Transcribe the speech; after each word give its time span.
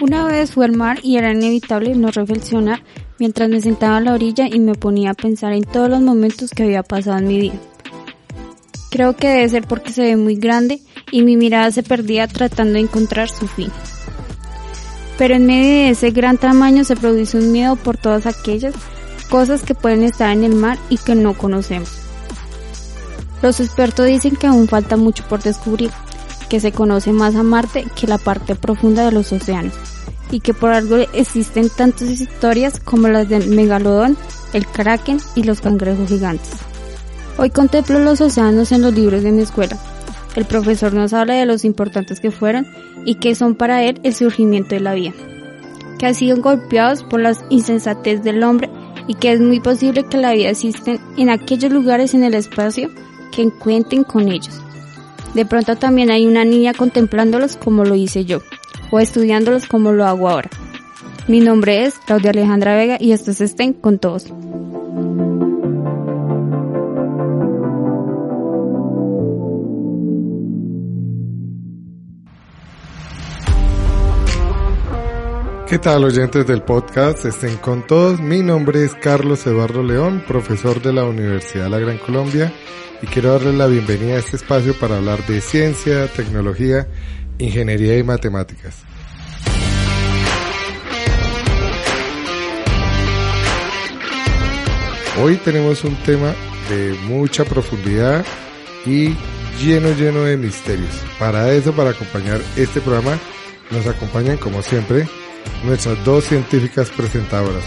Una 0.00 0.24
vez 0.24 0.52
fui 0.52 0.64
al 0.64 0.76
mar 0.76 1.00
y 1.02 1.16
era 1.16 1.32
inevitable 1.32 1.92
no 1.96 2.12
reflexionar 2.12 2.84
mientras 3.18 3.48
me 3.48 3.60
sentaba 3.60 3.96
a 3.96 4.00
la 4.00 4.14
orilla 4.14 4.46
y 4.46 4.60
me 4.60 4.76
ponía 4.76 5.10
a 5.10 5.14
pensar 5.14 5.52
en 5.52 5.64
todos 5.64 5.90
los 5.90 6.00
momentos 6.00 6.50
que 6.50 6.62
había 6.62 6.84
pasado 6.84 7.18
en 7.18 7.26
mi 7.26 7.40
vida. 7.40 7.58
Creo 8.90 9.16
que 9.16 9.28
debe 9.28 9.48
ser 9.48 9.66
porque 9.66 9.92
se 9.92 10.02
ve 10.02 10.16
muy 10.16 10.36
grande 10.36 10.80
y 11.10 11.22
mi 11.22 11.36
mirada 11.36 11.72
se 11.72 11.82
perdía 11.82 12.28
tratando 12.28 12.74
de 12.74 12.80
encontrar 12.80 13.28
su 13.28 13.48
fin. 13.48 13.72
Pero 15.18 15.34
en 15.34 15.46
medio 15.46 15.68
de 15.68 15.90
ese 15.90 16.12
gran 16.12 16.38
tamaño 16.38 16.84
se 16.84 16.94
produce 16.94 17.36
un 17.36 17.50
miedo 17.50 17.74
por 17.74 17.96
todas 17.96 18.26
aquellas 18.26 18.74
cosas 19.28 19.62
que 19.62 19.74
pueden 19.74 20.04
estar 20.04 20.30
en 20.30 20.44
el 20.44 20.54
mar 20.54 20.78
y 20.90 20.98
que 20.98 21.16
no 21.16 21.34
conocemos. 21.34 21.90
Los 23.42 23.58
expertos 23.58 24.06
dicen 24.06 24.36
que 24.36 24.46
aún 24.46 24.68
falta 24.68 24.96
mucho 24.96 25.24
por 25.28 25.42
descubrir, 25.42 25.90
que 26.48 26.60
se 26.60 26.72
conoce 26.72 27.12
más 27.12 27.34
a 27.34 27.42
Marte 27.42 27.86
que 27.94 28.06
la 28.06 28.18
parte 28.18 28.54
profunda 28.54 29.04
de 29.04 29.12
los 29.12 29.32
océanos, 29.32 29.74
y 30.30 30.40
que 30.40 30.54
por 30.54 30.70
algo 30.70 30.96
existen 31.12 31.68
tantas 31.70 32.08
historias 32.08 32.80
como 32.80 33.08
las 33.08 33.28
del 33.28 33.48
megalodón, 33.48 34.16
el 34.52 34.66
kraken 34.66 35.18
y 35.34 35.42
los 35.42 35.60
cangrejos 35.60 36.08
gigantes. 36.08 36.50
Hoy 37.36 37.50
contemplo 37.50 37.98
los 37.98 38.20
océanos 38.20 38.72
en 38.72 38.82
los 38.82 38.94
libros 38.94 39.22
de 39.22 39.32
mi 39.32 39.42
escuela. 39.42 39.76
El 40.34 40.44
profesor 40.44 40.92
nos 40.92 41.12
habla 41.12 41.34
de 41.34 41.46
los 41.46 41.64
importantes 41.64 42.20
que 42.20 42.30
fueron 42.30 42.66
y 43.04 43.16
que 43.16 43.34
son 43.34 43.54
para 43.54 43.82
él 43.84 44.00
el 44.02 44.14
surgimiento 44.14 44.74
de 44.74 44.80
la 44.80 44.94
vida, 44.94 45.12
que 45.98 46.06
han 46.06 46.14
sido 46.14 46.36
golpeados 46.40 47.02
por 47.04 47.20
la 47.20 47.36
insensatez 47.48 48.22
del 48.22 48.42
hombre 48.42 48.70
y 49.06 49.14
que 49.14 49.32
es 49.32 49.40
muy 49.40 49.60
posible 49.60 50.04
que 50.04 50.18
la 50.18 50.32
vida 50.32 50.50
existe 50.50 51.00
en 51.16 51.30
aquellos 51.30 51.72
lugares 51.72 52.14
en 52.14 52.24
el 52.24 52.34
espacio 52.34 52.90
que 53.32 53.42
encuentren 53.42 54.04
con 54.04 54.28
ellos. 54.28 54.60
De 55.38 55.46
pronto 55.46 55.76
también 55.76 56.10
hay 56.10 56.26
una 56.26 56.44
niña 56.44 56.74
contemplándolos 56.74 57.56
como 57.56 57.84
lo 57.84 57.94
hice 57.94 58.24
yo, 58.24 58.40
o 58.90 58.98
estudiándolos 58.98 59.68
como 59.68 59.92
lo 59.92 60.04
hago 60.04 60.28
ahora. 60.28 60.50
Mi 61.28 61.38
nombre 61.38 61.84
es 61.84 61.94
Claudia 62.00 62.30
Alejandra 62.30 62.74
Vega 62.74 62.96
y 62.98 63.12
estos 63.12 63.40
estén 63.40 63.72
con 63.72 64.00
todos. 64.00 64.32
¿Qué 75.68 75.78
tal 75.78 76.02
oyentes 76.02 76.46
del 76.46 76.62
podcast? 76.62 77.26
Estén 77.26 77.58
con 77.58 77.86
todos. 77.86 78.20
Mi 78.20 78.42
nombre 78.42 78.86
es 78.86 78.94
Carlos 78.94 79.46
Eduardo 79.46 79.82
León, 79.82 80.24
profesor 80.26 80.80
de 80.80 80.94
la 80.94 81.04
Universidad 81.04 81.64
de 81.64 81.70
la 81.70 81.78
Gran 81.78 81.98
Colombia 81.98 82.50
y 83.02 83.06
quiero 83.06 83.32
darles 83.32 83.54
la 83.54 83.66
bienvenida 83.66 84.14
a 84.14 84.18
este 84.18 84.36
espacio 84.36 84.72
para 84.78 84.96
hablar 84.96 85.26
de 85.26 85.42
ciencia, 85.42 86.06
tecnología, 86.06 86.88
ingeniería 87.36 87.98
y 87.98 88.02
matemáticas. 88.02 88.82
Hoy 95.22 95.36
tenemos 95.36 95.84
un 95.84 95.96
tema 95.96 96.34
de 96.70 96.96
mucha 97.08 97.44
profundidad 97.44 98.24
y 98.86 99.14
lleno 99.62 99.92
lleno 99.92 100.22
de 100.22 100.38
misterios. 100.38 100.94
Para 101.18 101.52
eso, 101.52 101.74
para 101.74 101.90
acompañar 101.90 102.40
este 102.56 102.80
programa, 102.80 103.18
nos 103.70 103.86
acompañan 103.86 104.38
como 104.38 104.62
siempre 104.62 105.06
nuestras 105.64 106.04
dos 106.04 106.24
científicas 106.24 106.90
presentadoras. 106.90 107.64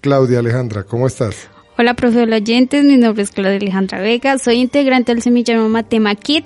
Claudia 0.00 0.38
Alejandra, 0.38 0.84
¿cómo 0.84 1.06
estás? 1.06 1.48
Hola, 1.76 1.94
profesor 1.94 2.28
oyentes, 2.30 2.84
mi 2.84 2.96
nombre 2.96 3.22
es 3.22 3.30
Claudia 3.30 3.56
Alejandra 3.56 4.00
Vega, 4.00 4.38
soy 4.38 4.56
integrante 4.56 5.12
del 5.12 5.22
semillero 5.22 5.68
Matema 5.68 6.14
Kit 6.14 6.44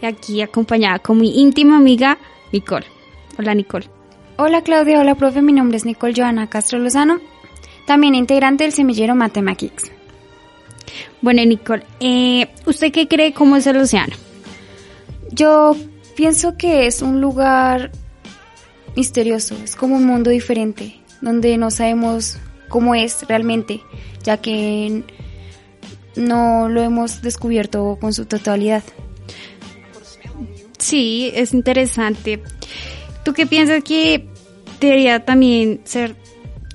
y 0.00 0.06
aquí 0.06 0.42
acompañada 0.42 0.98
con 0.98 1.18
mi 1.18 1.40
íntima 1.40 1.76
amiga 1.76 2.18
Nicole. 2.52 2.86
Hola, 3.38 3.54
Nicole. 3.54 3.86
Hola, 4.38 4.62
Claudia. 4.62 5.00
Hola, 5.00 5.14
profe. 5.14 5.40
Mi 5.40 5.52
nombre 5.52 5.78
es 5.78 5.86
Nicole 5.86 6.12
Joana 6.14 6.48
Castro 6.48 6.78
Lozano, 6.78 7.20
también 7.86 8.14
integrante 8.14 8.64
del 8.64 8.72
semillero 8.72 9.14
Matema 9.14 9.54
Kits. 9.54 9.95
Bueno, 11.20 11.44
Nicole, 11.44 11.84
eh, 12.00 12.48
¿usted 12.66 12.92
qué 12.92 13.08
cree 13.08 13.32
cómo 13.32 13.56
es 13.56 13.66
el 13.66 13.76
océano? 13.76 14.14
Yo 15.32 15.76
pienso 16.14 16.56
que 16.56 16.86
es 16.86 17.02
un 17.02 17.20
lugar 17.20 17.90
misterioso, 18.96 19.56
es 19.62 19.76
como 19.76 19.96
un 19.96 20.06
mundo 20.06 20.30
diferente, 20.30 21.00
donde 21.20 21.58
no 21.58 21.70
sabemos 21.70 22.38
cómo 22.68 22.94
es 22.94 23.26
realmente, 23.28 23.80
ya 24.22 24.38
que 24.38 25.02
no 26.16 26.68
lo 26.68 26.82
hemos 26.82 27.22
descubierto 27.22 27.98
con 28.00 28.12
su 28.12 28.24
totalidad. 28.24 28.82
Sí, 30.78 31.30
es 31.34 31.52
interesante. 31.52 32.42
¿Tú 33.24 33.32
qué 33.32 33.46
piensas 33.46 33.82
que 33.82 34.28
debería 34.80 35.24
también 35.24 35.80
ser 35.84 36.16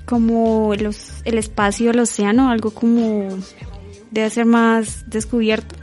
como 0.04 0.74
los, 0.74 1.22
el 1.24 1.38
espacio 1.38 1.88
del 1.88 2.00
océano, 2.00 2.50
algo 2.50 2.72
como 2.72 3.28
debe 4.12 4.30
ser 4.30 4.46
más 4.46 5.08
descubierto? 5.08 5.74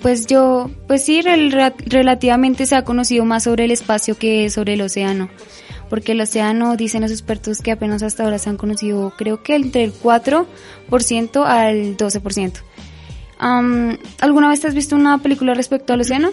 pues 0.00 0.26
yo, 0.26 0.70
pues 0.86 1.04
sí, 1.04 1.20
relativamente 1.20 2.64
se 2.64 2.74
ha 2.74 2.84
conocido 2.84 3.26
más 3.26 3.44
sobre 3.44 3.66
el 3.66 3.70
espacio 3.70 4.16
que 4.16 4.48
sobre 4.48 4.74
el 4.74 4.80
océano 4.80 5.28
porque 5.90 6.12
el 6.12 6.20
océano, 6.20 6.76
dicen 6.76 7.02
los 7.02 7.10
expertos 7.10 7.60
que 7.60 7.72
apenas 7.72 8.02
hasta 8.02 8.22
ahora 8.22 8.38
se 8.38 8.48
han 8.48 8.56
conocido, 8.56 9.12
creo 9.18 9.42
que 9.42 9.56
entre 9.56 9.84
el 9.84 9.92
4% 9.92 10.46
al 11.44 11.96
12%. 11.96 12.52
¿Alguna 14.20 14.48
vez 14.48 14.64
has 14.64 14.74
visto 14.74 14.94
una 14.94 15.18
película 15.18 15.52
respecto 15.52 15.92
al 15.92 16.00
océano? 16.00 16.30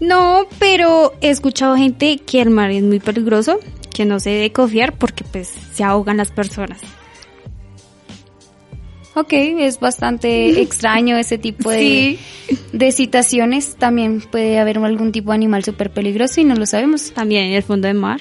No, 0.00 0.46
pero 0.58 1.14
he 1.20 1.30
escuchado 1.30 1.76
gente 1.76 2.18
que 2.18 2.42
el 2.42 2.50
mar 2.50 2.70
es 2.70 2.82
muy 2.82 2.98
peligroso, 2.98 3.60
que 3.94 4.04
no 4.04 4.20
se 4.20 4.30
debe 4.30 4.52
confiar 4.52 4.92
porque 4.98 5.24
pues 5.24 5.48
se 5.72 5.84
ahogan 5.84 6.16
las 6.16 6.32
personas. 6.32 6.80
Ok, 9.18 9.32
es 9.32 9.80
bastante 9.80 10.60
extraño 10.62 11.16
ese 11.16 11.38
tipo 11.38 11.70
de, 11.70 12.18
de 12.72 12.92
citaciones. 12.92 13.74
También 13.76 14.20
puede 14.20 14.60
haber 14.60 14.78
algún 14.78 15.10
tipo 15.10 15.32
de 15.32 15.36
animal 15.36 15.64
súper 15.64 15.90
peligroso 15.90 16.40
y 16.40 16.44
no 16.44 16.54
lo 16.54 16.66
sabemos. 16.66 17.12
También 17.12 17.46
en 17.46 17.54
el 17.54 17.64
fondo 17.64 17.88
del 17.88 17.96
mar. 17.96 18.20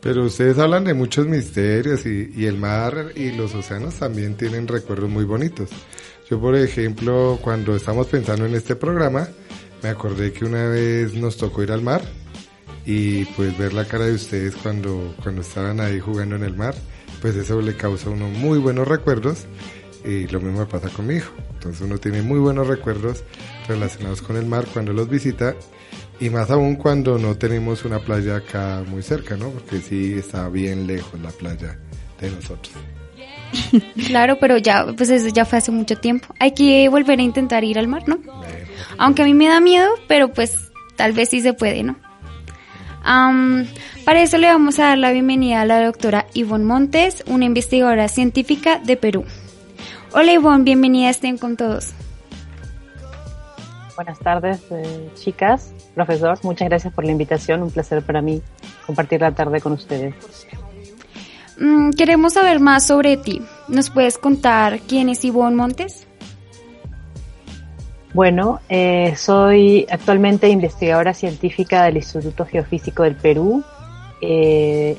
Pero 0.00 0.24
ustedes 0.24 0.58
hablan 0.58 0.84
de 0.84 0.94
muchos 0.94 1.26
misterios 1.26 2.06
y, 2.06 2.30
y, 2.36 2.46
el 2.46 2.56
mar 2.56 3.06
y 3.16 3.32
los 3.32 3.52
océanos 3.56 3.96
también 3.96 4.36
tienen 4.36 4.68
recuerdos 4.68 5.10
muy 5.10 5.24
bonitos. 5.24 5.70
Yo, 6.30 6.40
por 6.40 6.54
ejemplo, 6.54 7.40
cuando 7.42 7.74
estamos 7.74 8.06
pensando 8.06 8.46
en 8.46 8.54
este 8.54 8.76
programa, 8.76 9.26
me 9.82 9.88
acordé 9.88 10.32
que 10.32 10.44
una 10.44 10.68
vez 10.68 11.14
nos 11.14 11.36
tocó 11.36 11.64
ir 11.64 11.72
al 11.72 11.82
mar 11.82 12.02
y 12.86 13.24
pues 13.24 13.58
ver 13.58 13.72
la 13.74 13.86
cara 13.86 14.06
de 14.06 14.14
ustedes 14.14 14.54
cuando, 14.54 15.16
cuando 15.20 15.40
estaban 15.40 15.80
ahí 15.80 15.98
jugando 15.98 16.36
en 16.36 16.44
el 16.44 16.54
mar, 16.54 16.76
pues 17.20 17.34
eso 17.34 17.60
le 17.60 17.74
causa 17.74 18.08
a 18.08 18.12
uno 18.12 18.28
muy 18.28 18.60
buenos 18.60 18.86
recuerdos 18.86 19.46
y 20.08 20.26
lo 20.28 20.40
mismo 20.40 20.60
me 20.60 20.66
pasa 20.66 20.88
con 20.88 21.06
mi 21.06 21.16
hijo. 21.16 21.32
Entonces 21.52 21.82
uno 21.82 21.98
tiene 21.98 22.22
muy 22.22 22.38
buenos 22.38 22.66
recuerdos 22.66 23.24
relacionados 23.68 24.22
con 24.22 24.36
el 24.36 24.46
mar 24.46 24.64
cuando 24.72 24.94
los 24.94 25.06
visita 25.08 25.54
y 26.18 26.30
más 26.30 26.50
aún 26.50 26.76
cuando 26.76 27.18
no 27.18 27.36
tenemos 27.36 27.84
una 27.84 27.98
playa 27.98 28.36
acá 28.36 28.82
muy 28.88 29.02
cerca, 29.02 29.36
¿no? 29.36 29.50
Porque 29.50 29.80
sí 29.80 30.14
está 30.14 30.48
bien 30.48 30.86
lejos 30.86 31.20
la 31.20 31.30
playa 31.30 31.78
de 32.20 32.30
nosotros. 32.30 32.74
Claro, 34.06 34.38
pero 34.38 34.58
ya, 34.58 34.86
pues 34.96 35.08
eso 35.08 35.28
ya 35.28 35.44
fue 35.44 35.58
hace 35.58 35.70
mucho 35.70 35.96
tiempo. 35.96 36.34
Hay 36.38 36.52
que 36.52 36.88
volver 36.88 37.18
a 37.18 37.22
intentar 37.22 37.64
ir 37.64 37.78
al 37.78 37.88
mar, 37.88 38.02
¿no? 38.06 38.18
Aunque 38.98 39.22
a 39.22 39.24
mí 39.24 39.32
me 39.34 39.48
da 39.48 39.60
miedo, 39.60 39.88
pero 40.06 40.32
pues 40.32 40.70
tal 40.96 41.12
vez 41.12 41.30
sí 41.30 41.40
se 41.40 41.52
puede, 41.52 41.82
¿no? 41.82 41.96
para 44.04 44.20
eso 44.20 44.36
le 44.36 44.48
vamos 44.48 44.78
a 44.78 44.88
dar 44.88 44.98
la 44.98 45.12
bienvenida 45.12 45.62
a 45.62 45.64
la 45.64 45.82
doctora 45.82 46.26
Ivonne 46.34 46.66
Montes, 46.66 47.24
una 47.26 47.46
investigadora 47.46 48.06
científica 48.08 48.80
de 48.84 48.98
Perú. 48.98 49.24
Hola 50.12 50.32
Ivonne, 50.32 50.64
bienvenida, 50.64 51.10
estén 51.10 51.36
con 51.36 51.56
todos. 51.56 51.92
Buenas 53.94 54.18
tardes, 54.20 54.62
eh, 54.70 55.10
chicas, 55.16 55.74
profesor. 55.94 56.38
Muchas 56.44 56.68
gracias 56.68 56.94
por 56.94 57.04
la 57.04 57.12
invitación. 57.12 57.62
Un 57.62 57.70
placer 57.70 58.02
para 58.02 58.22
mí 58.22 58.40
compartir 58.86 59.20
la 59.20 59.32
tarde 59.32 59.60
con 59.60 59.72
ustedes. 59.72 60.14
Mm, 61.58 61.90
queremos 61.90 62.32
saber 62.34 62.58
más 62.58 62.86
sobre 62.86 63.18
ti. 63.18 63.42
¿Nos 63.68 63.90
puedes 63.90 64.16
contar 64.16 64.80
quién 64.80 65.10
es 65.10 65.24
Ivonne 65.24 65.56
Montes? 65.56 66.06
Bueno, 68.14 68.60
eh, 68.70 69.14
soy 69.16 69.86
actualmente 69.90 70.48
investigadora 70.48 71.12
científica 71.12 71.84
del 71.84 71.96
Instituto 71.96 72.46
Geofísico 72.46 73.02
del 73.02 73.16
Perú. 73.16 73.62
Eh, 74.22 74.96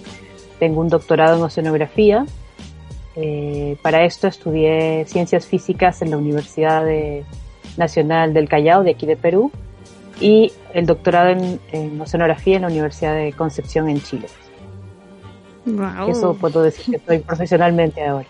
tengo 0.60 0.82
un 0.82 0.90
doctorado 0.90 1.38
en 1.38 1.44
oceanografía. 1.44 2.26
Eh, 3.16 3.78
para 3.82 4.04
esto 4.06 4.28
estudié 4.28 5.06
ciencias 5.06 5.46
físicas 5.46 6.02
en 6.02 6.12
la 6.12 6.18
Universidad 6.18 6.86
Nacional 7.78 8.34
del 8.34 8.48
Callao, 8.48 8.84
de 8.84 8.92
aquí 8.92 9.06
de 9.06 9.18
Perú, 9.18 9.52
y 10.20 10.52
el 10.74 10.86
doctorado 10.86 11.30
en, 11.72 12.02
oceanografía 12.02 12.58
en 12.58 12.64
la 12.64 12.68
Universidad 12.68 13.16
de 13.16 13.34
Concepción 13.34 13.90
en 13.90 14.02
Chile. 14.02 14.28
Eso 16.08 16.36
puedo 16.36 16.64
decir 16.64 16.86
que 16.86 16.98
estoy 16.98 17.20
profesionalmente 17.20 18.04
ahora. 18.06 18.28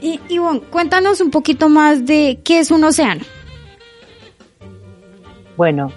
Y 0.00 0.20
Ivonne, 0.28 0.60
cuéntanos 0.60 1.20
un 1.20 1.30
poquito 1.30 1.68
más 1.68 2.06
de 2.06 2.40
qué 2.42 2.60
es 2.60 2.70
un 2.70 2.82
océano. 2.84 3.22
Bueno, 5.56 5.92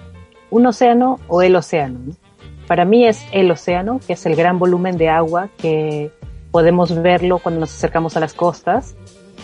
un 0.50 0.66
océano 0.66 1.20
o 1.26 1.40
el 1.40 1.56
océano. 1.56 1.98
Para 2.66 2.84
mí 2.84 3.06
es 3.06 3.24
el 3.32 3.50
océano, 3.50 4.00
que 4.06 4.12
es 4.12 4.26
el 4.26 4.36
gran 4.36 4.58
volumen 4.58 4.98
de 4.98 5.08
agua 5.08 5.48
que 5.56 6.12
podemos 6.54 7.02
verlo 7.02 7.40
cuando 7.40 7.58
nos 7.58 7.74
acercamos 7.74 8.16
a 8.16 8.20
las 8.20 8.32
costas, 8.32 8.94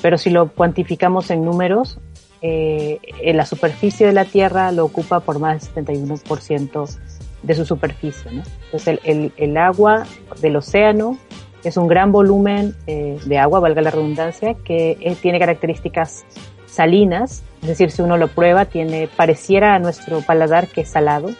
pero 0.01 0.17
si 0.17 0.31
lo 0.31 0.53
cuantificamos 0.53 1.33
en 1.33 1.45
números, 1.45 1.99
eh, 2.41 3.01
en 3.21 3.37
la 3.37 3.47
superficie 3.47 4.07
de 4.07 4.13
la 4.13 4.25
Tierra 4.25 4.71
lo 4.71 4.85
ocupa 4.85 5.19
por 5.19 5.41
más 5.41 5.75
del 5.75 5.85
71% 5.85 6.99
de 7.43 7.55
su 7.57 7.67
superficie. 7.67 8.31
Entonces 8.67 9.01
el, 9.03 9.33
el, 9.37 9.57
agua 9.57 10.07
del 10.41 10.55
océano 10.55 11.19
es 11.65 11.77
un 11.77 11.89
gran 11.89 12.13
volumen 12.13 12.77
eh, 12.87 13.19
de 13.27 13.39
agua, 13.39 13.59
valga 13.59 13.83
la 13.83 13.91
redundancia, 13.91 14.55
que 14.55 14.97
eh, 15.01 15.17
tiene 15.21 15.41
características 15.41 16.25
salinas, 16.67 17.43
es 17.63 17.69
decir, 17.71 17.91
si 17.91 18.03
uno 18.03 18.19
lo 18.19 18.29
prueba, 18.29 18.67
tiene, 18.67 19.09
pareciera 19.17 19.75
a 19.75 19.81
nuestro 19.81 20.21
paladar 20.21 20.69
que 20.69 20.83
es 20.83 20.91
salado, 20.91 21.31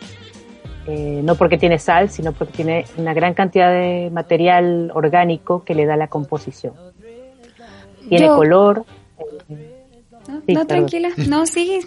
eh, 0.91 1.21
no 1.23 1.37
porque 1.37 1.57
tiene 1.57 1.79
sal, 1.79 2.11
sino 2.11 2.33
porque 2.33 2.53
tiene 2.53 2.85
una 2.97 3.15
gran 3.15 3.35
cantidad 3.35 3.71
de 3.71 4.11
material 4.11 4.91
orgánico 4.93 5.65
que 5.65 5.75
le 5.75 5.87
da 5.87 5.97
la 5.97 6.09
composición. 6.09 6.75
Tiene 8.09 8.27
color. 8.27 8.85
no, 10.49 10.67
tranquila, 10.67 11.11
no, 11.29 11.47
sigue. 11.47 11.81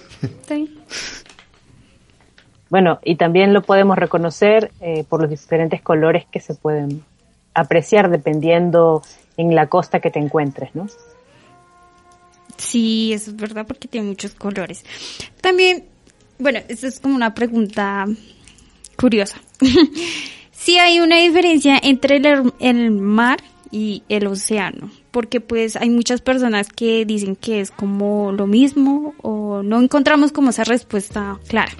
Bueno, 2.69 2.99
y 3.03 3.17
también 3.17 3.53
lo 3.53 3.61
podemos 3.61 3.97
reconocer 3.97 4.71
por 5.09 5.21
los 5.21 5.29
diferentes 5.29 5.81
colores 5.81 6.25
que 6.31 6.39
se 6.39 6.55
pueden 6.55 7.03
apreciar 7.53 8.09
dependiendo 8.09 9.03
en 9.37 9.53
la 9.53 9.67
costa 9.67 9.99
que 9.99 10.11
te 10.11 10.19
encuentres, 10.19 10.73
¿no? 10.75 10.87
Sí, 12.57 13.13
eso 13.13 13.31
es 13.31 13.35
verdad 13.35 13.65
porque 13.67 13.87
tiene 13.87 14.07
muchos 14.07 14.33
colores. 14.33 14.83
También, 15.41 15.85
bueno, 16.39 16.59
esto 16.67 16.87
es 16.87 16.99
como 16.99 17.15
una 17.15 17.33
pregunta 17.33 18.05
curiosa. 19.03 19.37
sí 20.51 20.77
hay 20.77 21.01
una 21.01 21.17
diferencia 21.17 21.77
entre 21.83 22.15
el, 22.15 22.53
el, 22.61 22.91
mar 22.91 23.39
y 23.69 24.03
el 24.07 24.27
océano, 24.27 24.89
porque 25.11 25.41
pues 25.41 25.75
hay 25.75 25.89
muchas 25.89 26.21
personas 26.21 26.69
que 26.69 27.03
dicen 27.03 27.35
que 27.35 27.59
es 27.59 27.69
como 27.69 28.31
lo 28.31 28.47
mismo 28.47 29.13
o 29.21 29.61
no 29.61 29.81
encontramos 29.81 30.31
como 30.31 30.51
esa 30.51 30.63
respuesta 30.63 31.37
clara. 31.49 31.73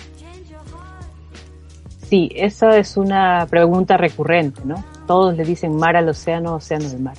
Sí, 2.10 2.30
esa 2.36 2.78
es 2.78 2.98
una 2.98 3.48
pregunta 3.50 3.96
recurrente, 3.96 4.60
¿no? 4.66 4.84
todos 5.08 5.38
le 5.38 5.46
dicen 5.46 5.78
mar 5.78 5.96
al 5.96 6.10
océano, 6.10 6.56
océano 6.56 6.90
del 6.90 7.00
mar. 7.00 7.16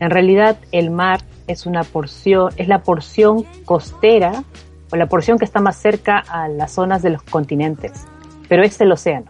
En 0.00 0.08
realidad 0.08 0.56
el 0.72 0.90
mar 0.90 1.20
es 1.46 1.66
una 1.66 1.84
porción, 1.84 2.54
es 2.56 2.68
la 2.68 2.82
porción 2.82 3.44
costera 3.66 4.44
o 4.90 4.96
la 4.96 5.06
porción 5.08 5.38
que 5.38 5.44
está 5.44 5.60
más 5.60 5.76
cerca 5.76 6.18
a 6.18 6.48
las 6.48 6.72
zonas 6.72 7.02
de 7.02 7.10
los 7.10 7.22
continentes, 7.22 7.92
pero 8.48 8.62
es 8.62 8.80
el 8.80 8.92
océano. 8.92 9.26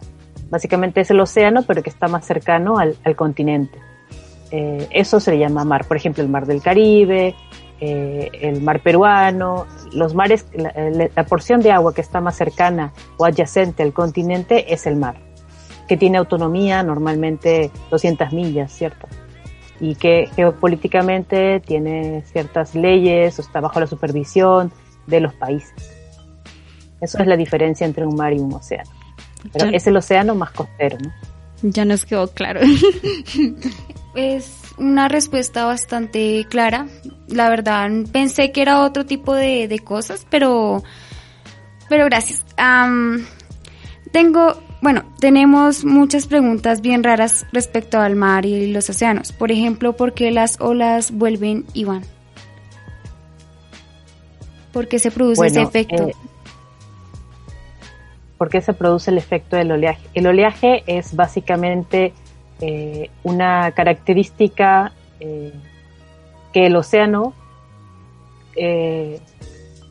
Básicamente 0.52 1.00
es 1.00 1.10
el 1.10 1.19
océano, 1.19 1.64
pero 1.66 1.82
que 1.82 1.90
está 1.90 2.06
más 2.06 2.25
cercano 2.25 2.78
al, 2.78 3.16
continente. 3.16 3.81
Eh, 4.52 4.87
eso 4.90 5.19
se 5.19 5.32
le 5.32 5.38
llama 5.38 5.64
mar. 5.64 5.87
Por 5.87 5.96
ejemplo, 5.96 6.22
el 6.22 6.28
mar 6.28 6.46
del 6.46 6.60
Caribe, 6.62 7.34
eh, 7.81 8.31
el 8.40 8.60
mar 8.60 8.81
peruano, 8.81 9.66
los 9.93 10.14
mares, 10.14 10.46
la 10.54 11.25
porción 11.25 11.62
de 11.62 11.72
agua 11.72 11.94
que 11.94 12.02
está 12.02 12.20
más 12.20 12.37
cercana 12.37 12.93
o 13.16 13.25
adyacente 13.25 13.82
al 13.82 13.94
continente 13.94 14.72
es 14.72 14.87
el 14.87 14.96
mar 14.96 15.16
que 15.88 15.96
tiene 15.96 16.19
autonomía, 16.19 16.82
normalmente 16.82 17.70
200 17.90 18.32
millas, 18.32 18.72
¿cierto? 18.72 19.08
Y 19.81 19.94
que 19.96 20.28
geopolíticamente 20.34 21.60
tiene 21.60 22.22
ciertas 22.26 22.75
leyes 22.75 23.38
o 23.38 23.43
está 23.43 23.60
bajo 23.60 23.81
la 23.81 23.87
supervisión 23.87 24.72
de 25.06 25.20
los 25.20 25.34
países. 25.34 25.75
Eso 27.00 27.19
es 27.19 27.26
la 27.26 27.37
diferencia 27.37 27.87
entre 27.87 28.06
un 28.06 28.14
mar 28.14 28.32
y 28.32 28.38
un 28.38 28.52
océano. 28.54 28.90
Pero 29.53 29.71
es 29.71 29.87
el 29.87 29.97
océano 29.97 30.35
más 30.35 30.50
costero, 30.53 30.99
¿no? 31.00 31.12
Ya 31.62 31.85
nos 31.85 32.05
quedó 32.05 32.29
claro. 32.29 32.61
es 34.15 34.62
una 34.79 35.09
respuesta 35.09 35.65
bastante 35.65 36.47
clara. 36.49 36.87
La 37.29 37.49
verdad, 37.49 37.89
pensé 38.12 38.53
que 38.53 38.62
era 38.62 38.83
otro 38.83 39.06
tipo 39.06 39.35
de, 39.35 39.81
cosas, 39.85 40.27
pero, 40.29 40.83
pero 41.89 42.06
gracias. 42.06 42.44
tengo 44.12 44.56
bueno, 44.83 45.05
tenemos 45.21 45.85
muchas 45.85 46.27
preguntas 46.27 46.81
bien 46.81 47.05
raras 47.05 47.47
respecto 47.53 48.00
al 48.00 48.17
mar 48.17 48.45
y 48.45 48.67
los 48.67 48.91
océanos. 48.91 49.31
Por 49.31 49.53
ejemplo, 49.53 49.93
¿por 49.93 50.12
qué 50.12 50.33
las 50.33 50.61
olas 50.61 51.12
vuelven 51.12 51.65
y 51.73 51.85
van? 51.85 52.03
¿Por 54.73 54.88
qué 54.88 54.99
se 54.99 55.12
produce 55.12 55.47
ese 55.47 55.62
efecto? 55.62 56.09
Eh, 56.09 56.15
¿Por 58.43 58.49
qué 58.49 58.61
se 58.61 58.73
produce 58.73 59.12
el 59.12 59.19
efecto 59.19 59.55
del 59.55 59.71
oleaje? 59.71 60.03
El 60.15 60.27
oleaje 60.27 60.83
es 60.89 61.15
básicamente 61.15 62.12
eh, 62.61 63.09
una 63.23 63.71
característica 63.71 64.91
eh, 65.21 65.53
que 66.53 66.67
el 66.67 66.75
océano 66.75 67.35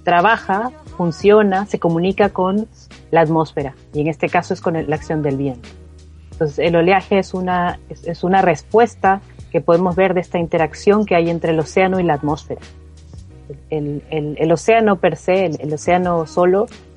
trabaja, 0.04 0.72
funciona, 0.98 1.66
se 1.66 1.80
comunica 1.80 2.28
con 2.28 2.68
la 3.10 3.22
atmósfera 3.22 3.74
y 3.94 4.02
en 4.02 4.08
este 4.08 4.28
caso 4.28 4.54
es 4.54 4.60
con 4.60 4.74
la 4.74 4.96
acción 4.98 5.22
del 5.22 5.38
viento. 5.38 5.70
Entonces 6.34 6.60
el 6.60 6.76
oleaje 6.76 7.20
es 7.20 7.34
una, 7.34 7.80
es, 7.90 8.22
una 8.22 8.42
respuesta 8.42 9.22
que 9.50 9.62
podemos 9.62 9.96
ver 9.96 10.14
de 10.14 10.20
esta 10.20 10.40
interacción 10.40 11.06
que 11.06 11.16
hay 11.16 11.30
entre 11.30 11.52
el 11.52 11.60
océano 11.62 12.02
y 12.02 12.04
la 12.04 12.16
atmósfera. 12.16 12.60
El, 13.70 14.04
el, 14.10 14.52
océano 14.52 14.98
per 14.98 15.16
se, 15.16 15.46
el, 15.46 15.74
océano 15.74 16.28
solo, 16.28 16.66
eh, 16.66 16.91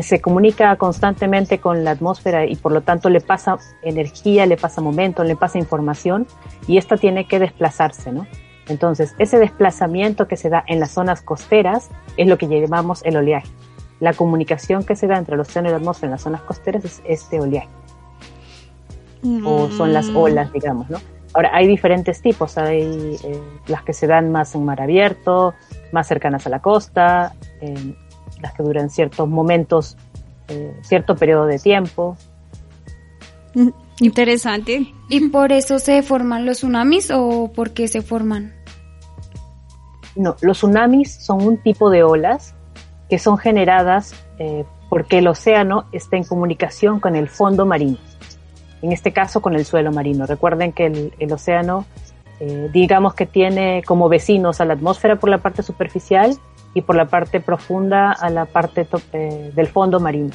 se 0.00 0.20
comunica 0.20 0.74
constantemente 0.76 1.58
con 1.58 1.84
la 1.84 1.90
atmósfera 1.90 2.46
y 2.46 2.56
por 2.56 2.72
lo 2.72 2.80
tanto 2.80 3.10
le 3.10 3.20
pasa 3.20 3.58
energía, 3.82 4.46
le 4.46 4.56
pasa 4.56 4.80
momento, 4.80 5.22
le 5.24 5.36
pasa 5.36 5.58
información 5.58 6.26
y 6.66 6.78
esta 6.78 6.96
tiene 6.96 7.26
que 7.26 7.38
desplazarse, 7.38 8.10
¿no? 8.10 8.26
Entonces, 8.68 9.14
ese 9.18 9.38
desplazamiento 9.38 10.28
que 10.28 10.36
se 10.36 10.48
da 10.48 10.64
en 10.66 10.80
las 10.80 10.92
zonas 10.92 11.20
costeras 11.20 11.90
es 12.16 12.26
lo 12.26 12.38
que 12.38 12.46
llamamos 12.46 13.02
el 13.04 13.16
oleaje. 13.16 13.48
La 14.00 14.14
comunicación 14.14 14.84
que 14.84 14.96
se 14.96 15.06
da 15.06 15.18
entre 15.18 15.34
el 15.34 15.40
océano 15.40 15.68
y 15.68 15.72
la 15.72 15.78
atmósfera 15.78 16.06
en 16.06 16.12
las 16.12 16.22
zonas 16.22 16.42
costeras 16.42 16.84
es 16.84 17.02
este 17.04 17.40
oleaje. 17.40 17.68
O 19.44 19.68
son 19.68 19.92
las 19.92 20.06
mm. 20.06 20.16
olas, 20.16 20.52
digamos, 20.52 20.90
¿no? 20.90 20.98
Ahora, 21.34 21.50
hay 21.54 21.66
diferentes 21.66 22.20
tipos. 22.20 22.58
Hay 22.58 23.18
eh, 23.22 23.40
las 23.66 23.82
que 23.82 23.92
se 23.92 24.06
dan 24.06 24.30
más 24.32 24.54
en 24.54 24.64
mar 24.64 24.80
abierto, 24.80 25.54
más 25.92 26.06
cercanas 26.06 26.46
a 26.46 26.50
la 26.50 26.60
costa, 26.60 27.34
eh, 27.60 27.94
las 28.42 28.52
que 28.52 28.62
duran 28.62 28.90
ciertos 28.90 29.28
momentos, 29.28 29.96
eh, 30.48 30.76
cierto 30.82 31.16
periodo 31.16 31.46
de 31.46 31.58
tiempo. 31.58 32.16
Mm, 33.54 33.68
interesante. 34.00 34.92
¿Y 35.08 35.28
por 35.28 35.52
eso 35.52 35.78
se 35.78 36.02
forman 36.02 36.44
los 36.44 36.58
tsunamis 36.58 37.10
o 37.10 37.52
por 37.54 37.70
qué 37.70 37.88
se 37.88 38.02
forman? 38.02 38.54
No, 40.16 40.36
los 40.42 40.58
tsunamis 40.58 41.14
son 41.24 41.42
un 41.42 41.56
tipo 41.58 41.88
de 41.88 42.02
olas 42.02 42.54
que 43.08 43.18
son 43.18 43.38
generadas 43.38 44.14
eh, 44.38 44.64
porque 44.88 45.18
el 45.18 45.28
océano 45.28 45.86
está 45.92 46.16
en 46.16 46.24
comunicación 46.24 47.00
con 47.00 47.16
el 47.16 47.28
fondo 47.28 47.64
marino, 47.64 47.96
en 48.82 48.92
este 48.92 49.12
caso 49.12 49.40
con 49.40 49.54
el 49.54 49.64
suelo 49.64 49.90
marino. 49.90 50.26
Recuerden 50.26 50.72
que 50.72 51.10
el, 51.18 51.32
océano, 51.32 51.86
eh, 52.40 52.68
digamos 52.72 53.14
que 53.14 53.24
tiene 53.24 53.82
como 53.86 54.10
vecinos 54.10 54.60
a 54.60 54.66
la 54.66 54.74
atmósfera 54.74 55.16
por 55.16 55.30
la 55.30 55.38
parte 55.38 55.62
superficial 55.62 56.36
y 56.74 56.82
por 56.82 56.96
la 56.96 57.06
parte 57.06 57.40
profunda 57.40 58.12
a 58.12 58.30
la 58.30 58.46
parte 58.46 58.86
eh, 59.12 59.52
del 59.54 59.66
fondo 59.66 60.00
marino. 60.00 60.30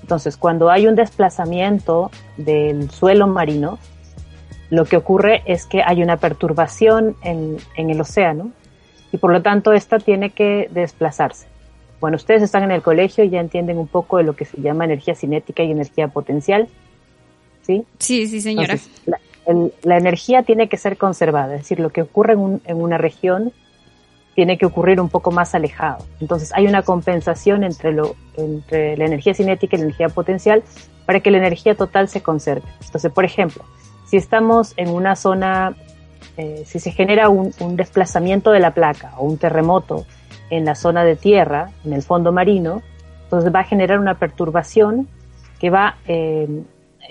Entonces, 0.00 0.36
cuando 0.36 0.70
hay 0.70 0.86
un 0.86 0.94
desplazamiento 0.94 2.10
del 2.36 2.90
suelo 2.90 3.26
marino, 3.26 3.78
lo 4.70 4.84
que 4.84 4.96
ocurre 4.96 5.42
es 5.46 5.66
que 5.66 5.82
hay 5.84 6.02
una 6.02 6.16
perturbación 6.16 7.16
en, 7.22 7.56
en 7.76 7.90
el 7.90 8.00
océano 8.00 8.52
y 9.12 9.18
por 9.18 9.32
lo 9.32 9.42
tanto 9.42 9.72
esta 9.72 9.98
tiene 9.98 10.30
que 10.30 10.68
desplazarse. 10.70 11.46
Bueno, 12.00 12.16
ustedes 12.16 12.42
están 12.42 12.62
en 12.62 12.70
el 12.70 12.82
colegio 12.82 13.24
y 13.24 13.30
ya 13.30 13.40
entienden 13.40 13.76
un 13.76 13.88
poco 13.88 14.16
de 14.16 14.22
lo 14.22 14.34
que 14.34 14.46
se 14.46 14.60
llama 14.60 14.84
energía 14.84 15.14
cinética 15.14 15.62
y 15.62 15.70
energía 15.70 16.08
potencial. 16.08 16.68
¿Sí? 17.62 17.84
Sí, 17.98 18.26
sí, 18.26 18.40
señora. 18.40 18.76
la 19.82 19.98
energía 19.98 20.42
tiene 20.42 20.68
que 20.68 20.76
ser 20.76 20.96
conservada, 20.96 21.54
es 21.56 21.62
decir, 21.62 21.78
lo 21.78 21.90
que 21.90 22.02
ocurre 22.02 22.32
en, 22.32 22.62
en, 22.64 22.80
una 22.80 22.96
región 22.96 23.52
tiene 24.34 24.58
que 24.58 24.66
ocurrir 24.66 25.00
un 25.00 25.08
poco 25.08 25.30
más 25.30 25.54
alejado. 25.54 26.04
Entonces 26.20 26.52
hay 26.54 26.66
una 26.66 26.82
compensación 26.82 27.64
entre, 27.64 27.92
lo, 27.92 28.14
entre 28.36 28.96
la 28.96 29.06
energía 29.06 29.34
cinética 29.34 29.76
y 29.76 29.78
la 29.80 29.84
energía 29.86 30.08
potencial 30.08 30.62
para 31.06 31.20
que 31.20 31.30
la 31.30 31.38
energía 31.38 31.74
total 31.74 32.08
se 32.08 32.22
conserve. 32.22 32.68
Entonces, 32.84 33.12
por 33.12 33.24
ejemplo, 33.24 33.64
si 34.06 34.16
estamos 34.16 34.74
en 34.76 34.90
una 34.90 35.16
zona, 35.16 35.74
eh, 36.36 36.62
si 36.66 36.78
se 36.78 36.90
genera 36.90 37.28
un, 37.28 37.52
desplazamiento 37.76 38.50
de 38.50 38.60
la 38.60 38.72
placa 38.72 39.12
o 39.18 39.24
un 39.24 39.38
terremoto 39.38 40.04
en 40.50 40.64
la 40.64 40.74
zona 40.74 41.04
de 41.04 41.16
tierra, 41.16 41.70
en 41.84 41.92
el 41.92 42.02
fondo 42.02 42.32
marino, 42.32 42.82
entonces 43.24 43.54
va 43.54 43.60
a 43.60 43.64
generar 43.64 44.00
una 44.00 44.18
perturbación 44.18 45.08
que 45.60 45.70
va 45.70 45.88
a 45.88 45.96
eh, 46.06 46.62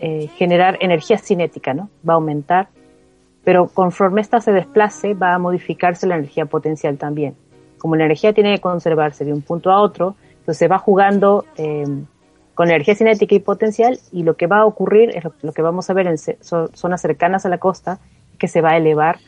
eh, 0.01 0.27
generar 0.37 0.77
energía 0.81 1.17
cinética, 1.17 1.73
¿no? 1.73 1.89
Va 2.07 2.13
a 2.13 2.15
aumentar, 2.15 2.69
pero 3.43 3.67
conforme 3.67 4.21
esta 4.21 4.41
se 4.41 4.51
desplace 4.51 5.13
va 5.13 5.33
a 5.33 5.39
modificarse 5.39 6.07
la 6.07 6.15
energía 6.15 6.45
potencial 6.45 6.97
también. 6.97 7.35
Como 7.77 7.95
la 7.95 8.05
energía 8.05 8.33
tiene 8.33 8.55
que 8.55 8.61
conservarse 8.61 9.25
de 9.25 9.33
un 9.33 9.41
punto 9.41 9.71
a 9.71 9.81
otro, 9.81 10.15
entonces 10.31 10.57
se 10.57 10.67
va 10.67 10.77
jugando 10.77 11.45
eh, 11.55 11.85
con 12.53 12.67
energía 12.67 12.95
cinética 12.95 13.35
y 13.35 13.39
potencial 13.39 13.99
y 14.11 14.23
lo 14.23 14.35
que 14.35 14.47
va 14.47 14.59
a 14.59 14.65
ocurrir 14.65 15.11
es 15.15 15.23
lo, 15.41 15.53
que 15.53 15.61
vamos 15.61 15.89
a 15.89 15.93
ver 15.93 16.07
en 16.07 16.17
zonas 16.17 17.01
cercanas 17.01 17.45
a 17.45 17.49
la 17.49 17.57
costa, 17.57 17.99
que 18.37 18.49
se 18.49 18.61
va 18.61 18.71
a 18.71 18.77
elevar, 18.77 19.19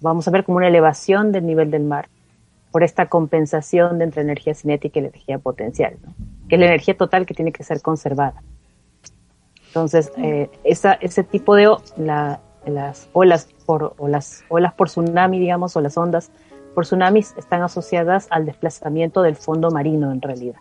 vamos 0.00 0.28
a 0.28 0.30
ver 0.30 0.44
como 0.44 0.58
una 0.58 0.68
elevación 0.68 1.32
del 1.32 1.46
nivel 1.46 1.70
del 1.70 1.82
mar 1.82 2.08
por 2.70 2.84
esta 2.84 3.06
compensación 3.06 3.98
de 3.98 4.04
entre 4.04 4.22
energía 4.22 4.54
cinética 4.54 5.00
y 5.00 5.02
la 5.02 5.08
energía 5.08 5.38
potencial, 5.38 5.96
¿no? 6.04 6.14
que 6.48 6.54
es 6.54 6.60
la 6.60 6.66
energía 6.66 6.96
total 6.96 7.26
que 7.26 7.34
tiene 7.34 7.50
que 7.50 7.64
ser 7.64 7.82
conservada. 7.82 8.42
Entonces, 9.66 10.12
eh, 10.16 10.50
esa, 10.64 10.94
ese 10.94 11.24
tipo 11.24 11.54
de 11.54 11.76
la, 11.96 12.40
las 12.66 13.08
olas 13.12 13.48
por 13.66 13.94
o 13.98 14.08
las 14.08 14.44
olas 14.48 14.74
por 14.74 14.88
tsunami, 14.88 15.38
digamos, 15.38 15.76
o 15.76 15.80
las 15.80 15.96
ondas 15.96 16.30
por 16.74 16.84
tsunamis 16.84 17.34
están 17.36 17.62
asociadas 17.62 18.26
al 18.30 18.46
desplazamiento 18.46 19.22
del 19.22 19.36
fondo 19.36 19.70
marino 19.70 20.12
en 20.12 20.22
realidad. 20.22 20.60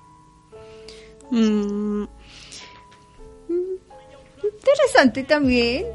Mm. 1.32 2.06
Interesante 4.44 5.24
también, 5.24 5.86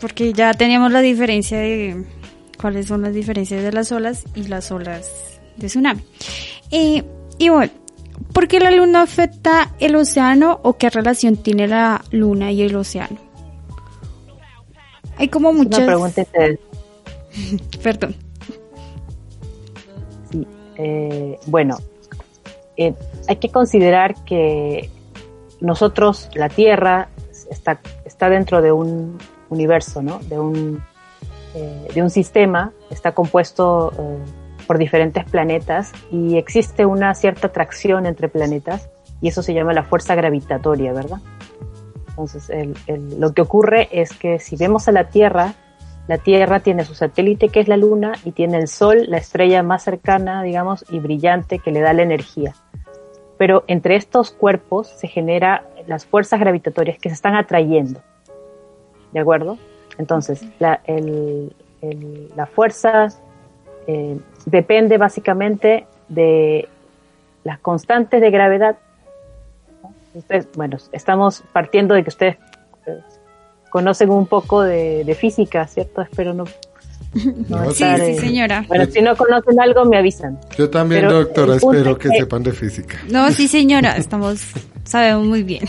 porque 0.00 0.32
ya 0.32 0.52
teníamos 0.52 0.92
la 0.92 1.00
diferencia 1.00 1.58
de 1.58 2.04
cuáles 2.60 2.86
son 2.86 3.02
las 3.02 3.14
diferencias 3.14 3.62
de 3.62 3.72
las 3.72 3.92
olas 3.92 4.24
y 4.34 4.48
las 4.48 4.70
olas 4.70 5.40
de 5.56 5.66
tsunami. 5.66 6.02
Eh, 6.70 7.04
y 7.38 7.48
bueno, 7.48 7.72
¿Por 8.32 8.48
qué 8.48 8.60
la 8.60 8.70
luna 8.70 9.02
afecta 9.02 9.74
el 9.78 9.94
océano 9.96 10.60
o 10.62 10.76
qué 10.78 10.88
relación 10.88 11.36
tiene 11.36 11.66
la 11.66 12.02
luna 12.10 12.50
y 12.50 12.62
el 12.62 12.74
océano? 12.76 13.31
Hay 15.22 15.28
como 15.28 15.52
muchas... 15.52 15.78
Una 15.78 15.86
pregunta 15.86 16.24
Perdón. 17.82 18.16
Sí, 20.28 20.44
eh, 20.76 21.38
bueno, 21.46 21.76
eh, 22.76 22.92
hay 23.28 23.36
que 23.36 23.48
considerar 23.48 24.16
que 24.24 24.90
nosotros, 25.60 26.28
la 26.34 26.48
Tierra, 26.48 27.08
está, 27.48 27.80
está 28.04 28.30
dentro 28.30 28.62
de 28.62 28.72
un 28.72 29.16
universo, 29.48 30.02
¿no? 30.02 30.18
De 30.24 30.40
un, 30.40 30.82
eh, 31.54 31.88
de 31.94 32.02
un 32.02 32.10
sistema, 32.10 32.72
está 32.90 33.12
compuesto 33.12 33.92
por 34.66 34.76
diferentes 34.76 35.24
planetas 35.26 35.92
y 36.10 36.36
existe 36.36 36.84
una 36.84 37.14
cierta 37.14 37.46
atracción 37.46 38.06
entre 38.06 38.28
planetas 38.28 38.90
y 39.20 39.28
eso 39.28 39.44
se 39.44 39.54
llama 39.54 39.72
la 39.72 39.84
fuerza 39.84 40.16
gravitatoria, 40.16 40.92
¿verdad? 40.92 41.20
Entonces, 42.12 42.50
lo 43.18 43.32
que 43.32 43.42
ocurre 43.42 43.88
es 43.90 44.12
que 44.12 44.38
si 44.38 44.56
vemos 44.56 44.86
a 44.86 44.92
la 44.92 45.08
Tierra, 45.08 45.54
la 46.08 46.18
Tierra 46.18 46.60
tiene 46.60 46.84
su 46.84 46.94
satélite 46.94 47.48
que 47.48 47.60
es 47.60 47.68
la 47.68 47.76
Luna 47.76 48.12
y 48.24 48.32
tiene 48.32 48.58
el 48.58 48.68
Sol, 48.68 49.06
la 49.08 49.16
estrella 49.16 49.62
más 49.62 49.82
cercana, 49.82 50.42
digamos, 50.42 50.84
y 50.90 50.98
brillante 50.98 51.58
que 51.58 51.70
le 51.70 51.80
da 51.80 51.92
la 51.92 52.02
energía. 52.02 52.54
Pero 53.38 53.64
entre 53.66 53.96
estos 53.96 54.30
cuerpos 54.30 54.88
se 54.88 55.08
genera 55.08 55.64
las 55.86 56.04
fuerzas 56.04 56.38
gravitatorias 56.38 56.98
que 56.98 57.08
se 57.08 57.14
están 57.14 57.34
atrayendo. 57.34 58.00
¿De 59.12 59.20
acuerdo? 59.20 59.58
Entonces, 59.98 60.44
la, 60.58 60.80
el, 60.84 61.54
la 62.36 62.46
fuerza 62.46 63.08
eh, 63.86 64.18
depende 64.46 64.98
básicamente 64.98 65.86
de 66.08 66.68
las 67.44 67.58
constantes 67.58 68.20
de 68.20 68.30
gravedad. 68.30 68.76
Bueno, 70.56 70.78
estamos 70.92 71.42
partiendo 71.52 71.94
de 71.94 72.02
que 72.02 72.08
ustedes 72.10 72.36
conocen 73.70 74.10
un 74.10 74.26
poco 74.26 74.62
de, 74.62 75.16
física, 75.18 75.66
¿cierto? 75.66 76.02
Espero 76.02 76.34
no. 76.34 76.44
sí, 77.14 77.74
sí, 77.74 77.84
eh, 77.84 78.18
señora. 78.18 78.64
Bueno, 78.68 78.86
si 78.86 79.02
no 79.02 79.16
conocen 79.16 79.60
algo, 79.60 79.84
me 79.84 79.98
avisan. 79.98 80.38
Yo 80.56 80.70
también, 80.70 81.08
doctora, 81.08 81.56
espero 81.56 81.96
que, 81.98 82.08
sepan 82.08 82.42
de 82.42 82.52
física. 82.52 82.98
No, 83.10 83.30
sí, 83.30 83.48
señora, 83.48 83.96
estamos, 83.96 84.42
sabemos 84.84 85.26
muy 85.26 85.42
bien. 85.42 85.62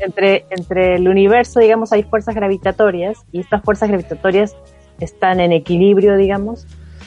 entre, 0.00 0.46
entre 0.50 0.96
el 0.96 1.08
universo, 1.08 1.60
digamos, 1.60 1.92
hay 1.92 2.02
fuerzas 2.04 2.34
gravitatorias 2.34 3.18
y 3.32 3.40
estas 3.40 3.62
fuerzas 3.62 3.88
gravitatorias 3.88 4.56
están 5.00 5.40
en 5.40 5.52
equilibrio, 5.52 6.16
digamos, 6.16 6.66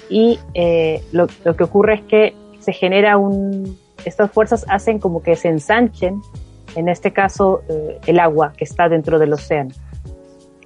y 0.10 0.40
eh, 0.54 1.02
lo, 1.12 1.28
que 1.28 1.64
ocurre 1.64 1.96
es 1.96 2.02
que 2.02 2.36
se 2.60 2.74
genera 2.74 3.18
un... 3.18 3.78
Estas 4.06 4.32
fuerzas 4.32 4.66
hacen 4.70 5.00
como 5.00 5.22
que 5.22 5.36
se 5.36 5.50
ensanchen, 5.50 6.22
en 6.75 6.89
este 6.89 7.12
caso 7.13 7.62
eh, 7.70 8.00
el 8.06 8.20
agua 8.20 8.54
que 8.56 8.63
está 8.63 8.89
dentro 8.89 9.20
del 9.20 9.34
océano, 9.34 9.74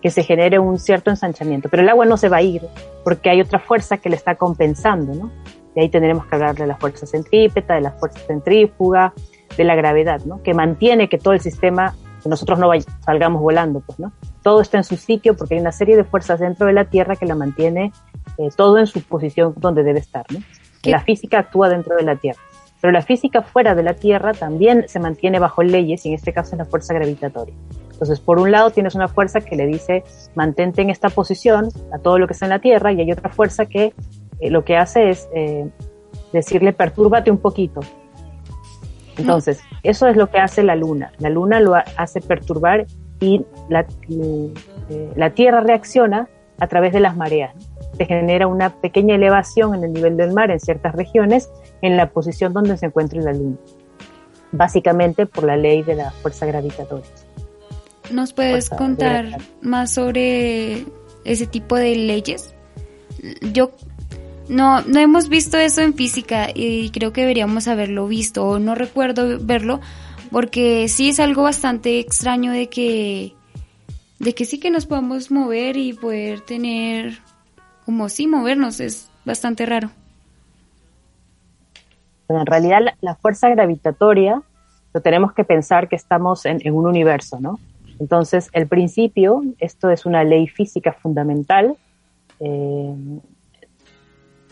que 0.01 0.09
se 0.09 0.23
genere 0.23 0.59
un 0.59 0.79
cierto 0.79 1.09
ensanchamiento, 1.09 1.69
pero 1.69 1.83
el 1.83 1.89
agua 1.89 2.05
no 2.05 2.17
se 2.17 2.29
va 2.29 2.37
a 2.37 2.41
ir 2.41 2.61
porque 3.03 3.29
hay 3.29 3.41
otra 3.41 3.59
fuerza 3.59 3.97
que 3.97 4.09
le 4.09 4.15
está 4.15 4.35
compensando, 4.35 5.13
¿no? 5.13 5.31
Y 5.75 5.79
ahí 5.79 5.89
tendremos 5.89 6.25
que 6.25 6.35
hablar 6.35 6.55
de 6.55 6.67
la 6.67 6.75
fuerza 6.75 7.05
centrípeta, 7.05 7.75
de 7.75 7.81
la 7.81 7.91
fuerza 7.91 8.19
centrífuga, 8.19 9.13
de 9.55 9.63
la 9.63 9.75
gravedad, 9.75 10.21
¿no? 10.25 10.41
Que 10.43 10.53
mantiene 10.53 11.07
que 11.07 11.17
todo 11.17 11.33
el 11.33 11.39
sistema, 11.39 11.95
que 12.21 12.29
nosotros 12.29 12.59
no 12.59 12.69
salgamos 13.05 13.41
volando, 13.41 13.79
pues, 13.79 13.99
¿no? 13.99 14.11
Todo 14.43 14.61
está 14.61 14.77
en 14.77 14.83
su 14.83 14.97
sitio 14.97 15.35
porque 15.35 15.55
hay 15.55 15.61
una 15.61 15.71
serie 15.71 15.95
de 15.95 16.03
fuerzas 16.03 16.39
dentro 16.39 16.67
de 16.67 16.73
la 16.73 16.85
Tierra 16.85 17.15
que 17.15 17.25
la 17.25 17.35
mantiene 17.35 17.93
eh, 18.37 18.49
todo 18.55 18.79
en 18.79 18.87
su 18.87 19.01
posición 19.01 19.53
donde 19.57 19.83
debe 19.83 19.99
estar. 19.99 20.25
¿no? 20.31 20.39
La 20.83 20.99
física 21.01 21.39
actúa 21.39 21.69
dentro 21.69 21.95
de 21.95 22.03
la 22.03 22.15
Tierra, 22.15 22.41
pero 22.81 22.91
la 22.91 23.03
física 23.03 23.43
fuera 23.43 23.75
de 23.75 23.83
la 23.83 23.93
Tierra 23.93 24.33
también 24.33 24.85
se 24.87 24.99
mantiene 24.99 25.37
bajo 25.37 25.61
leyes 25.61 26.03
y 26.05 26.09
en 26.09 26.15
este 26.15 26.33
caso 26.33 26.55
es 26.55 26.57
la 26.57 26.65
fuerza 26.65 26.95
gravitatoria. 26.95 27.53
Entonces, 27.91 28.19
por 28.19 28.39
un 28.39 28.51
lado 28.51 28.71
tienes 28.71 28.95
una 28.95 29.07
fuerza 29.07 29.41
que 29.41 29.55
le 29.55 29.67
dice 29.67 30.03
mantente 30.33 30.81
en 30.81 30.89
esta 30.89 31.09
posición 31.09 31.69
a 31.93 31.99
todo 31.99 32.17
lo 32.17 32.25
que 32.25 32.33
está 32.33 32.47
en 32.47 32.49
la 32.49 32.59
Tierra 32.59 32.91
y 32.91 32.99
hay 32.99 33.11
otra 33.11 33.29
fuerza 33.29 33.67
que 33.67 33.93
eh, 34.39 34.49
lo 34.49 34.65
que 34.65 34.77
hace 34.77 35.11
es 35.11 35.29
eh, 35.35 35.69
decirle 36.33 36.73
pertúrbate 36.73 37.29
un 37.29 37.37
poquito. 37.37 37.81
Entonces, 39.17 39.61
eso 39.83 40.07
es 40.07 40.17
lo 40.17 40.31
que 40.31 40.39
hace 40.39 40.63
la 40.63 40.75
Luna. 40.75 41.11
La 41.19 41.29
Luna 41.29 41.59
lo 41.59 41.75
hace 41.75 42.21
perturbar 42.21 42.87
y 43.19 43.45
la, 43.69 43.85
la 45.15 45.29
Tierra 45.29 45.61
reacciona 45.61 46.27
a 46.59 46.67
través 46.67 46.93
de 46.93 47.01
las 47.01 47.15
mareas 47.15 47.53
se 47.97 48.05
genera 48.05 48.47
una 48.47 48.69
pequeña 48.69 49.15
elevación 49.15 49.75
en 49.75 49.83
el 49.83 49.93
nivel 49.93 50.17
del 50.17 50.33
mar 50.33 50.51
en 50.51 50.59
ciertas 50.59 50.93
regiones 50.95 51.49
en 51.81 51.97
la 51.97 52.09
posición 52.11 52.53
donde 52.53 52.77
se 52.77 52.87
encuentra 52.87 53.21
la 53.21 53.33
Luna, 53.33 53.57
básicamente 54.51 55.25
por 55.25 55.43
la 55.43 55.57
ley 55.57 55.83
de 55.83 55.95
la 55.95 56.11
fuerza 56.11 56.45
gravitatoria. 56.45 57.05
¿Nos 58.11 58.33
puedes 58.33 58.69
contar 58.69 59.37
más 59.61 59.91
sobre 59.91 60.85
ese 61.23 61.47
tipo 61.47 61.75
de 61.75 61.95
leyes? 61.95 62.53
Yo 63.53 63.71
no, 64.49 64.81
no 64.81 64.99
hemos 64.99 65.29
visto 65.29 65.57
eso 65.57 65.81
en 65.81 65.93
física 65.93 66.49
y 66.53 66.89
creo 66.89 67.13
que 67.13 67.21
deberíamos 67.21 67.67
haberlo 67.67 68.07
visto 68.07 68.45
o 68.45 68.59
no 68.59 68.75
recuerdo 68.75 69.37
verlo 69.39 69.79
porque 70.31 70.87
sí 70.87 71.09
es 71.09 71.19
algo 71.19 71.43
bastante 71.43 71.99
extraño 71.99 72.51
de 72.51 72.67
que 72.67 73.33
de 74.19 74.35
que 74.35 74.45
sí 74.45 74.59
que 74.59 74.69
nos 74.69 74.85
podamos 74.85 75.31
mover 75.31 75.77
y 75.77 75.93
poder 75.93 76.41
tener 76.41 77.19
como 77.91 78.07
sí 78.07 78.25
movernos, 78.25 78.79
es 78.79 79.09
bastante 79.25 79.65
raro. 79.65 79.89
en 82.29 82.45
realidad 82.45 82.79
la, 83.01 83.15
fuerza 83.15 83.49
gravitatoria 83.49 84.41
lo 84.93 85.01
tenemos 85.01 85.33
que 85.33 85.43
pensar 85.43 85.89
que 85.89 85.97
estamos 85.97 86.45
en, 86.45 86.61
un 86.71 86.87
universo, 86.87 87.41
¿no? 87.41 87.59
Entonces, 87.99 88.49
el 88.53 88.69
principio, 88.69 89.41
esto 89.59 89.89
es 89.89 90.05
una 90.05 90.23
ley 90.23 90.47
física 90.47 90.93
fundamental, 90.93 91.75
eh, 92.39 92.95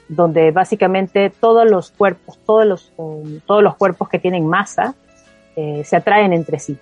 donde 0.10 0.52
básicamente 0.52 1.30
todos 1.30 1.66
los 1.66 1.92
cuerpos, 1.92 2.38
todos 2.46 2.66
los, 2.66 2.92
um, 2.98 3.40
todos 3.48 3.64
los 3.64 3.78
cuerpos 3.78 4.10
que 4.10 4.20
tienen 4.20 4.48
masa, 4.48 4.96
eh, 5.56 5.84
se 5.86 5.96
atraen 5.96 6.34
entre 6.34 6.60
sí. 6.60 6.78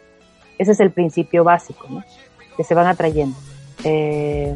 Ese 0.57 0.71
es 0.71 0.79
el 0.79 0.89
principio 0.89 1.43
básico, 1.43 1.85
¿no? 1.87 2.03
Que 2.57 2.63
se 2.63 2.73
van 2.73 2.87
atrayendo. 2.87 3.37
Eh, 3.83 4.55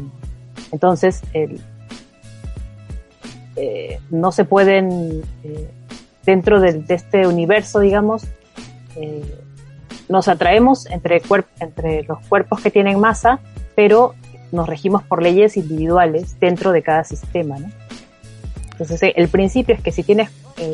entonces, 0.72 1.22
eh, 3.64 4.00
no 4.10 4.32
se 4.32 4.44
pueden, 4.44 5.22
eh, 5.44 5.70
dentro 6.26 6.60
de, 6.60 6.82
este 6.88 7.28
universo, 7.28 7.78
digamos, 7.78 8.24
eh, 8.96 9.22
nos 10.08 10.26
atraemos 10.26 10.86
entre, 10.86 11.22
entre 11.60 12.02
los 12.02 12.18
cuerpos 12.26 12.60
que 12.60 12.72
tienen 12.72 12.98
masa, 12.98 13.38
pero 13.76 14.16
nos 14.50 14.68
regimos 14.68 15.04
por 15.04 15.22
leyes 15.22 15.56
individuales 15.56 16.40
dentro 16.40 16.72
de 16.72 16.82
cada 16.82 17.04
sistema. 17.04 17.56
Entonces, 18.72 19.12
el 19.14 19.28
principio 19.28 19.76
es 19.76 19.80
que 19.80 19.92
si 19.92 20.02
tienes 20.02 20.28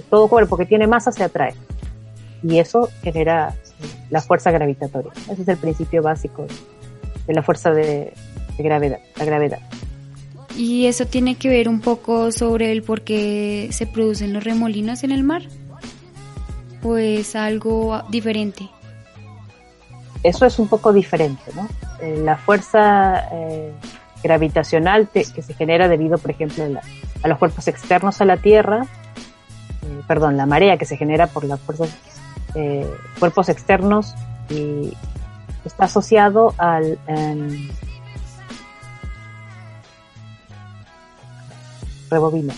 todo 0.09 0.29
cuerpo 0.29 0.57
que 0.57 0.65
tiene 0.65 0.87
masa 0.87 1.13
se 1.13 1.25
atrae. 1.25 1.53
Y 2.43 2.59
eso 2.59 2.89
genera 3.03 3.55
la 4.09 4.23
fuerza 4.23 4.51
gravitatoria. 4.51 5.13
Ese 5.31 5.43
es 5.43 5.49
el 5.49 5.59
principio 5.59 6.03
básico 6.03 6.47
de 7.27 7.35
la 7.35 7.43
fuerza 7.43 7.71
de, 7.71 8.15
gravedad, 8.57 9.01
la 9.19 9.25
gravedad. 9.27 9.59
¿Y 10.59 10.87
eso 10.87 11.07
tiene 11.07 11.37
que 11.37 11.49
ver 11.49 11.69
un 11.69 11.81
poco 11.81 12.33
sobre 12.33 12.73
el 12.73 12.83
por 12.83 13.03
qué 13.03 13.69
se 13.71 13.87
producen 13.87 14.33
los 14.33 14.43
remolinos 14.43 15.05
en 15.05 15.13
el 15.13 15.23
mar? 15.23 15.43
¿O 16.83 16.97
es 16.97 17.37
algo 17.37 18.03
diferente? 18.11 18.69
Eso 20.25 20.47
es 20.47 20.59
un 20.59 20.67
poco 20.67 20.93
diferente, 20.93 21.53
¿no? 21.55 21.69
Eh, 22.01 22.21
la 22.25 22.37
fuerza 22.37 23.29
eh, 23.31 23.73
gravitacional 24.25 25.09
que 25.09 25.25
se 25.25 25.55
genera 25.55 25.87
debido, 25.87 26.19
por 26.19 26.33
ejemplo, 26.33 26.65
a 27.23 27.29
los 27.29 27.39
cuerpos 27.39 27.69
externos 27.69 28.21
a 28.21 28.25
la 28.25 28.39
Tierra, 28.39 28.85
eh, 28.85 30.03
perdón, 30.09 30.37
la 30.37 30.47
marea 30.47 30.77
que 30.77 30.87
se 30.87 30.97
genera 30.97 31.29
por 31.29 31.45
las 31.45 31.61
fuerzas, 31.61 31.97
cuerpos 33.21 33.49
externos 33.49 34.17
y 34.51 34.93
está 35.65 35.85
asociado 35.85 36.53
al... 36.59 36.99
rebobino. 42.11 42.53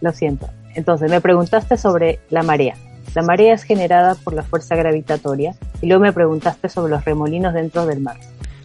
Lo 0.00 0.12
siento. 0.12 0.48
Entonces, 0.74 1.10
me 1.10 1.20
preguntaste 1.20 1.76
sobre 1.76 2.20
la 2.30 2.42
marea. 2.42 2.74
La 3.14 3.22
marea 3.22 3.54
es 3.54 3.64
generada 3.64 4.14
por 4.14 4.34
la 4.34 4.42
fuerza 4.42 4.76
gravitatoria 4.76 5.54
y 5.80 5.86
luego 5.86 6.02
me 6.02 6.12
preguntaste 6.12 6.68
sobre 6.68 6.90
los 6.90 7.04
remolinos 7.04 7.54
dentro 7.54 7.86
del 7.86 8.00
mar. 8.00 8.16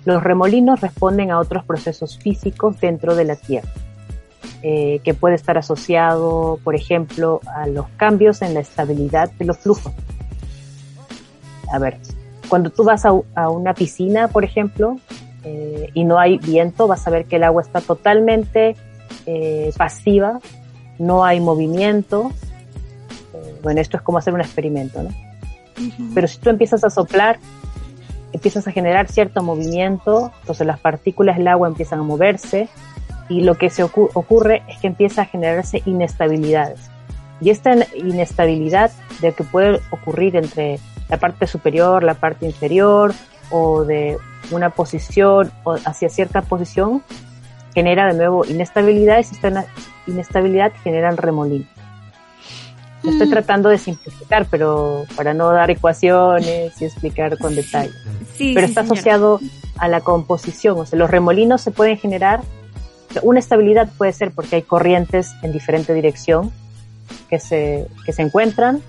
Los 0.06 0.24
remolinos 0.24 0.82
responden 0.82 1.32
a 1.32 1.40
otros 1.40 1.66
procesos 1.66 2.20
físicos 2.20 2.80
dentro 2.80 3.16
de 3.16 3.26
la 3.26 3.36
Tierra, 3.36 3.70
eh, 4.62 5.00
que 5.04 5.16
puede 5.16 5.34
estar 5.34 5.58
asociado, 5.58 6.60
por 6.64 6.76
ejemplo, 6.76 7.42
a 7.56 7.66
los 7.66 7.88
cambios 7.98 8.44
en 8.44 8.54
la 8.54 8.60
estabilidad 8.60 9.32
de 9.32 9.46
los 9.46 9.58
flujos. 9.58 9.92
A 11.72 11.80
ver, 11.80 11.98
cuando 12.48 12.70
tú 12.70 12.84
vas 12.84 13.04
a, 13.06 13.14
una 13.50 13.74
piscina, 13.74 14.28
por 14.28 14.44
ejemplo, 14.44 15.00
eh, 15.44 15.90
y 15.96 16.04
no 16.04 16.20
hay 16.20 16.38
viento, 16.38 16.88
vas 16.88 17.08
a 17.08 17.10
ver 17.10 17.26
que 17.26 17.38
el 17.38 17.44
agua 17.44 17.64
está 17.64 17.82
totalmente 17.82 18.76
eh, 19.26 19.72
pasiva, 19.78 20.40
no 21.00 21.26
hay 21.26 21.40
movimiento. 21.40 22.32
Eh, 23.34 23.60
bueno, 23.62 23.82
esto 23.82 23.98
es 23.98 24.04
como 24.04 24.18
hacer 24.18 24.34
un 24.34 24.42
experimento, 24.42 25.04
¿no? 25.04 25.10
Pero 26.14 26.28
si 26.28 26.38
tú 26.40 26.50
empiezas 26.50 26.84
a 26.84 26.90
soplar, 26.90 27.38
empiezas 28.32 28.68
a 28.68 28.72
generar 28.72 29.10
cierto 29.10 29.44
movimiento, 29.44 30.32
entonces 30.42 30.66
las 30.66 30.80
partículas 30.80 31.38
del 31.38 31.48
agua 31.48 31.68
empiezan 31.68 32.00
a 32.00 32.04
moverse 32.04 32.70
y 33.28 33.42
lo 33.42 33.56
que 33.56 33.70
se 33.70 33.84
ocurre 33.84 34.64
es 34.68 34.78
que 34.80 34.88
empieza 34.88 35.24
a 35.24 35.26
generarse 35.26 35.82
inestabilidades. 35.86 36.90
Y 37.42 37.50
esta 37.50 37.76
inestabilidad 37.96 38.92
de 39.22 39.34
que 39.34 39.44
puede 39.44 39.82
ocurrir 39.90 40.36
entre 40.36 40.80
la 41.10 41.18
parte 41.18 41.48
superior, 41.48 42.04
la 42.04 42.14
parte 42.14 42.46
inferior 42.46 43.14
o 43.52 43.84
de 43.84 44.18
una 44.52 44.70
posición 44.70 45.52
o 45.64 45.74
hacia 45.74 46.10
cierta 46.10 46.42
posición, 46.42 47.04
genera 47.76 48.08
de 48.08 48.18
nuevo 48.18 48.46
inestabilidad 48.46 49.18
y 49.18 49.22
esta 49.22 49.66
inestabilidad 50.08 50.72
generan 50.84 51.18
remolino. 51.18 51.66
estoy 53.04 53.28
mm. 53.28 53.30
tratando 53.30 53.70
de 53.70 53.78
simplificar, 53.78 54.48
pero 54.50 55.04
para 55.16 55.34
no 55.34 55.52
dar 55.52 55.70
ecuaciones 55.70 56.82
y 56.82 56.86
explicar 56.86 57.38
con 57.38 57.54
detalle. 57.54 57.92
pero 58.38 58.62
está 58.62 58.82
asociado 58.82 59.40
a 59.78 59.90
la 59.90 60.00
composición, 60.00 60.80
o 60.80 60.86
sea, 60.86 60.98
los 60.98 61.12
remolinos 61.12 61.62
se 61.62 61.72
pueden 61.72 61.98
generar, 61.98 62.42
una 63.22 63.40
estabilidad 63.40 63.90
puede 63.98 64.14
ser 64.14 64.32
porque 64.32 64.56
hay 64.56 64.62
corrientes 64.62 65.34
en 65.44 65.52
diferente 65.52 65.94
dirección 65.94 66.52
que 67.30 67.40
se, 67.40 67.88
que 68.06 68.14
se 68.14 68.22
encuentran, 68.22 68.82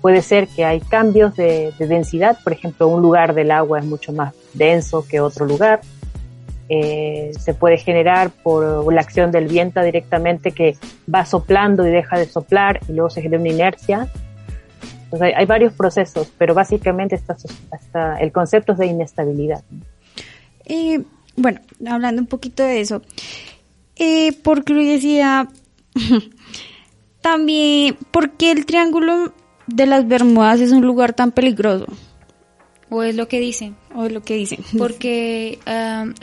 puede 0.00 0.22
ser 0.22 0.46
que 0.46 0.64
hay 0.64 0.80
cambios 0.80 1.34
de, 1.34 1.72
de 1.78 1.86
densidad, 1.88 2.38
por 2.44 2.52
ejemplo, 2.52 2.86
un 2.86 3.02
lugar 3.02 3.34
del 3.34 3.50
agua 3.50 3.80
es 3.80 3.84
mucho 3.84 4.12
más 4.12 4.34
denso 4.52 5.04
que 5.08 5.20
otro 5.20 5.46
lugar, 5.46 5.80
eh, 6.68 7.32
se 7.38 7.52
puede 7.52 7.76
generar 7.76 8.30
por 8.30 8.92
la 8.92 9.00
acción 9.00 9.30
del 9.30 9.48
viento 9.48 9.82
directamente 9.82 10.52
que 10.52 10.76
va 11.12 11.26
soplando 11.26 11.86
y 11.86 11.90
deja 11.90 12.18
de 12.18 12.26
soplar 12.26 12.80
y 12.88 12.92
luego 12.92 13.10
se 13.10 13.22
genera 13.22 13.40
una 13.40 13.50
inercia. 13.50 14.08
Hay, 15.20 15.46
varios 15.46 15.72
procesos, 15.74 16.32
pero 16.38 16.54
básicamente 16.54 17.14
está, 17.14 18.18
el 18.18 18.32
concepto 18.32 18.72
es 18.72 18.78
de 18.78 18.86
inestabilidad. 18.86 19.62
bueno, 21.36 21.60
hablando 21.86 22.20
un 22.20 22.26
poquito 22.26 22.64
de 22.64 22.80
eso, 22.80 23.00
eh, 23.96 24.32
por 24.42 24.64
curiosidad, 24.64 25.48
también, 27.20 27.96
¿por 28.10 28.32
qué 28.32 28.50
el 28.50 28.66
Triángulo 28.66 29.32
de 29.68 29.86
las 29.86 30.08
Bermudas 30.08 30.60
es 30.60 30.72
un 30.72 30.84
lugar 30.84 31.12
tan 31.12 31.30
peligroso? 31.30 31.86
O 32.94 33.02
es 33.02 33.16
lo 33.16 33.26
que 33.26 33.40
dicen. 33.40 33.76
O 33.94 34.04
es 34.04 34.12
lo 34.12 34.22
que 34.22 34.34
dicen. 34.34 34.60
Porque 34.78 35.58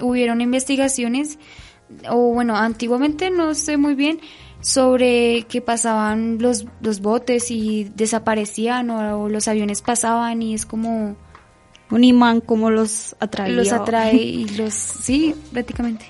hubieron 0.02 0.42
investigaciones, 0.42 1.38
o 2.10 2.34
bueno, 2.34 2.56
antiguamente 2.56 3.30
no 3.30 3.54
sé 3.54 3.78
muy 3.78 3.96
bien, 3.96 4.20
sobre 4.62 5.44
que 5.50 5.62
pasaban 5.62 6.38
los, 6.40 6.66
los 6.82 7.02
botes 7.02 7.52
y 7.52 7.92
desaparecían 7.96 8.90
o, 8.90 9.28
los 9.28 9.48
aviones 9.48 9.82
pasaban 9.82 10.42
y 10.42 10.54
es 10.54 10.66
como... 10.66 11.16
Un 11.90 12.06
imán 12.06 12.40
como 12.40 12.70
los 12.70 13.18
atrae. 13.20 13.52
Los 13.52 13.74
atrae 13.74 14.16
y 14.16 14.48
los... 14.56 14.74
Sí, 14.74 15.36
prácticamente. 15.52 16.06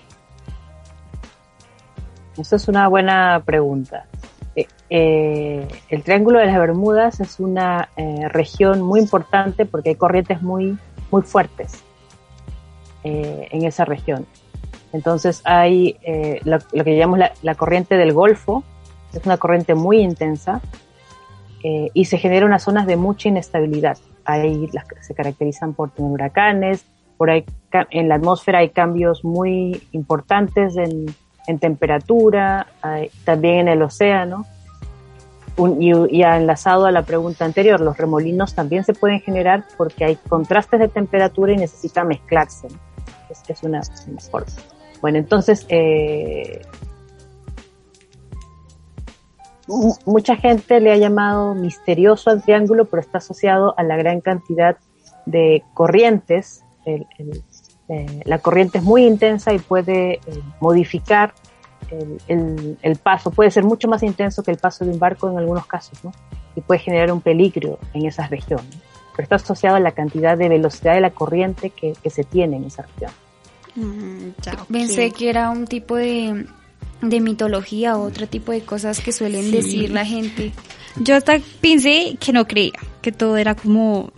Esa 2.37 2.57
es 2.57 2.67
una 2.67 2.87
buena 2.87 3.41
pregunta. 3.43 4.05
Eh, 4.93 5.65
el 5.87 6.03
Triángulo 6.03 6.39
de 6.39 6.47
las 6.47 6.57
Bermudas 6.57 7.21
es 7.21 7.39
una 7.39 7.87
eh, 7.95 8.27
región 8.27 8.81
muy 8.81 8.99
importante 8.99 9.65
porque 9.65 9.89
hay 9.89 9.95
corrientes 9.95 10.41
muy, 10.41 10.77
muy 11.09 11.21
fuertes 11.21 11.81
eh, 13.05 13.47
en 13.51 13.63
esa 13.63 13.85
región. 13.85 14.25
Entonces 14.91 15.41
hay 15.45 15.97
lo, 16.43 16.59
que 16.59 16.97
llamamos 16.97 17.29
la, 17.41 17.55
corriente 17.55 17.95
del 17.95 18.11
Golfo, 18.11 18.65
es 19.13 19.25
una 19.25 19.37
corriente 19.37 19.73
muy 19.73 20.01
intensa 20.01 20.59
y 21.63 22.05
se 22.05 22.17
genera 22.17 22.45
unas 22.45 22.63
zonas 22.63 22.85
de 22.87 22.97
mucha 22.97 23.29
inestabilidad. 23.29 23.97
Ahí 24.25 24.69
se 24.99 25.13
caracterizan 25.13 25.73
por 25.73 25.91
tener 25.91 26.11
huracanes, 26.11 26.85
por 27.15 27.29
ahí 27.29 27.45
en 27.91 28.09
la 28.09 28.15
atmósfera 28.15 28.59
hay 28.59 28.71
cambios 28.71 29.23
muy 29.23 29.81
importantes 29.93 30.75
en 30.75 31.59
temperatura, 31.59 32.67
también 33.23 33.59
en 33.59 33.67
el 33.69 33.81
océano 33.83 34.45
y, 35.57 36.23
ha 36.23 36.37
enlazado 36.37 36.85
a 36.85 36.91
la 36.91 37.03
pregunta 37.03 37.45
anterior, 37.45 37.81
los 37.81 37.97
remolinos 37.97 38.55
también 38.55 38.83
se 38.83 38.93
pueden 38.93 39.19
generar 39.19 39.65
porque 39.77 40.05
hay 40.05 40.15
contrastes 40.15 40.79
de 40.79 40.87
temperatura 40.87 41.53
y 41.53 41.57
necesita 41.57 42.03
mezclarse. 42.03 42.67
Es 43.47 43.63
una, 43.63 43.81
forma. 44.29 44.47
Bueno, 45.01 45.17
entonces, 45.17 45.65
eh, 45.69 46.61
mucha 50.05 50.35
gente 50.35 50.79
le 50.79 50.91
ha 50.91 50.97
llamado 50.97 51.55
misterioso 51.55 52.29
al 52.29 52.43
triángulo, 52.43 52.85
pero 52.85 53.01
está 53.01 53.19
asociado 53.19 53.73
a 53.77 53.83
la 53.83 53.95
gran 53.95 54.21
cantidad 54.21 54.77
de 55.25 55.63
corrientes. 55.73 56.63
Eh, 56.85 57.05
la 58.25 58.39
corriente 58.39 58.77
es 58.77 58.83
muy 58.83 59.05
intensa 59.05 59.53
y 59.53 59.59
puede 59.59 60.13
eh, 60.13 60.19
modificar 60.59 61.33
el, 62.27 62.95
paso 63.01 63.31
puede 63.31 63.51
ser 63.51 63.63
mucho 63.63 63.87
más 63.87 64.03
intenso 64.03 64.43
que 64.43 64.51
el 64.51 64.57
paso 64.57 64.85
de 64.85 64.91
un 64.91 64.99
barco 64.99 65.29
en 65.29 65.37
algunos 65.37 65.65
casos, 65.65 66.03
¿no? 66.03 66.11
Y 66.55 66.61
puede 66.61 66.79
generar 66.79 67.11
un 67.11 67.21
peligro 67.21 67.79
en 67.93 68.05
esas 68.05 68.29
regiones. 68.29 68.77
Pero 69.15 69.23
está 69.23 69.35
asociado 69.35 69.75
a 69.75 69.79
la 69.79 69.91
cantidad 69.91 70.37
de 70.37 70.49
velocidad 70.49 70.93
de 70.93 71.01
la 71.01 71.11
corriente 71.11 71.69
que, 71.69 71.95
se 72.09 72.23
tiene 72.23 72.57
en 72.57 72.65
esa 72.65 72.83
región. 72.83 73.11
Mm, 73.75 74.71
Pensé 74.71 75.11
que 75.11 75.29
era 75.29 75.49
un 75.49 75.65
tipo 75.65 75.95
de, 75.95 76.45
de 77.01 77.19
mitología 77.19 77.97
o 77.97 78.03
otro 78.03 78.27
tipo 78.27 78.51
de 78.51 78.61
cosas 78.61 78.99
que 78.99 79.11
suelen 79.11 79.51
decir 79.51 79.91
la 79.91 80.05
gente. 80.05 80.51
Yo 80.97 81.15
hasta 81.15 81.39
pensé 81.61 82.17
que 82.19 82.33
no 82.33 82.47
creía, 82.47 82.79
que 83.01 83.11
todo 83.11 83.37
era 83.37 83.55
como 83.55 84.11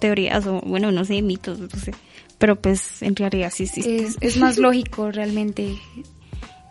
teorías 0.00 0.46
o, 0.46 0.60
bueno, 0.60 0.90
no 0.92 1.04
sé, 1.04 1.22
mitos, 1.22 1.58
no 1.58 1.68
sé. 1.68 1.92
Pero 2.38 2.56
pues 2.56 3.02
en 3.02 3.16
realidad 3.16 3.50
sí 3.54 3.64
existe. 3.64 4.04
Es, 4.04 4.16
es 4.20 4.36
más 4.36 4.58
lógico 4.58 5.10
realmente 5.10 5.76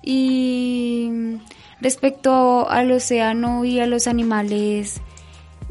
y 0.06 1.40
respecto 1.82 2.70
al 2.70 2.92
océano 2.92 3.66
y 3.66 3.80
a 3.80 3.88
los 3.88 4.08
animales, 4.08 5.02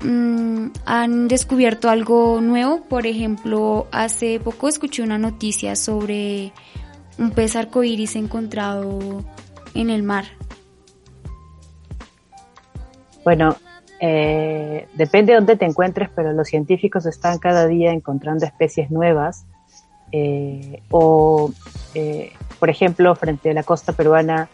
mm, 0.03 0.66
han 0.85 1.29
descubierto 1.29 1.88
algo 1.88 2.40
nuevo. 2.40 2.83
Por 2.83 3.07
ejemplo, 3.07 3.87
hace 3.92 4.40
poco 4.40 4.68
escuché 4.68 5.03
una 5.03 5.18
noticia 5.18 5.77
sobre 5.77 6.53
un 7.18 7.31
pez 7.31 7.57
arcoíris 7.57 8.16
encontrado 8.16 9.25
en 9.75 9.90
el 9.90 10.03
mar. 10.03 10.25
Bueno, 13.25 13.57
eh, 14.01 14.87
depende 14.94 15.33
de 15.33 15.38
dónde 15.38 15.57
te 15.57 15.64
encuentres, 15.64 16.11
pero 16.14 16.33
los 16.33 16.49
científicos 16.49 17.07
están 17.07 17.38
cada 17.38 17.66
día 17.66 17.92
encontrando 17.92 18.44
especies 18.44 18.90
nuevas 18.90 19.47
eh, 20.12 20.83
o, 20.90 21.51
eh, 21.94 22.33
por 22.64 22.70
ejemplo, 22.70 23.14
frente 23.14 23.50
a 23.50 23.53
la 23.53 23.62
costa 23.62 23.92
peruana, 23.92 24.48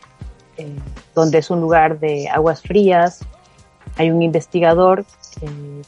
eh, 0.56 0.74
donde 1.14 1.38
es 1.38 1.48
un 1.48 1.60
lugar 1.60 2.00
de 2.00 2.28
aguas 2.28 2.60
frías, 2.60 3.24
hay 3.96 4.10
un 4.10 4.20
investigador 4.20 5.04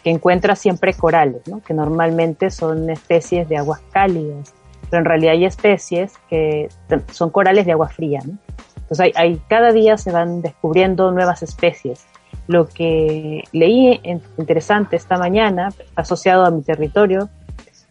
que 0.05 0.09
encuentra 0.09 0.55
siempre 0.55 0.95
corales, 0.95 1.43
¿no? 1.49 1.61
que 1.65 1.75
normalmente 1.75 2.53
son 2.53 2.91
especies 2.91 3.49
de 3.49 3.57
aguas 3.57 3.81
cálidas, 3.91 4.55
pero 4.89 5.01
en 5.01 5.05
realidad 5.05 5.33
hay 5.33 5.47
especies 5.47 6.13
que 6.31 6.69
son 7.11 7.31
corales 7.31 7.67
de 7.67 7.73
agua 7.73 7.89
fría. 7.89 8.21
¿no? 8.25 8.39
Entonces 8.77 9.01
hay, 9.01 9.13
hay, 9.17 9.41
cada 9.49 9.73
día 9.73 9.99
se 9.99 10.13
van 10.13 10.43
descubriendo 10.43 11.11
nuevas 11.11 11.43
especies. 11.43 12.07
Lo 12.47 12.69
que 12.69 13.43
leí 13.51 14.01
interesante 14.39 14.95
esta 14.95 15.19
mañana, 15.19 15.71
asociado 15.97 16.45
a 16.45 16.53
mi 16.53 16.63
territorio, 16.63 17.31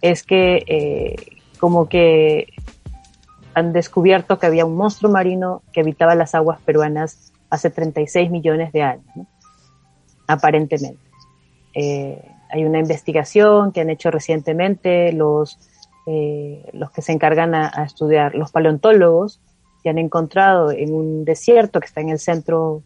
es 0.02 0.24
que 0.24 0.64
eh, 0.68 1.16
como 1.60 1.90
que 1.90 2.48
han 3.54 3.74
descubierto 3.74 4.40
que 4.40 4.46
había 4.46 4.66
un 4.66 4.76
monstruo 4.76 5.12
marino 5.12 5.62
que 5.74 5.82
habitaba 5.82 6.16
las 6.16 6.36
aguas 6.36 6.60
peruanas 6.62 7.32
hace 7.50 7.70
36 7.70 8.32
millones 8.32 8.72
de 8.72 8.82
años, 8.82 9.28
aparentemente. 10.28 11.02
Eh, 11.74 12.22
hay 12.50 12.66
una 12.66 12.80
investigación 12.80 13.72
que 13.72 13.82
han 13.82 13.90
hecho 13.90 14.12
recientemente 14.12 15.14
los, 15.14 15.58
eh, 16.06 16.70
los 16.74 16.92
que 16.92 17.02
se 17.02 17.12
encargan 17.12 17.56
a, 17.56 17.72
a, 17.74 17.84
estudiar, 17.84 18.36
los 18.36 18.52
paleontólogos, 18.52 19.40
que 19.84 19.90
han 19.90 19.98
encontrado 19.98 20.72
en 20.72 20.94
un 20.94 21.26
desierto 21.26 21.80
que 21.80 21.88
está 21.88 22.02
en 22.02 22.10
el 22.10 22.20
centro, 22.20 22.84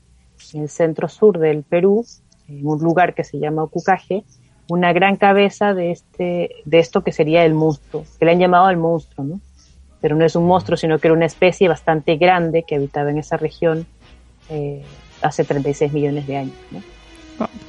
en 0.54 0.64
el 0.64 0.70
centro 0.70 1.10
sur 1.10 1.40
del 1.40 1.64
Perú, 1.64 2.06
en 2.48 2.66
un 2.66 2.80
lugar 2.80 3.14
que 3.14 3.24
se 3.24 3.40
llama 3.40 3.64
Ocucaje, 3.64 4.24
una 4.70 4.94
gran 4.94 5.16
cabeza 5.16 5.74
de 5.74 5.92
este, 5.92 6.50
de 6.66 6.80
esto 6.80 7.04
que 7.04 7.12
sería 7.12 7.46
el 7.46 7.54
monstruo, 7.54 8.04
que 8.18 8.26
le 8.26 8.32
han 8.32 8.40
llamado 8.40 8.70
el 8.70 8.78
monstruo, 8.78 9.26
¿no? 9.26 9.40
Pero 10.02 10.16
no 10.16 10.26
es 10.26 10.36
un 10.36 10.46
monstruo, 10.46 10.78
sino 10.78 11.00
que 11.00 11.08
era 11.08 11.16
una 11.16 11.26
especie 11.26 11.68
bastante 11.68 12.18
grande 12.18 12.64
que 12.64 12.76
habitaba 12.76 13.10
en 13.10 13.18
esa 13.18 13.38
región 13.38 13.88
eh, 14.50 14.84
hace 15.22 15.44
36 15.44 15.92
millones 15.94 16.28
de 16.28 16.38
años, 16.38 16.56
¿no? 16.72 16.82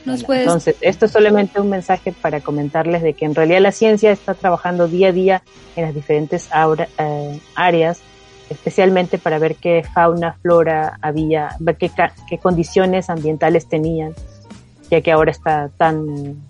¿Nos 0.04 0.22
puedes... 0.22 0.44
Entonces, 0.44 0.76
esto 0.80 1.06
es 1.06 1.12
solamente 1.12 1.60
un 1.60 1.68
mensaje 1.68 2.12
para 2.12 2.40
comentarles 2.40 3.02
de 3.02 3.14
que 3.14 3.24
en 3.24 3.34
realidad 3.34 3.60
la 3.60 3.72
ciencia 3.72 4.12
está 4.12 4.34
trabajando 4.34 4.86
día 4.86 5.08
a 5.08 5.12
día 5.12 5.42
en 5.74 5.84
las 5.84 5.94
diferentes 5.94 6.48
aura, 6.52 6.88
eh, 6.98 7.40
áreas, 7.56 8.00
especialmente 8.48 9.18
para 9.18 9.38
ver 9.38 9.56
qué 9.56 9.84
fauna, 9.92 10.34
flora 10.42 10.98
había, 11.02 11.56
ver 11.58 11.76
qué, 11.76 11.90
qué 12.28 12.38
condiciones 12.38 13.10
ambientales 13.10 13.66
tenían, 13.66 14.14
ya 14.90 15.00
que 15.00 15.10
ahora 15.10 15.32
está 15.32 15.70
tan 15.76 16.46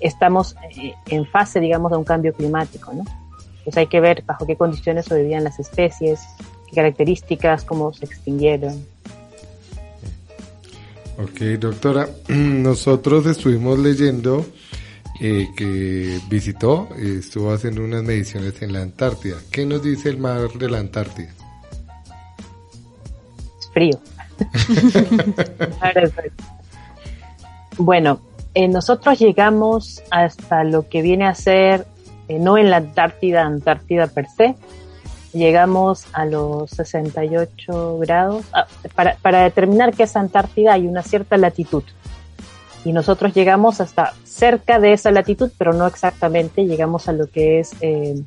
estamos 0.00 0.56
en 1.06 1.26
fase, 1.26 1.60
digamos, 1.60 1.90
de 1.90 1.98
un 1.98 2.04
cambio 2.04 2.32
climático, 2.32 2.92
¿no? 2.92 3.04
Pues 3.64 3.76
hay 3.76 3.86
que 3.86 4.00
ver 4.00 4.24
bajo 4.26 4.46
qué 4.46 4.56
condiciones 4.56 5.06
sobrevivían 5.06 5.44
las 5.44 5.58
especies, 5.58 6.20
qué 6.68 6.76
características, 6.76 7.64
cómo 7.64 7.92
se 7.92 8.06
extinguieron. 8.06 8.84
Ok, 11.18 11.40
doctora, 11.60 12.08
nosotros 12.28 13.26
estuvimos 13.26 13.78
leyendo 13.78 14.44
eh, 15.20 15.50
que 15.56 16.20
visitó, 16.28 16.88
eh, 16.96 17.18
estuvo 17.20 17.52
haciendo 17.52 17.84
unas 17.84 18.02
mediciones 18.02 18.60
en 18.62 18.72
la 18.72 18.82
Antártida. 18.82 19.36
¿Qué 19.50 19.64
nos 19.66 19.82
dice 19.82 20.08
el 20.08 20.18
mar 20.18 20.48
de 20.52 20.70
la 20.70 20.78
Antártida? 20.78 21.28
Es 23.60 23.70
frío. 23.72 24.00
bueno, 27.78 28.20
eh, 28.54 28.66
nosotros 28.66 29.18
llegamos 29.18 30.02
hasta 30.10 30.64
lo 30.64 30.88
que 30.88 31.02
viene 31.02 31.26
a 31.26 31.34
ser, 31.34 31.86
eh, 32.36 32.38
no 32.38 32.58
en 32.58 32.70
la 32.70 32.78
Antártida, 32.78 33.42
Antártida 33.42 34.06
per 34.06 34.26
se, 34.28 34.54
llegamos 35.32 36.06
a 36.12 36.24
los 36.24 36.70
68 36.70 37.98
grados. 37.98 38.44
Ah, 38.52 38.66
para, 38.94 39.16
para, 39.16 39.42
determinar 39.42 39.94
qué 39.94 40.04
es 40.04 40.16
Antártida 40.16 40.74
hay 40.74 40.86
una 40.86 41.02
cierta 41.02 41.36
latitud. 41.36 41.84
Y 42.84 42.92
nosotros 42.92 43.32
llegamos 43.32 43.80
hasta 43.80 44.14
cerca 44.24 44.80
de 44.80 44.92
esa 44.92 45.10
latitud, 45.10 45.50
pero 45.56 45.72
no 45.72 45.86
exactamente, 45.86 46.66
llegamos 46.66 47.08
a 47.08 47.12
lo 47.12 47.28
que 47.28 47.60
es 47.60 47.74
eh, 47.80 48.20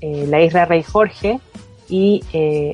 la 0.00 0.40
isla 0.40 0.64
Rey 0.64 0.84
Jorge 0.84 1.40
y 1.88 2.22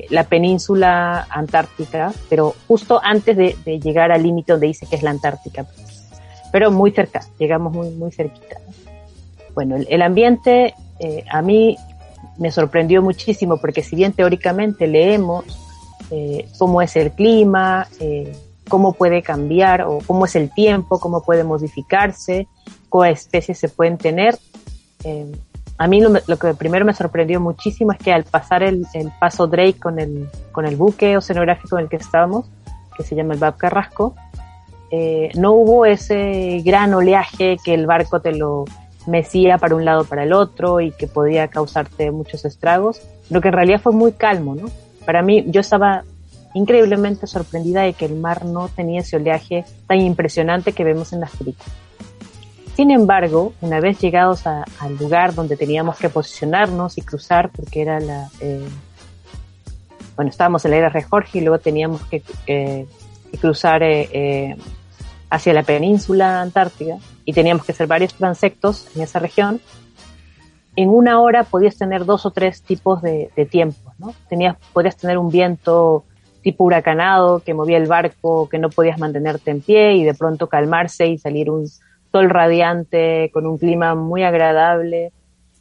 la 0.09 0.25
península 0.25 1.25
antártica, 1.29 2.13
pero 2.29 2.53
justo 2.67 2.99
antes 3.01 3.37
de, 3.37 3.55
de 3.65 3.79
llegar 3.79 4.11
al 4.11 4.21
límite 4.21 4.51
donde 4.51 4.67
dice 4.67 4.85
que 4.85 4.97
es 4.97 5.03
la 5.03 5.11
Antártica 5.11 5.65
pero 6.55 6.71
muy 6.71 6.91
cerca, 6.91 7.19
llegamos 7.37 7.73
muy, 7.73 7.89
muy 7.89 8.13
cerquita. 8.13 8.61
Bueno, 9.55 9.77
el, 9.77 10.01
ambiente 10.01 10.75
eh, 10.99 11.23
a 11.31 11.41
mí 11.41 11.77
me 12.37 12.51
sorprendió 12.51 13.01
muchísimo 13.01 13.57
porque 13.57 13.81
si 13.81 13.95
bien 13.95 14.11
teóricamente 14.11 14.85
leemos 14.85 15.45
eh, 16.11 16.49
cómo 16.59 16.81
es 16.81 16.97
el 16.97 17.11
clima, 17.11 17.87
eh, 18.01 18.35
cómo 18.67 18.91
puede 18.91 19.21
cambiar 19.21 19.83
o 19.83 19.99
cómo 20.05 20.25
es 20.25 20.35
el 20.35 20.53
tiempo, 20.53 20.99
cómo 20.99 21.23
puede 21.23 21.45
modificarse, 21.45 22.49
qué 22.91 23.09
especies 23.09 23.57
se 23.57 23.69
pueden 23.69 23.97
tener, 23.97 24.37
a 25.77 25.87
mí 25.87 26.01
lo, 26.01 26.09
lo, 26.25 26.37
que 26.37 26.53
primero 26.55 26.83
me 26.83 26.93
sorprendió 26.93 27.39
muchísimo 27.39 27.91
es 27.91 27.99
que 27.99 28.11
al 28.11 28.23
pasar 28.23 28.63
el, 28.63 28.87
paso 29.19 29.45
Drake 29.45 29.79
con 29.79 29.99
el, 29.99 30.27
con 30.51 30.65
el 30.65 30.75
buque 30.75 31.15
oceanográfico 31.15 31.77
en 31.77 31.83
el 31.83 31.89
que 31.89 31.97
estábamos, 31.97 32.47
que 32.97 33.03
se 33.03 33.15
llama 33.15 33.35
el 33.35 33.39
Bab 33.39 33.57
Carrasco, 33.57 34.15
no 35.35 35.51
hubo 35.51 35.85
ese 35.85 36.61
gran 36.63 36.93
oleaje 36.93 37.57
que 37.63 37.73
el 37.73 37.85
barco 37.85 38.21
te 38.21 38.31
lo 38.31 38.65
mecía 39.07 39.57
para 39.57 39.75
un 39.75 39.85
lado 39.85 40.03
para 40.05 40.23
el 40.23 40.33
otro 40.33 40.81
y 40.81 40.91
que 40.91 41.07
podía 41.07 41.47
causarte 41.47 42.11
muchos 42.11 42.45
estragos, 42.45 43.01
lo 43.29 43.41
que 43.41 43.49
en 43.49 43.53
realidad 43.53 43.81
fue 43.81 43.93
muy 43.93 44.13
calmo, 44.13 44.55
¿no? 44.55 44.67
Para 45.05 45.21
mí, 45.21 45.45
yo 45.47 45.61
estaba 45.61 46.03
increíblemente 46.53 47.27
sorprendida 47.27 47.81
de 47.81 47.93
que 47.93 48.05
el 48.05 48.15
mar 48.15 48.45
no 48.45 48.69
tenía 48.69 49.01
ese 49.01 49.17
oleaje 49.17 49.65
tan 49.87 49.99
impresionante 49.99 50.71
que 50.71 50.83
vemos 50.83 51.13
en 51.13 51.19
las 51.19 51.31
películas. 51.31 51.71
Sin 52.75 52.91
embargo, 52.91 53.53
una 53.61 53.79
vez 53.79 53.99
llegados 53.99 54.47
a, 54.47 54.65
al 54.79 54.97
lugar 54.97 55.33
donde 55.33 55.55
teníamos 55.55 55.97
que 55.97 56.09
posicionarnos 56.09 56.97
y 56.97 57.01
cruzar, 57.01 57.49
porque 57.49 57.81
era 57.81 57.99
la, 57.99 58.29
eh, 58.41 58.67
bueno, 60.15 60.29
estábamos 60.29 60.65
en 60.65 60.71
la 60.71 60.77
era 60.77 60.89
de 60.89 61.03
Jorge 61.03 61.39
y 61.39 61.41
luego 61.41 61.59
teníamos 61.59 62.01
que, 62.03 62.21
eh, 62.47 62.85
cruzar 63.39 63.83
eh, 63.83 64.55
hacia 65.29 65.53
la 65.53 65.63
península 65.63 66.41
antártica 66.41 66.97
y 67.25 67.33
teníamos 67.33 67.65
que 67.65 67.71
hacer 67.71 67.87
varios 67.87 68.13
transectos 68.13 68.87
en 68.95 69.01
esa 69.01 69.19
región, 69.19 69.59
en 70.75 70.89
una 70.89 71.19
hora 71.19 71.43
podías 71.43 71.77
tener 71.77 72.05
dos 72.05 72.25
o 72.25 72.31
tres 72.31 72.61
tipos 72.61 73.01
de, 73.01 73.31
de 73.35 73.45
tiempos, 73.45 73.93
¿no? 73.97 74.13
Tenías, 74.29 74.57
podías 74.73 74.97
tener 74.97 75.17
un 75.17 75.29
viento 75.29 76.03
tipo 76.41 76.63
huracanado 76.65 77.39
que 77.39 77.53
movía 77.53 77.77
el 77.77 77.87
barco, 77.87 78.47
que 78.49 78.59
no 78.59 78.69
podías 78.69 78.99
mantenerte 78.99 79.51
en 79.51 79.61
pie 79.61 79.93
y 79.95 80.03
de 80.03 80.13
pronto 80.13 80.47
calmarse 80.47 81.07
y 81.07 81.17
salir 81.17 81.49
un 81.49 81.67
sol 82.11 82.29
radiante 82.29 83.31
con 83.33 83.47
un 83.47 83.57
clima 83.57 83.95
muy 83.95 84.23
agradable. 84.23 85.11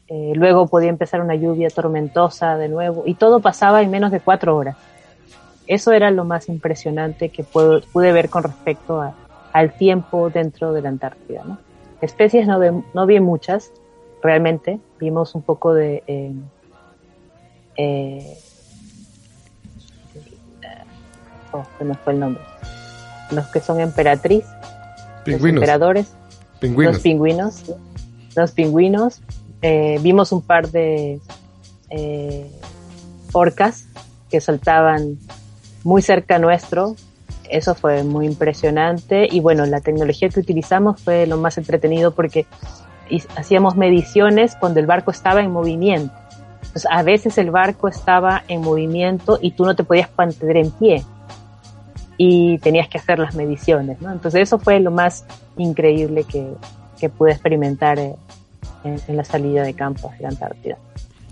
Eh, 0.09 0.33
luego 0.35 0.66
podía 0.66 0.90
empezar 0.90 1.22
una 1.22 1.35
lluvia 1.37 1.70
tormentosa 1.70 2.59
de 2.59 2.68
nuevo 2.68 3.05
y 3.07 3.14
todo 3.14 3.40
pasaba 3.40 3.81
en 3.81 3.90
menos 3.90 4.11
de 4.12 4.20
cuatro 4.20 4.57
horas. 4.57 4.77
Eso 5.66 5.92
era 5.92 6.11
lo 6.11 6.24
más 6.24 6.50
impresionante 6.50 7.31
que 7.31 7.44
pude 7.44 8.12
ver 8.12 8.29
con 8.29 8.42
respecto 8.42 9.00
a, 9.00 9.14
al 9.54 9.72
tiempo 9.72 10.28
dentro 10.30 10.72
de 10.72 10.82
la 10.82 10.90
Antártida. 10.90 11.44
¿no? 11.44 11.58
Especies 12.02 12.46
no, 12.46 12.58
de, 12.58 12.82
no 12.92 13.06
vi 13.06 13.20
muchas, 13.20 13.72
realmente. 14.22 14.80
Vimos 15.00 15.34
un 15.34 15.42
poco 15.42 15.72
de... 15.72 16.02
Eh, 16.06 16.32
eh, 17.76 18.38
oh, 21.52 21.64
se 21.78 21.84
me 21.84 21.94
fue 21.94 22.12
el 22.12 22.20
nombre. 22.20 22.42
Los 23.30 23.46
que 23.46 23.60
son 23.60 23.80
emperatriz, 23.80 24.44
pingüinos. 25.24 25.42
los 25.42 25.62
emperadores, 25.62 26.16
pingüinos. 26.60 26.94
los 26.94 27.02
pingüinos, 27.02 27.64
los 28.36 28.50
pingüinos. 28.50 29.22
Eh, 29.62 29.98
vimos 30.02 30.32
un 30.32 30.42
par 30.42 30.68
de 30.68 31.20
eh, 31.90 32.50
orcas 33.32 33.86
que 34.30 34.40
saltaban 34.40 35.16
muy 35.84 36.02
cerca 36.02 36.38
nuestro, 36.38 36.96
eso 37.50 37.74
fue 37.74 38.04
muy 38.04 38.26
impresionante 38.26 39.28
y 39.30 39.40
bueno, 39.40 39.66
la 39.66 39.80
tecnología 39.80 40.28
que 40.28 40.40
utilizamos 40.40 41.00
fue 41.00 41.26
lo 41.26 41.37
más 41.37 41.59
entretenido 41.59 42.12
porque 42.12 42.46
hacíamos 43.37 43.76
mediciones 43.76 44.57
cuando 44.59 44.80
el 44.80 44.87
barco 44.87 45.11
estaba 45.11 45.40
en 45.40 45.50
movimiento. 45.50 46.14
Entonces, 46.62 46.87
a 46.90 47.02
veces 47.02 47.38
el 47.38 47.50
barco 47.50 47.88
estaba 47.88 48.42
en 48.48 48.61
movimiento 48.61 49.38
y 49.40 49.52
tú 49.52 49.64
no 49.64 49.76
te 49.76 49.85
podías 49.85 50.09
mantener 50.16 50.57
en 50.57 50.70
pie 50.72 51.04
y 52.16 52.59
tenías 52.59 52.88
que 52.88 52.98
hacer 52.98 53.18
las 53.18 53.35
mediciones, 53.35 54.00
¿no? 54.00 54.12
Entonces 54.12 54.42
eso 54.42 54.59
fue 54.59 54.80
lo 54.80 54.90
más 54.90 55.24
increíble 55.57 56.24
que, 56.24 56.46
que 56.98 57.09
pude 57.09 57.33
experimentar 57.33 57.98
en, 57.98 58.16
en, 58.85 59.16
la 59.16 59.24
salida 59.24 59.62
de 59.62 59.74
campo 59.74 60.09
hacia 60.09 60.22
la 60.22 60.28
Antártida. 60.30 60.78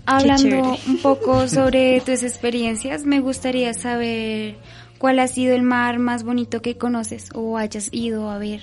Hablando 0.05 0.77
un 0.87 0.97
poco 1.01 1.47
sobre 1.47 2.01
tus 2.01 2.23
experiencias, 2.23 3.05
me 3.05 3.21
gustaría 3.21 3.73
saber 3.73 4.57
¿Cuál 5.03 5.19
ha 5.19 5.27
sido 5.27 5.53
el 5.53 5.63
mar 5.63 5.99
más 5.99 6.23
bonito 6.23 6.61
que 6.61 6.77
conoces 6.77 7.29
o 7.35 7.57
hayas 7.57 7.89
ido 7.91 8.29
a 8.29 8.37
ver 8.37 8.61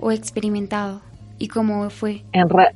o 0.00 0.10
experimentado? 0.10 1.02
¿Y 1.36 1.48
cómo 1.48 1.90
fue? 1.90 2.24
En, 2.32 2.48
re 2.48 2.74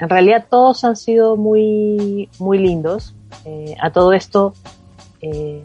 en 0.00 0.08
realidad 0.08 0.46
todos 0.50 0.82
han 0.82 0.96
sido 0.96 1.36
muy, 1.36 2.28
muy 2.40 2.58
lindos. 2.58 3.14
Eh, 3.44 3.76
a 3.80 3.90
todo 3.90 4.12
esto, 4.14 4.52
eh, 5.22 5.62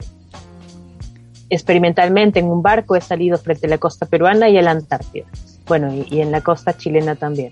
experimentalmente 1.50 2.38
en 2.38 2.52
un 2.52 2.62
barco 2.62 2.96
he 2.96 3.02
salido 3.02 3.40
frente 3.40 3.66
a 3.66 3.72
la 3.72 3.80
costa 3.80 4.06
peruana 4.06 4.48
y 4.48 4.60
a 4.60 4.62
la 4.62 4.70
Antártida. 4.70 5.26
Bueno, 5.66 5.92
y, 5.92 6.22
en 6.22 6.30
la 6.30 6.42
costa 6.42 6.78
chilena 6.78 7.16
también, 7.16 7.52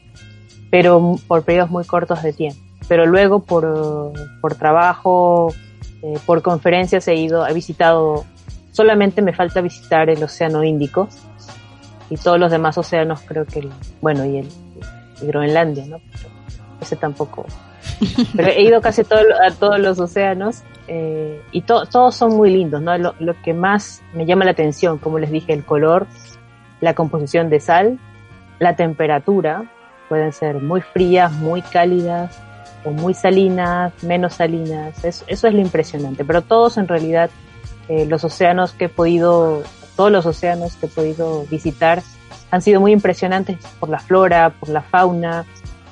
pero 0.70 1.16
por 1.28 1.42
periodos 1.42 1.72
muy 1.72 1.86
cortos 1.86 2.22
de 2.22 2.34
tiempo. 2.34 2.60
Pero 2.88 3.08
luego 3.08 3.40
por, 3.40 4.14
por 4.42 4.54
trabajo, 4.54 5.52
eh, 6.04 6.20
por 6.26 6.42
conferencias 6.42 7.08
he 7.08 7.16
ido, 7.16 7.48
he 7.48 7.54
visitado, 7.54 8.26
solamente 8.74 9.22
me 9.22 9.32
falta 9.32 9.62
visitar 9.62 10.10
el 10.10 10.22
Océano 10.22 10.62
Índico 10.62 11.08
y 12.10 12.18
todos 12.18 12.38
los 12.38 12.52
demás 12.52 12.78
océanos 12.78 13.22
creo 13.22 13.46
que, 13.46 13.70
bueno, 14.02 14.26
y 14.26 14.40
el 14.40 14.50
Groenlandia, 15.22 15.86
¿no? 15.86 16.02
ese 16.82 16.96
tampoco. 16.96 17.46
Pero 18.36 18.50
he 18.50 18.62
ido 18.62 18.82
casi 18.82 19.04
todo, 19.04 19.22
a 19.46 19.52
todos 19.52 19.80
los 19.80 20.00
océanos 20.00 20.64
eh, 20.88 21.42
y 21.52 21.62
todos 21.62 22.16
son 22.16 22.36
muy 22.36 22.52
lindos, 22.52 22.82
¿no? 22.82 22.98
Lo, 22.98 23.42
que 23.42 23.54
más 23.54 24.04
me 24.14 24.26
llama 24.26 24.46
la 24.46 24.52
atención, 24.52 24.98
como 24.98 25.20
les 25.20 25.32
dije, 25.32 25.54
el 25.54 25.64
color, 25.64 26.08
la 26.82 26.94
composición 26.94 27.50
de 27.50 27.60
sal, 27.60 28.00
la 28.60 28.76
temperatura, 28.76 29.66
pueden 30.10 30.32
ser 30.34 30.62
muy 30.62 30.82
frías, 30.82 31.32
muy 31.32 31.62
cálidas 31.62 32.40
o 32.86 32.92
muy 32.92 33.14
salinas, 33.14 33.94
menos 34.04 34.34
salinas, 34.36 35.04
eso, 35.04 35.26
es 35.28 35.44
lo 35.44 35.60
impresionante, 35.60 36.26
pero 36.26 36.42
todos 36.42 36.78
en 36.78 36.88
realidad, 36.88 37.30
eh, 37.90 38.06
los 38.06 38.24
océanos 38.24 38.72
que 38.72 38.86
he 38.86 38.90
podido, 38.90 39.64
todos 39.96 40.12
los 40.12 40.26
océanos 40.26 40.76
que 40.76 40.86
he 40.86 40.90
podido 40.90 41.46
visitar 41.46 42.02
han 42.52 42.62
sido 42.62 42.80
muy 42.80 42.92
impresionantes 42.92 43.58
por 43.80 43.90
la 43.90 44.00
flora, 44.00 44.52
por 44.52 44.70
la 44.70 44.82
fauna, 44.82 45.46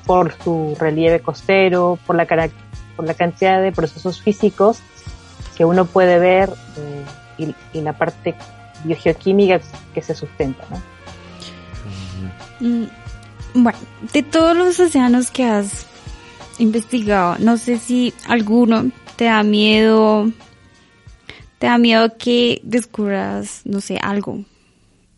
por 0.06 0.32
su 0.42 0.76
relieve 0.78 1.20
costero, 1.20 1.98
por 2.06 2.16
la, 2.16 2.26
por 2.96 3.06
la 3.06 3.14
cantidad 3.14 3.60
de 3.60 3.72
procesos 3.72 4.22
físicos 4.22 4.80
que 5.56 5.64
uno 5.64 5.84
puede 5.84 6.18
ver 6.18 6.50
eh, 7.38 7.52
y, 7.72 7.80
la 7.80 7.92
parte 7.92 8.34
biogeoquímica 8.84 9.60
que 9.94 10.02
se 10.02 10.14
sustenta. 10.14 10.64
Mm, 12.60 12.84
bueno, 13.54 13.78
de 14.12 14.22
todos 14.22 14.56
los 14.56 14.78
océanos 14.80 15.30
que 15.30 15.44
has 15.44 15.86
investigado, 16.58 17.36
no 17.38 17.56
sé 17.56 17.78
si 17.78 18.14
alguno 18.26 18.90
te 19.16 19.24
da 19.26 19.42
miedo, 19.42 20.30
te 21.62 21.68
da 21.68 21.78
miedo 21.78 22.16
que 22.18 22.60
descubras, 22.64 23.60
no 23.64 23.80
sé, 23.80 23.96
algo. 24.02 24.44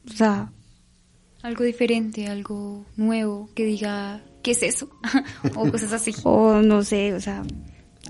O 0.06 0.12
sea, 0.14 0.52
algo 1.40 1.64
diferente, 1.64 2.26
algo 2.26 2.84
nuevo, 2.98 3.48
que 3.54 3.64
diga, 3.64 4.20
¿qué 4.42 4.50
es 4.50 4.62
eso? 4.62 4.90
o 5.56 5.70
cosas 5.70 5.94
así. 5.94 6.12
O 6.24 6.60
no 6.60 6.82
sé, 6.82 7.14
o 7.14 7.20
sea, 7.20 7.44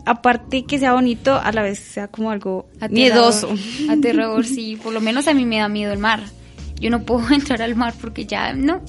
aparte 0.04 0.64
que 0.64 0.80
sea 0.80 0.94
bonito, 0.94 1.36
a 1.36 1.52
la 1.52 1.62
vez 1.62 1.78
sea 1.78 2.08
como 2.08 2.32
algo 2.32 2.68
miedoso. 2.90 3.54
Aterrador, 3.88 4.44
sí. 4.44 4.80
Por 4.82 4.92
lo 4.92 5.00
menos 5.00 5.28
a 5.28 5.32
mí 5.32 5.46
me 5.46 5.58
da 5.58 5.68
miedo 5.68 5.92
el 5.92 6.00
mar. 6.00 6.24
Yo 6.80 6.90
no 6.90 7.04
puedo 7.04 7.30
entrar 7.32 7.62
al 7.62 7.76
mar 7.76 7.94
porque 8.00 8.26
ya 8.26 8.52
no. 8.52 8.80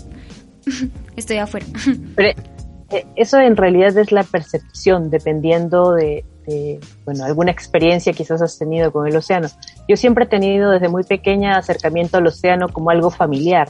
Estoy 1.16 1.38
afuera. 1.38 1.68
Pero 2.16 2.30
eh, 2.90 3.06
eso 3.16 3.40
en 3.40 3.56
realidad 3.56 3.96
es 3.96 4.12
la 4.12 4.24
percepción, 4.24 5.12
dependiendo 5.12 5.92
de, 5.92 6.26
de, 6.48 6.80
bueno, 7.06 7.26
alguna 7.26 7.52
experiencia 7.52 8.14
quizás 8.14 8.42
has 8.42 8.58
tenido 8.58 8.92
con 8.92 9.08
el 9.08 9.16
océano. 9.16 9.48
Yo 9.88 9.98
siempre 9.98 10.26
he 10.26 10.28
tenido 10.28 10.72
desde 10.72 10.90
muy 10.90 11.04
pequeña 11.04 11.58
acercamiento 11.58 12.18
al 12.18 12.28
océano 12.28 12.70
como 12.70 12.90
algo 12.90 13.10
familiar. 13.10 13.70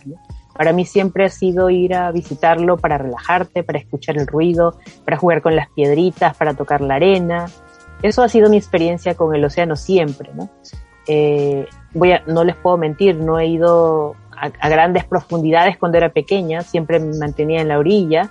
Para 0.56 0.72
mí 0.72 0.86
siempre 0.86 1.26
ha 1.26 1.30
sido 1.30 1.70
ir 1.70 1.94
a 1.96 2.12
visitarlo 2.12 2.78
para 2.78 2.98
relajarte, 2.98 3.64
para 3.64 3.80
escuchar 3.80 4.18
el 4.18 4.26
ruido, 4.26 4.80
para 5.04 5.18
jugar 5.18 5.42
con 5.42 5.56
las 5.56 5.70
piedritas, 5.70 6.36
para 6.38 6.54
tocar 6.54 6.82
la 6.82 6.96
arena. 6.96 7.48
Eso 8.02 8.24
ha 8.24 8.30
sido 8.30 8.50
mi 8.50 8.58
experiencia 8.58 9.16
con 9.16 9.36
el 9.36 9.44
océano 9.44 9.76
siempre, 9.76 10.32
¿no? 10.34 10.50
Eh, 11.08 11.68
voy 11.94 12.14
a, 12.14 12.24
no 12.26 12.44
les 12.44 12.56
puedo 12.56 12.78
mentir, 12.78 13.18
no 13.18 13.40
he 13.40 13.48
ido 13.48 14.16
a, 14.36 14.70
grandes 14.70 15.06
profundidades 15.06 15.78
cuando 15.78 15.98
era 15.98 16.10
pequeña, 16.10 16.62
siempre 16.62 17.00
me 17.00 17.18
mantenía 17.18 17.62
en 17.62 17.68
la 17.68 17.78
orilla, 17.78 18.30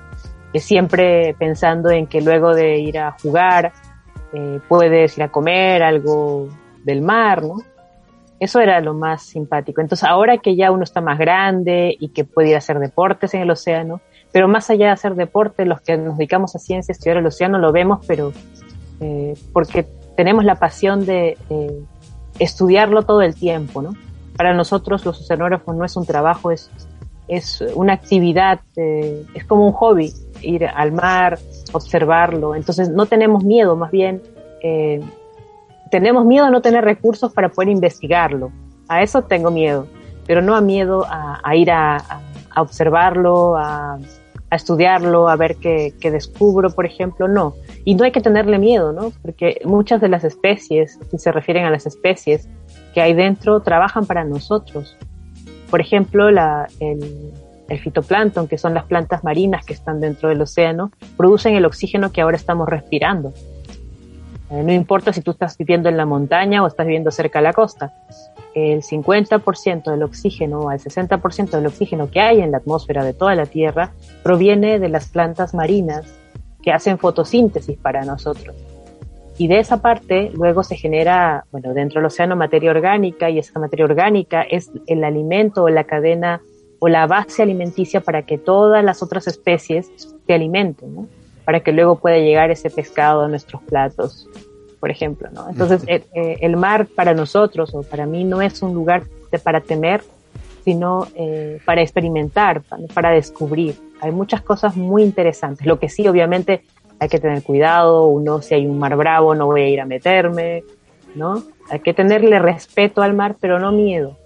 eh, 0.53 0.61
siempre 0.61 1.35
pensando 1.39 1.91
en 1.91 2.07
que 2.07 2.21
luego 2.21 2.55
de 2.55 2.79
ir 2.79 2.99
a 2.99 3.13
jugar 3.23 3.73
eh, 4.35 4.61
puedes 4.69 5.17
ir 5.17 5.25
a 5.25 5.29
comer 5.31 5.83
algo 5.83 6.49
del 6.85 7.03
mar, 7.03 7.43
¿no? 7.43 7.57
Eso 8.41 8.61
era 8.61 8.81
lo 8.81 8.95
más 8.95 9.23
simpático. 9.23 9.81
Entonces, 9.81 10.09
ahora 10.09 10.39
que 10.39 10.57
ya 10.57 10.71
uno 10.71 10.83
está 10.83 11.01
más 11.01 11.19
grande 11.19 11.97
y 11.99 12.09
que 12.09 12.25
puede 12.25 12.51
ir 12.51 12.55
a 12.57 12.59
hacer 12.59 12.79
deportes 12.79 13.33
en 13.35 13.43
el 13.43 13.51
océano, 13.51 14.01
pero 14.33 14.49
más 14.49 14.69
allá 14.71 14.87
de 14.87 14.93
hacer 14.93 15.15
deporte, 15.15 15.65
los 15.65 15.81
que 15.81 15.97
nos 15.97 16.19
dedicamos 16.19 16.55
a 16.57 16.59
ciencia, 16.59 16.93
estudiar 16.93 17.19
el 17.19 17.27
océano, 17.27 17.59
lo 17.59 17.73
vemos, 17.73 18.05
pero 18.07 18.33
eh, 19.01 19.35
porque 19.53 19.87
tenemos 20.17 20.45
la 20.45 20.57
pasión 20.57 21.07
de 21.07 21.39
estudiarlo 22.39 23.03
todo 23.03 23.23
el 23.23 23.35
tiempo, 23.35 23.83
¿no? 23.83 23.95
Para 24.37 24.55
nosotros 24.55 25.05
los 25.05 25.21
oceanógrafos 25.21 25.77
no 25.77 25.85
es 25.85 25.97
un 25.97 26.07
trabajo, 26.07 26.51
es, 26.51 26.71
es 27.29 27.65
una 27.75 27.93
actividad, 27.95 28.61
eh, 28.77 29.25
es 29.35 29.45
como 29.45 29.67
un 29.67 29.73
hobby, 29.73 30.13
ir 30.45 30.67
al 30.67 30.93
mar, 30.93 31.39
observarlo. 31.73 32.55
Entonces 32.55 32.91
no 32.91 33.07
tenemos 33.07 33.45
miedo, 33.45 33.77
más 33.77 33.91
bien 33.91 34.23
eh, 34.63 35.01
tenemos 35.91 36.25
miedo 36.25 36.47
a 36.47 36.51
no 36.51 36.63
tener 36.63 36.85
recursos 36.85 37.33
para 37.33 37.49
poder 37.49 37.69
investigarlo. 37.69 38.51
A 38.89 39.03
eso 39.03 39.23
tengo 39.23 39.51
miedo, 39.51 39.87
pero 40.27 40.43
no 40.43 40.57
a 40.57 40.61
miedo 40.61 41.07
a, 41.09 41.55
ir 41.55 41.71
a, 41.71 41.99
observarlo, 42.57 43.57
a, 43.57 43.99
estudiarlo, 44.51 45.29
a 45.29 45.37
ver 45.37 45.57
qué, 45.57 45.93
descubro, 46.03 46.71
por 46.71 46.87
ejemplo, 46.87 47.29
no. 47.29 47.55
Y 47.85 47.95
no 47.95 48.05
hay 48.05 48.13
que 48.13 48.21
tenerle 48.21 48.59
miedo, 48.59 48.93
¿no? 48.93 49.13
Porque 49.23 49.61
muchas 49.65 50.01
de 50.01 50.09
las 50.09 50.25
especies, 50.25 50.99
si 51.11 51.19
se 51.19 51.31
refieren 51.31 51.65
a 51.65 51.71
las 51.71 51.87
especies 51.87 52.49
que 52.93 53.01
hay 53.01 53.15
dentro, 53.15 53.61
trabajan 53.61 54.07
para 54.07 54.25
nosotros. 54.25 54.97
Por 55.71 55.81
ejemplo, 55.81 56.31
la, 56.31 56.69
el, 56.81 57.33
el 57.69 57.79
fitoplancton, 57.79 58.49
que 58.49 58.59
son 58.59 58.75
las 58.75 58.85
plantas 58.85 59.25
marinas 59.25 59.65
que 59.65 59.73
están 59.73 60.01
dentro 60.01 60.29
del 60.29 60.41
océano, 60.43 60.91
producen 61.17 61.55
el 61.55 61.65
oxígeno 61.65 62.13
que 62.13 62.21
ahora 62.21 62.37
estamos 62.37 62.69
respirando. 62.69 63.33
Eh, 64.51 64.63
no 64.63 64.73
importa 64.73 65.13
si 65.13 65.23
tú 65.23 65.31
estás 65.31 65.57
viviendo 65.57 65.89
en 65.89 65.97
la 65.97 66.07
montaña 66.07 66.63
o 66.63 66.67
estás 66.67 66.87
viviendo 66.87 67.11
cerca 67.11 67.39
de 67.39 67.45
la 67.45 67.53
costa. 67.53 67.93
El 68.55 68.83
50% 68.83 69.91
del 69.91 70.03
oxígeno 70.03 70.61
o 70.61 70.71
el 70.71 70.79
60% 70.79 71.51
del 71.51 71.67
oxígeno 71.67 72.11
que 72.11 72.21
hay 72.21 72.41
en 72.41 72.53
la 72.53 72.59
atmósfera 72.59 73.03
de 73.03 73.15
toda 73.15 73.35
la 73.35 73.47
Tierra 73.47 73.93
proviene 74.23 74.79
de 74.79 74.89
las 74.89 75.09
plantas 75.09 75.55
marinas 75.55 76.07
que 76.63 76.73
hacen 76.73 76.99
fotosíntesis 76.99 77.77
para 77.79 78.05
nosotros. 78.05 78.55
Y 79.37 79.49
de 79.49 79.59
esa 79.59 79.83
parte 79.83 80.31
luego 80.33 80.63
se 80.63 80.77
genera, 80.77 81.45
bueno, 81.51 81.75
dentro 81.75 82.01
del 82.01 82.07
océano 82.07 82.37
materia 82.37 82.71
orgánica 82.71 83.31
y 83.31 83.41
esa 83.41 83.59
materia 83.59 83.85
orgánica 83.85 84.43
es 84.43 84.71
el 84.87 85.03
alimento 85.03 85.65
o 85.65 85.69
la 85.69 85.85
cadena 85.85 86.41
o 86.85 86.89
la 86.89 87.07
base 87.07 87.43
alimenticia 87.43 88.03
para 88.03 88.27
que 88.27 88.37
todas 88.37 88.85
las 88.85 89.03
otras 89.03 89.27
especies 89.27 89.91
se 90.27 90.35
alimenten, 90.35 90.95
¿no? 90.95 91.07
para 91.47 91.61
que 91.61 91.73
luego 91.73 91.97
pueda 91.97 92.19
llegar 92.19 92.51
ese 92.51 92.69
pescado 92.69 93.23
a 93.23 93.29
nuestros 93.29 93.63
platos, 93.63 94.29
por 94.81 94.91
ejemplo. 94.91 95.31
¿no? 95.33 95.49
Entonces, 95.49 95.83
eh, 95.87 96.05
eh, 96.13 96.37
el, 96.43 96.59
mar 96.59 96.87
para 96.95 97.15
nosotros 97.15 97.75
o 97.75 97.85
para 97.85 98.05
mí 98.05 98.23
no 98.25 98.43
es 98.43 98.61
un 98.61 98.75
lugar 98.75 99.05
para 99.43 99.63
temer, 99.63 100.03
sino 100.63 101.09
eh, 101.15 101.59
para 101.65 101.81
experimentar, 101.81 102.61
para, 102.93 103.13
descubrir. 103.13 103.77
Hay 104.03 104.13
muchas 104.13 104.43
cosas 104.43 104.77
muy 104.77 105.05
interesantes. 105.05 105.67
Lo 105.67 105.79
que 105.79 105.89
sí, 105.89 106.07
obviamente, 106.07 106.65
hay 106.99 107.09
que 107.09 107.19
tener 107.19 107.43
cuidado. 107.43 108.09
Uno, 108.09 108.43
si 108.43 108.57
hay 108.57 108.67
un 108.67 108.79
mar 108.79 108.95
bravo, 108.95 109.35
no 109.35 109.47
voy 109.47 109.63
a 109.63 109.69
ir 109.71 109.81
a 109.81 109.87
meterme, 109.87 110.65
¿no? 111.15 111.45
Hay 111.71 111.81
que 111.81 111.95
tenerle 111.95 112.39
respeto 112.41 113.01
al 113.01 113.15
mar, 113.15 113.37
pero 113.41 113.59
no 113.59 113.73
miedo. 113.73 114.19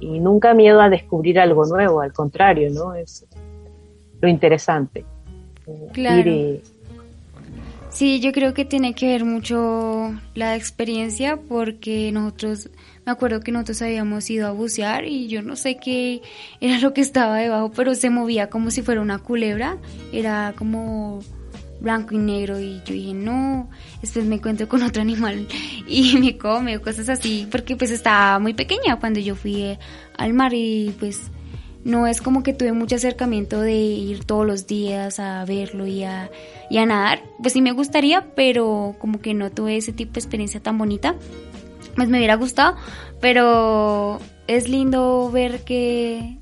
Y 0.00 0.18
nunca 0.18 0.54
miedo 0.54 0.80
a 0.80 0.88
descubrir 0.88 1.38
algo 1.38 1.66
nuevo, 1.66 2.00
al 2.00 2.12
contrario, 2.12 2.70
¿no? 2.70 2.94
Es 2.94 3.26
lo 4.20 4.28
interesante. 4.28 5.04
Claro. 5.92 6.32
Sí, 7.96 8.20
yo 8.20 8.32
creo 8.32 8.52
que 8.52 8.66
tiene 8.66 8.92
que 8.92 9.06
ver 9.06 9.24
mucho 9.24 10.14
la 10.34 10.54
experiencia 10.54 11.38
porque 11.48 12.12
nosotros, 12.12 12.68
me 13.06 13.12
acuerdo 13.12 13.40
que 13.40 13.52
nosotros 13.52 13.80
habíamos 13.80 14.28
ido 14.28 14.46
a 14.46 14.50
bucear 14.50 15.06
y 15.06 15.28
yo 15.28 15.40
no 15.40 15.56
sé 15.56 15.78
qué 15.78 16.20
era 16.60 16.78
lo 16.78 16.92
que 16.92 17.00
estaba 17.00 17.38
debajo, 17.38 17.72
pero 17.74 17.94
se 17.94 18.10
movía 18.10 18.50
como 18.50 18.70
si 18.70 18.82
fuera 18.82 19.00
una 19.00 19.18
culebra, 19.18 19.78
era 20.12 20.52
como 20.58 21.20
blanco 21.80 22.14
y 22.14 22.18
negro 22.18 22.60
y 22.60 22.80
yo 22.84 22.94
dije, 22.94 23.14
no, 23.14 23.68
después 24.00 24.24
me 24.24 24.36
encuentro 24.36 24.68
con 24.68 24.82
otro 24.82 25.02
animal 25.02 25.46
y 25.86 26.16
me 26.20 26.36
come 26.38 26.76
o 26.76 26.82
cosas 26.82 27.08
así, 27.08 27.46
porque 27.50 27.76
pues 27.76 27.90
estaba 27.90 28.38
muy 28.38 28.54
pequeña 28.54 28.98
cuando 28.98 29.20
yo 29.20 29.34
fui 29.34 29.78
al 30.16 30.32
mar 30.32 30.52
y 30.54 30.94
pues 30.98 31.30
no 31.86 32.08
es 32.08 32.20
como 32.20 32.42
que 32.42 32.52
tuve 32.52 32.72
mucho 32.72 32.96
acercamiento 32.96 33.60
de 33.60 33.74
ir 33.76 34.24
todos 34.24 34.44
los 34.44 34.66
días 34.66 35.20
a 35.20 35.44
verlo 35.44 35.86
y 35.86 36.02
a, 36.02 36.32
y 36.68 36.78
a 36.78 36.86
nadar. 36.86 37.22
Pues 37.40 37.52
sí 37.52 37.62
me 37.62 37.70
gustaría, 37.70 38.34
pero 38.34 38.96
como 38.98 39.20
que 39.20 39.34
no 39.34 39.52
tuve 39.52 39.76
ese 39.76 39.92
tipo 39.92 40.14
de 40.14 40.18
experiencia 40.18 40.60
tan 40.60 40.78
bonita. 40.78 41.14
Pues 41.94 42.08
me 42.08 42.18
hubiera 42.18 42.34
gustado, 42.34 42.74
pero 43.20 44.18
es 44.48 44.68
lindo 44.68 45.30
ver 45.32 45.62
que 45.62 46.38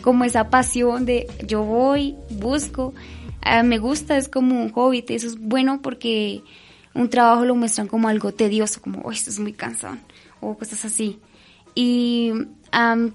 como 0.00 0.24
esa 0.24 0.48
pasión 0.48 1.06
de 1.06 1.26
yo 1.44 1.64
voy, 1.64 2.14
busco, 2.30 2.94
ah, 3.44 3.62
me 3.62 3.78
gusta, 3.78 4.16
es 4.16 4.28
como 4.28 4.60
un 4.60 4.72
hobby, 4.72 5.04
eso 5.08 5.26
es 5.26 5.38
bueno 5.38 5.80
porque 5.82 6.42
un 6.94 7.10
trabajo 7.10 7.44
lo 7.44 7.54
muestran 7.54 7.88
como 7.88 8.08
algo 8.08 8.32
tedioso, 8.32 8.80
como, 8.80 9.00
oh, 9.00 9.12
esto 9.12 9.30
es 9.30 9.38
muy 9.38 9.52
cansado, 9.52 9.96
o 10.40 10.56
cosas 10.56 10.84
así. 10.84 11.20
Y 11.74 12.32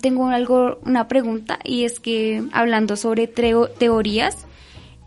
tengo 0.01 0.27
algo, 0.27 0.79
una 0.83 1.07
pregunta, 1.07 1.59
y 1.63 1.83
es 1.83 1.99
que 1.99 2.43
hablando 2.51 2.95
sobre 2.95 3.27
teorías, 3.27 4.45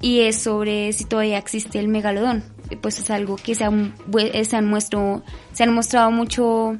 y 0.03 0.21
es 0.21 0.43
sobre 0.43 0.93
si 0.93 1.05
todavía 1.05 1.39
existe 1.39 1.79
el 1.79 1.89
megalodón. 1.89 2.43
Pues 2.81 2.99
es 2.99 3.11
algo 3.11 3.37
que 3.37 3.55
se 3.55 3.65
han, 3.65 3.95
se 4.11 4.57
han, 4.57 5.23
se 5.53 5.63
han 5.63 5.75
mostrado 5.75 6.11
mucho 6.11 6.77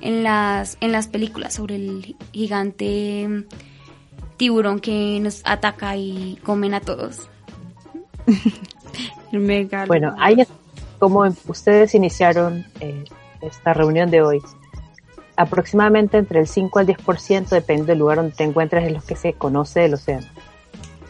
en 0.00 0.22
las, 0.22 0.76
en 0.80 0.92
las 0.92 1.08
películas 1.08 1.54
sobre 1.54 1.76
el 1.76 2.16
gigante 2.32 3.46
tiburón 4.36 4.80
que 4.80 5.20
nos 5.20 5.42
ataca 5.44 5.96
y 5.96 6.38
comen 6.42 6.74
a 6.74 6.80
todos. 6.80 7.28
Bueno, 9.86 10.14
hay 10.18 10.46
como 10.98 11.24
ustedes 11.46 11.94
iniciaron 11.94 12.64
eh, 12.80 13.04
esta 13.42 13.74
reunión 13.74 14.10
de 14.10 14.22
hoy, 14.22 14.42
aproximadamente 15.36 16.16
entre 16.18 16.40
el 16.40 16.46
5 16.46 16.78
al 16.78 16.86
10%, 16.86 17.48
depende 17.48 17.86
del 17.86 17.98
lugar 17.98 18.18
donde 18.18 18.32
te 18.32 18.44
encuentres, 18.44 18.84
es 18.84 18.92
lo 18.92 19.00
que 19.02 19.16
se 19.16 19.34
conoce 19.34 19.80
del 19.80 19.94
océano. 19.94 20.26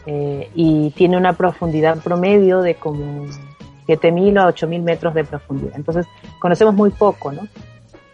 Eh, 0.05 0.49
y 0.55 0.91
tiene 0.91 1.17
una 1.17 1.33
profundidad 1.33 1.99
promedio 1.99 2.61
de 2.61 2.75
como 2.75 3.25
7.000 3.87 4.39
a 4.39 4.47
8.000 4.47 4.81
metros 4.81 5.13
de 5.13 5.23
profundidad. 5.23 5.75
Entonces, 5.75 6.05
conocemos 6.39 6.73
muy 6.73 6.89
poco, 6.91 7.31
¿no? 7.31 7.47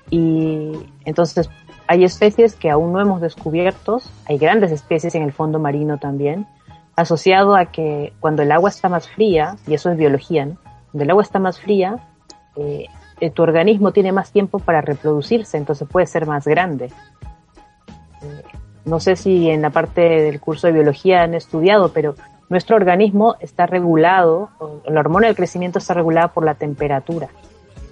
Y 0.09 0.73
entonces 1.05 1.49
hay 1.87 2.03
especies 2.03 2.55
que 2.55 2.69
aún 2.69 2.93
no 2.93 3.01
hemos 3.01 3.21
descubierto, 3.21 4.01
hay 4.25 4.37
grandes 4.37 4.71
especies 4.71 5.15
en 5.15 5.23
el 5.23 5.33
fondo 5.33 5.59
marino 5.59 5.97
también, 5.97 6.47
asociado 6.95 7.55
a 7.55 7.65
que 7.65 8.13
cuando 8.19 8.43
el 8.43 8.51
agua 8.51 8.69
está 8.69 8.89
más 8.89 9.09
fría, 9.09 9.55
y 9.67 9.73
eso 9.73 9.89
es 9.89 9.97
biología, 9.97 10.45
¿no? 10.45 10.57
Cuando 10.91 11.03
el 11.03 11.09
agua 11.09 11.23
está 11.23 11.39
más 11.39 11.59
fría, 11.59 11.97
eh, 12.55 12.85
eh, 13.19 13.29
tu 13.31 13.41
organismo 13.41 13.91
tiene 13.91 14.11
más 14.11 14.31
tiempo 14.31 14.59
para 14.59 14.81
reproducirse, 14.81 15.57
entonces 15.57 15.87
puede 15.87 16.05
ser 16.05 16.27
más 16.27 16.45
grande. 16.45 16.91
Eh, 18.21 18.43
no 18.85 18.99
sé 18.99 19.15
si 19.15 19.49
en 19.49 19.61
la 19.61 19.69
parte 19.69 20.01
del 20.01 20.39
curso 20.39 20.67
de 20.67 20.73
biología 20.73 21.23
han 21.23 21.33
estudiado, 21.33 21.93
pero 21.93 22.15
nuestro 22.49 22.75
organismo 22.75 23.35
está 23.39 23.65
regulado, 23.65 24.49
la 24.85 24.99
hormona 24.99 25.27
del 25.27 25.35
crecimiento 25.35 25.79
está 25.79 25.93
regulada 25.93 26.27
por 26.27 26.45
la 26.45 26.55
temperatura. 26.55 27.29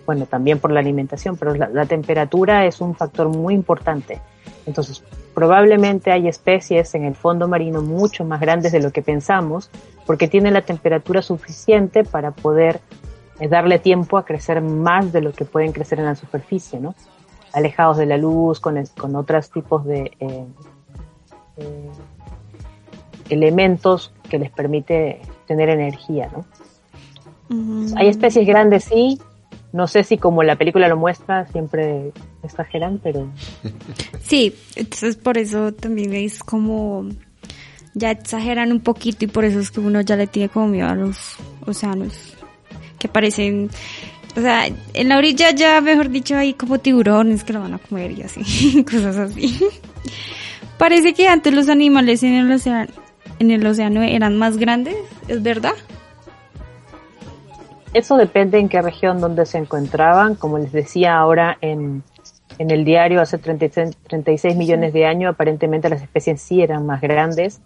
Bueno, 0.05 0.25
también 0.25 0.59
por 0.59 0.71
la 0.71 0.79
alimentación, 0.79 1.37
pero 1.37 1.53
la, 1.55 1.85
temperatura 1.85 2.65
es 2.65 2.81
un 2.81 2.95
factor 2.95 3.29
muy 3.29 3.53
importante. 3.53 4.19
Entonces, 4.65 5.03
probablemente 5.41 6.11
hay 6.11 6.27
especies 6.27 6.93
en 6.93 7.03
el 7.03 7.15
fondo 7.15 7.47
marino 7.47 7.81
mucho 7.81 8.23
más 8.23 8.39
grandes 8.39 8.71
de 8.71 8.79
lo 8.79 8.91
que 8.91 9.01
pensamos, 9.01 9.71
porque 10.05 10.27
tienen 10.27 10.53
la 10.53 10.61
temperatura 10.61 11.23
suficiente 11.23 12.03
para 12.03 12.29
poder 12.29 12.79
eh, 13.39 13.47
darle 13.47 13.79
tiempo 13.79 14.19
a 14.19 14.23
crecer 14.23 14.61
más 14.61 15.11
de 15.11 15.19
lo 15.19 15.33
que 15.33 15.45
pueden 15.45 15.71
crecer 15.71 15.97
en 15.97 16.05
la 16.05 16.13
superficie, 16.13 16.79
¿no? 16.79 16.93
Alejados 17.53 17.97
de 17.97 18.05
la 18.05 18.17
luz, 18.17 18.59
con, 18.59 18.85
con 18.95 19.15
otros 19.15 19.49
tipos 19.49 19.83
de 19.83 20.11
eh, 20.19 20.45
eh, 21.57 21.89
elementos 23.29 24.13
que 24.29 24.37
les 24.37 24.51
permite 24.51 25.23
tener 25.47 25.69
energía, 25.69 26.29
¿no? 26.31 26.45
Hay 27.97 28.09
especies 28.09 28.45
grandes, 28.45 28.83
sí. 28.83 29.19
No 29.73 29.87
sé 29.87 30.03
si 30.03 30.17
como 30.17 30.43
la 30.43 30.57
película 30.57 30.87
lo 30.87 30.97
muestra, 30.97 31.47
siempre 31.47 32.11
exageran, 32.43 32.99
pero... 33.01 33.29
Sí, 34.21 34.55
entonces 34.75 35.15
por 35.15 35.37
eso 35.37 35.71
también 35.73 36.13
es 36.13 36.39
como... 36.39 37.07
Ya 37.93 38.11
exageran 38.11 38.71
un 38.71 38.79
poquito 38.79 39.25
y 39.25 39.27
por 39.27 39.43
eso 39.43 39.59
es 39.59 39.71
que 39.71 39.81
uno 39.81 39.99
ya 40.01 40.15
le 40.15 40.27
tiene 40.27 40.47
como 40.49 40.67
miedo 40.67 40.87
a 40.87 40.95
los 40.95 41.37
océanos 41.65 42.35
que 42.99 43.07
parecen... 43.07 43.69
O 44.37 44.39
sea, 44.39 44.65
en 44.93 45.09
la 45.09 45.17
orilla 45.17 45.51
ya, 45.51 45.81
mejor 45.81 46.09
dicho, 46.09 46.37
hay 46.37 46.53
como 46.53 46.79
tiburones 46.79 47.43
que 47.43 47.51
lo 47.51 47.59
van 47.59 47.73
a 47.73 47.79
comer 47.79 48.11
y 48.11 48.21
así, 48.21 48.83
cosas 48.89 49.17
así. 49.17 49.59
Parece 50.77 51.13
que 51.13 51.27
antes 51.27 51.53
los 51.53 51.67
animales 51.67 52.23
en 52.23 52.33
el 52.35 52.51
océano, 52.51 52.91
en 53.39 53.51
el 53.51 53.65
océano 53.65 54.03
eran 54.03 54.37
más 54.37 54.57
grandes, 54.57 54.95
¿es 55.27 55.43
verdad? 55.43 55.73
Eso 57.93 58.15
depende 58.15 58.57
en 58.57 58.69
qué 58.69 58.81
región 58.81 59.19
donde 59.19 59.45
se 59.45 59.57
encontraban. 59.57 60.35
Como 60.35 60.57
les 60.57 60.71
decía 60.71 61.17
ahora 61.17 61.57
en, 61.61 62.03
en 62.57 62.71
el 62.71 62.85
diario, 62.85 63.21
hace 63.21 63.37
36, 63.37 63.97
36 64.07 64.55
millones 64.55 64.93
de 64.93 65.05
años, 65.05 65.33
aparentemente 65.33 65.89
las 65.89 66.01
especies 66.01 66.41
sí 66.41 66.61
eran 66.61 66.85
más 66.85 67.01
grandes, 67.01 67.61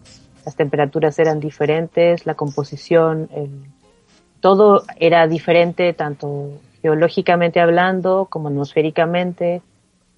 las 0.45 0.55
temperaturas 0.55 1.17
eran 1.19 1.39
diferentes, 1.39 2.25
la 2.25 2.35
composición, 2.35 3.29
todo 4.39 4.83
era 4.97 5.27
diferente, 5.27 5.93
tanto 5.93 6.51
geológicamente 6.81 7.59
hablando 7.59 8.27
como 8.29 8.49
atmosféricamente. 8.49 9.61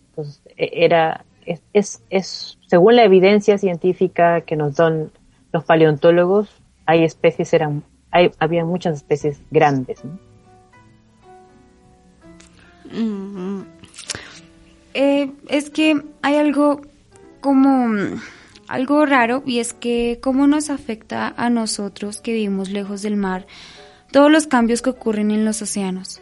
Entonces, 0.09 0.41
e, 0.57 0.69
era, 0.73 1.25
es, 1.45 2.01
es, 2.09 2.57
según 2.67 2.95
la 2.97 3.03
evidencia 3.03 3.57
científica 3.57 4.41
que 4.41 4.55
nos 4.55 4.75
dan 4.75 5.11
los 5.53 5.63
paleontólogos, 5.63 6.49
hay 6.85 7.03
especies, 7.03 7.53
eran, 7.53 7.83
hay, 8.11 8.31
había 8.39 8.65
muchas 8.65 8.97
especies 8.97 9.41
grandes. 9.51 10.01
Eh, 14.93 15.31
es 15.49 15.69
que 15.69 16.01
hay 16.21 16.35
algo 16.35 16.81
como 17.41 17.89
algo 18.67 19.05
raro 19.05 19.43
y 19.45 19.59
es 19.59 19.73
que 19.73 20.19
cómo 20.21 20.47
nos 20.47 20.69
afecta 20.69 21.33
a 21.37 21.49
nosotros 21.49 22.21
que 22.21 22.33
vivimos 22.33 22.69
lejos 22.69 23.01
del 23.01 23.15
mar 23.15 23.45
todos 24.11 24.31
los 24.31 24.47
cambios 24.47 24.81
que 24.81 24.89
ocurren 24.89 25.31
en 25.31 25.45
los 25.45 25.61
océanos. 25.61 26.21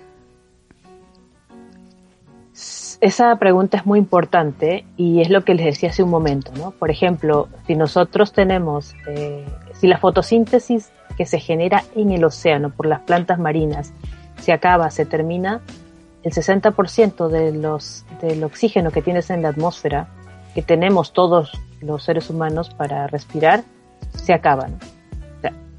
esa 3.02 3.36
pregunta 3.38 3.78
es 3.78 3.86
muy 3.86 4.00
importante 4.00 4.86
y 4.98 5.22
es 5.22 5.30
lo 5.30 5.44
que 5.44 5.54
les 5.54 5.66
decía 5.66 5.90
hace 5.90 6.02
un 6.02 6.10
momento, 6.10 6.52
¿no? 6.58 6.72
Por 6.72 6.90
ejemplo, 6.90 7.50
si 7.68 7.76
nosotros 7.76 8.34
tenemos, 8.34 8.96
eh, 9.08 9.46
si 9.74 9.88
la 9.88 9.98
fotosíntesis 9.98 10.92
que 11.18 11.26
se 11.26 11.40
genera 11.40 11.84
en 11.96 12.12
el 12.12 12.24
océano 12.24 12.70
por 12.70 12.86
las 12.86 13.02
plantas 13.02 13.40
marinas 13.40 13.94
se 14.40 14.54
acaba, 14.54 14.92
se 14.92 15.06
termina, 15.06 15.62
el 16.24 16.32
60% 16.32 17.28
de 17.30 17.52
los, 17.52 18.06
del 18.22 18.44
oxígeno 18.44 18.92
que 18.92 19.02
tienes 19.02 19.30
en 19.30 19.42
la 19.42 19.50
atmósfera, 19.50 20.08
que 20.54 20.62
tenemos 20.62 21.14
todos 21.14 21.52
los 21.82 22.04
seres 22.04 22.30
humanos 22.30 22.70
para 22.70 23.08
respirar, 23.08 23.64
se 24.14 24.34
acaban. 24.34 24.80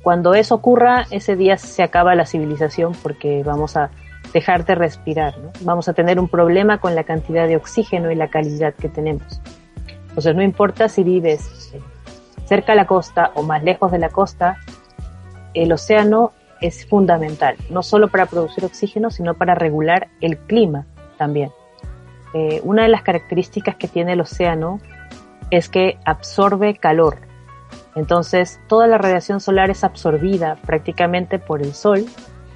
cuando 0.03 0.35
eso 0.35 0.55
ocurra, 0.55 1.07
ese 1.11 1.35
día 1.35 1.59
se 1.59 1.83
acaba 1.83 2.15
la 2.15 2.27
civilización 2.27 2.93
porque 3.03 3.43
vamos 3.45 3.77
a 3.77 3.91
dejar 4.33 4.65
de 4.65 4.77
respirar. 4.77 5.35
Vamos 5.63 5.89
a 5.89 5.95
tener 5.95 6.21
un 6.21 6.29
problema 6.29 6.79
con 6.79 6.95
la 6.95 7.05
cantidad 7.05 7.49
de 7.49 7.57
oxígeno 7.57 8.13
y 8.13 8.15
la 8.15 8.29
calidad 8.29 8.75
que 8.75 8.89
tenemos. 8.89 9.41
Entonces, 10.09 10.37
no 10.37 10.43
importa 10.43 10.89
si 10.89 11.03
vives 11.03 11.73
eh, 11.75 11.81
cerca 12.47 12.73
de 12.73 12.77
la 12.77 12.87
costa 12.87 13.33
o 13.35 13.43
más 13.43 13.65
lejos 13.65 13.91
de 13.91 13.99
la 13.99 14.11
costa, 14.11 14.59
el 15.63 15.73
océano 15.73 16.33
es 16.61 16.87
fundamental, 16.87 17.57
no 17.71 17.83
solo 17.83 18.09
para 18.09 18.27
producir 18.27 18.65
oxígeno, 18.65 19.11
sino 19.11 19.35
para 19.35 19.55
regular 19.55 20.09
el 20.21 20.39
clima 20.39 20.87
también. 21.19 21.51
Eh, 22.35 22.61
una 22.65 22.83
de 22.83 22.89
las 22.89 23.03
características 23.03 23.77
que 23.77 23.89
tiene 23.89 24.13
el 24.13 24.21
océano 24.21 24.81
es 25.51 25.69
que 25.69 25.99
absorbe 26.05 26.77
calor. 26.77 27.19
Entonces, 27.95 28.61
toda 28.69 28.87
la 28.87 28.99
radiación 28.99 29.41
solar 29.41 29.71
es 29.71 29.85
absorbida 29.85 30.57
prácticamente 30.67 31.39
por 31.39 31.63
el 31.63 31.73
sol 31.73 32.05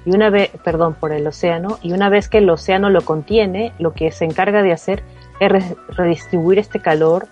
y 0.05 0.13
una 0.13 0.29
vez, 0.29 0.51
perdón, 0.63 0.95
por 0.95 1.11
el 1.11 1.25
océano, 1.27 1.77
y 1.81 1.93
una 1.93 2.09
vez 2.09 2.27
que 2.27 2.39
el 2.39 2.49
océano 2.49 2.89
lo 2.89 3.01
contiene, 3.01 3.71
lo 3.77 3.93
que 3.93 4.11
se 4.11 4.25
encarga 4.25 4.63
de 4.63 4.71
hacer 4.71 5.03
es 5.39 5.75
redistribuir 5.89 6.59
este 6.59 6.79
calor 6.79 7.27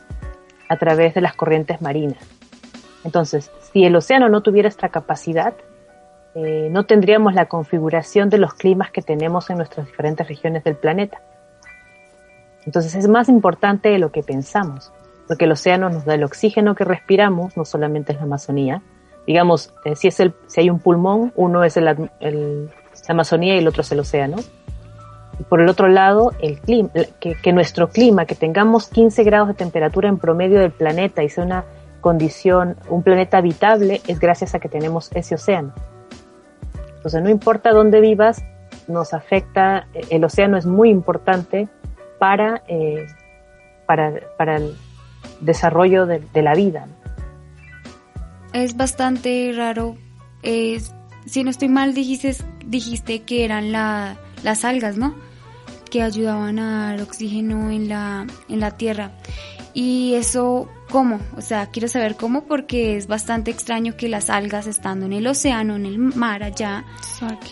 a 0.67 0.77
través 0.77 1.15
de 1.15 1.21
las 1.21 1.33
corrientes 1.33 1.81
marinas. 1.81 2.38
Entonces, 3.03 3.51
si 3.71 3.85
el 3.85 3.95
océano 3.95 4.29
no 4.29 4.41
tuviera 4.41 4.67
esta 4.67 4.89
capacidad, 4.89 5.53
eh, 6.35 6.69
no 6.71 6.85
tendríamos 6.85 7.33
la 7.33 7.47
configuración 7.47 8.29
de 8.29 8.37
los 8.37 8.53
climas 8.53 8.91
que 8.91 9.01
tenemos 9.01 9.49
en 9.49 9.57
nuestras 9.57 9.87
diferentes 9.87 10.27
regiones 10.27 10.63
del 10.63 10.75
planeta. 10.75 11.21
Entonces 12.65 12.93
es 12.95 13.07
más 13.07 13.29
importante 13.29 13.89
de 13.89 13.99
lo 13.99 14.11
que 14.11 14.21
pensamos, 14.21 14.91
porque 15.27 15.45
el 15.45 15.51
océano 15.51 15.89
nos 15.89 16.05
da 16.05 16.15
el 16.15 16.23
oxígeno 16.23 16.75
que 16.75 16.83
respiramos, 16.83 17.57
no 17.57 17.65
solamente 17.65 18.11
en 18.11 18.19
la 18.19 18.25
Amazonía, 18.25 18.81
digamos, 19.25 19.73
eh, 19.85 19.95
si, 19.95 20.07
es 20.07 20.19
el, 20.19 20.33
si 20.47 20.61
hay 20.61 20.69
un 20.69 20.79
pulmón, 20.79 21.33
uno 21.35 21.63
es 21.63 21.77
el, 21.77 21.85
la 21.85 21.95
Amazonía 23.07 23.55
y 23.55 23.59
el 23.59 23.67
otro 23.67 23.81
es 23.81 23.91
el 23.91 23.99
océano. 23.99 24.37
Y 25.39 25.43
por 25.43 25.61
el 25.61 25.69
otro 25.69 25.87
lado, 25.87 26.33
el 26.39 26.59
clima, 26.59 26.89
que, 27.19 27.35
que, 27.35 27.53
nuestro 27.53 27.89
clima, 27.89 28.25
que 28.25 28.35
tengamos 28.35 28.87
15 28.87 29.23
grados 29.23 29.47
de 29.47 29.53
temperatura 29.53 30.09
en 30.09 30.17
promedio 30.17 30.59
del 30.59 30.71
planeta 30.71 31.23
y 31.23 31.29
sea 31.29 31.45
una 31.45 31.63
condición, 31.99 32.77
un 32.89 33.03
planeta 33.03 33.37
habitable, 33.37 34.01
es 34.07 34.19
gracias 34.19 34.55
a 34.55 34.59
que 34.59 34.69
tenemos 34.69 35.11
ese 35.13 35.35
océano. 35.35 35.73
Entonces, 36.95 37.21
no 37.21 37.29
importa 37.29 37.71
dónde 37.71 38.01
vivas, 38.01 38.43
nos 38.87 39.13
afecta, 39.13 39.87
eh, 39.93 40.01
el 40.09 40.23
océano 40.23 40.57
es 40.57 40.65
muy 40.65 40.89
importante 40.89 41.69
para, 42.19 42.63
eh, 42.67 43.07
para, 43.85 44.13
para 44.37 44.57
el 44.57 44.75
desarrollo 45.39 46.05
de, 46.05 46.41
la 46.41 46.53
vida. 46.55 46.87
Es 48.53 48.75
bastante 48.75 49.53
raro 49.55 49.95
si 51.29 51.43
no 51.43 51.51
estoy 51.51 51.69
mal, 51.69 51.93
dijiste, 51.93 52.35
dijiste 52.65 53.21
que 53.21 53.45
eran 53.45 53.71
la, 53.71 54.17
las 54.43 54.65
algas, 54.65 54.97
¿no? 54.97 55.15
Que 55.89 56.01
ayudaban 56.01 56.59
a 56.59 56.89
dar 56.91 57.01
oxígeno 57.01 57.69
en 57.69 57.87
la, 57.87 58.25
en 58.47 58.59
la 58.59 58.71
tierra. 58.71 59.11
Y 59.73 60.15
eso, 60.15 60.67
¿cómo? 60.89 61.19
O 61.37 61.41
sea, 61.41 61.67
quiero 61.67 61.87
saber 61.87 62.15
cómo 62.15 62.43
porque 62.43 62.97
es 62.97 63.07
bastante 63.07 63.51
extraño 63.51 63.95
que 63.95 64.09
las 64.09 64.29
algas 64.29 64.67
estando 64.67 65.05
en 65.05 65.13
el 65.13 65.27
océano, 65.27 65.75
en 65.75 65.85
el 65.85 65.97
mar 65.97 66.43
allá, 66.43 66.83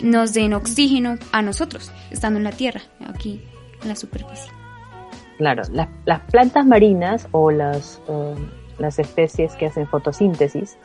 nos 0.02 0.34
den 0.34 0.54
oxígeno 0.54 1.16
a 1.32 1.42
nosotros, 1.42 1.92
estando 2.10 2.38
en 2.38 2.44
la 2.44 2.52
tierra, 2.52 2.80
aquí 3.06 3.42
en 3.82 3.88
la 3.88 3.96
superficie. 3.96 4.52
Claro, 5.38 5.62
las 6.04 6.20
plantas 6.30 6.66
marinas 6.66 7.28
o 7.30 7.50
las, 7.50 8.02
eh, 8.08 8.34
las 8.78 8.98
especies 8.98 9.54
que 9.54 9.66
hacen 9.66 9.86
fotosíntesis, 9.86 10.76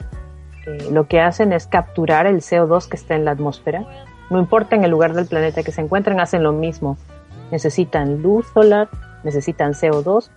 eh, 0.67 0.89
lo 0.91 1.07
que 1.07 1.19
hacen 1.19 1.53
es 1.53 1.67
capturar 1.67 2.27
el 2.27 2.41
CO2 2.41 2.87
que 2.87 2.95
está 2.95 3.15
en 3.15 3.25
la 3.25 3.31
atmósfera. 3.31 3.85
No 4.29 4.39
importa 4.39 4.75
en 4.75 4.83
el 4.83 4.91
lugar 4.91 5.13
del 5.13 5.25
planeta 5.25 5.63
que 5.63 5.71
se 5.71 5.81
encuentren, 5.81 6.19
hacen 6.19 6.43
lo 6.43 6.53
mismo. 6.53 6.97
Necesitan 7.51 8.21
luz 8.21 8.47
solar, 8.53 8.89
necesitan 9.23 9.73
CO2 9.73 10.29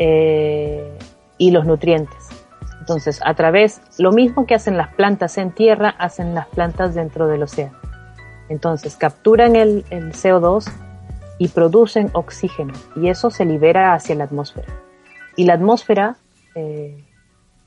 eh, 0.00 0.98
y 1.36 1.50
los 1.50 1.66
nutrientes. 1.66 2.30
Entonces, 2.80 3.20
a 3.22 3.34
través, 3.34 3.82
lo 3.98 4.12
mismo 4.12 4.46
que 4.46 4.54
hacen 4.54 4.78
las 4.78 4.94
plantas 4.94 5.36
en 5.36 5.52
tierra, 5.52 5.90
hacen 5.90 6.34
las 6.34 6.48
plantas 6.48 6.94
dentro 6.94 7.26
del 7.28 7.42
océano. 7.42 7.78
Entonces, 8.48 8.96
capturan 8.96 9.56
el, 9.56 9.84
CO2 9.84 10.72
y 11.38 11.48
producen 11.48 12.10
oxígeno 12.14 12.72
y 12.96 13.08
eso 13.08 13.30
se 13.30 13.44
libera 13.44 13.92
hacia 13.92 14.14
la 14.14 14.24
atmósfera. 14.24 14.68
Y 15.36 15.44
la 15.44 15.54
atmósfera 15.54 16.16
eh, 16.54 17.04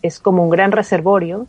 es 0.02 0.20
como 0.20 0.44
un 0.44 0.50
gran 0.50 0.72
reservorio 0.72 1.46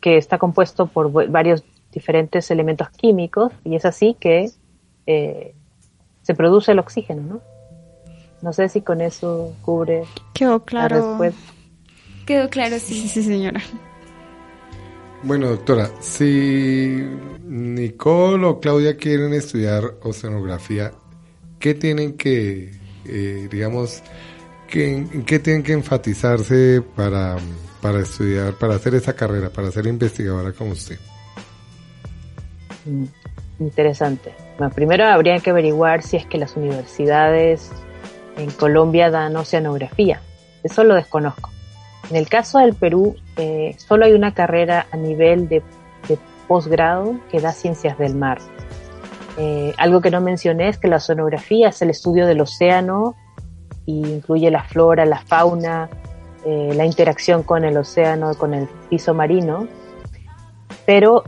que 0.00 0.16
está 0.16 0.38
compuesto 0.38 0.86
por 0.86 1.12
varios 1.30 1.62
diferentes 1.92 2.50
elementos 2.50 2.88
químicos 2.88 3.52
y 3.64 3.76
es 3.76 3.84
así 3.84 4.16
que 4.18 4.50
eh, 5.06 5.54
se 6.22 6.34
produce 6.34 6.72
el 6.72 6.78
oxígeno, 6.78 7.22
¿no? 7.22 7.52
No 8.42 8.52
sé 8.52 8.68
si 8.68 8.82
con 8.82 9.00
eso 9.00 9.54
cubre. 9.62 10.02
Quedó 10.34 10.64
claro. 10.64 11.18
Quedó 12.26 12.50
claro, 12.50 12.78
sí. 12.78 13.08
Sí, 13.08 13.22
señora. 13.22 13.60
Bueno, 15.22 15.48
doctora, 15.48 15.88
si 16.00 17.00
Nicole 17.44 18.44
o 18.44 18.58
Claudia 18.58 18.96
quieren 18.96 19.32
estudiar 19.32 19.94
oceanografía, 20.02 20.90
¿qué 21.60 21.74
tienen 21.74 22.16
que, 22.16 22.72
eh, 23.04 23.48
digamos, 23.48 24.02
qué, 24.66 25.06
qué 25.24 25.38
tienen 25.38 25.62
que 25.62 25.74
enfatizarse 25.74 26.82
para, 26.96 27.36
para 27.80 28.00
estudiar, 28.00 28.54
para 28.54 28.74
hacer 28.74 28.96
esa 28.96 29.14
carrera, 29.14 29.50
para 29.50 29.70
ser 29.70 29.86
investigadora 29.86 30.50
como 30.52 30.72
usted? 30.72 30.98
Mm, 32.84 33.04
interesante. 33.60 34.34
Bueno, 34.58 34.74
primero 34.74 35.04
habría 35.04 35.38
que 35.38 35.50
averiguar 35.50 36.02
si 36.02 36.16
es 36.16 36.26
que 36.26 36.38
las 36.38 36.56
universidades 36.56 37.70
en 38.36 38.50
Colombia 38.50 39.10
dan 39.10 39.36
oceanografía. 39.36 40.20
Eso 40.62 40.84
lo 40.84 40.94
desconozco. 40.94 41.50
En 42.10 42.16
el 42.16 42.28
caso 42.28 42.58
del 42.58 42.74
Perú, 42.74 43.16
eh, 43.36 43.74
solo 43.78 44.04
hay 44.04 44.12
una 44.12 44.34
carrera 44.34 44.86
a 44.90 44.96
nivel 44.96 45.48
de, 45.48 45.62
posgrado 46.48 47.14
que 47.30 47.40
da 47.40 47.52
ciencias 47.52 47.96
del 47.96 48.14
mar. 48.14 48.38
Eh, 49.38 49.72
algo 49.78 50.02
que 50.02 50.10
no 50.10 50.20
mencioné 50.20 50.68
es 50.68 50.76
que 50.76 50.88
la 50.88 50.96
oceanografía 50.96 51.68
es 51.68 51.80
el 51.80 51.88
estudio 51.88 52.26
del 52.26 52.42
océano 52.42 53.14
y 53.86 54.06
incluye 54.06 54.50
la 54.50 54.62
flora, 54.64 55.06
la 55.06 55.20
fauna, 55.20 55.88
eh, 56.44 56.72
la 56.74 56.84
interacción 56.84 57.42
con 57.44 57.64
el 57.64 57.76
océano, 57.78 58.34
con 58.34 58.52
el 58.52 58.68
piso 58.90 59.14
marino. 59.14 59.66
Pero 60.84 61.24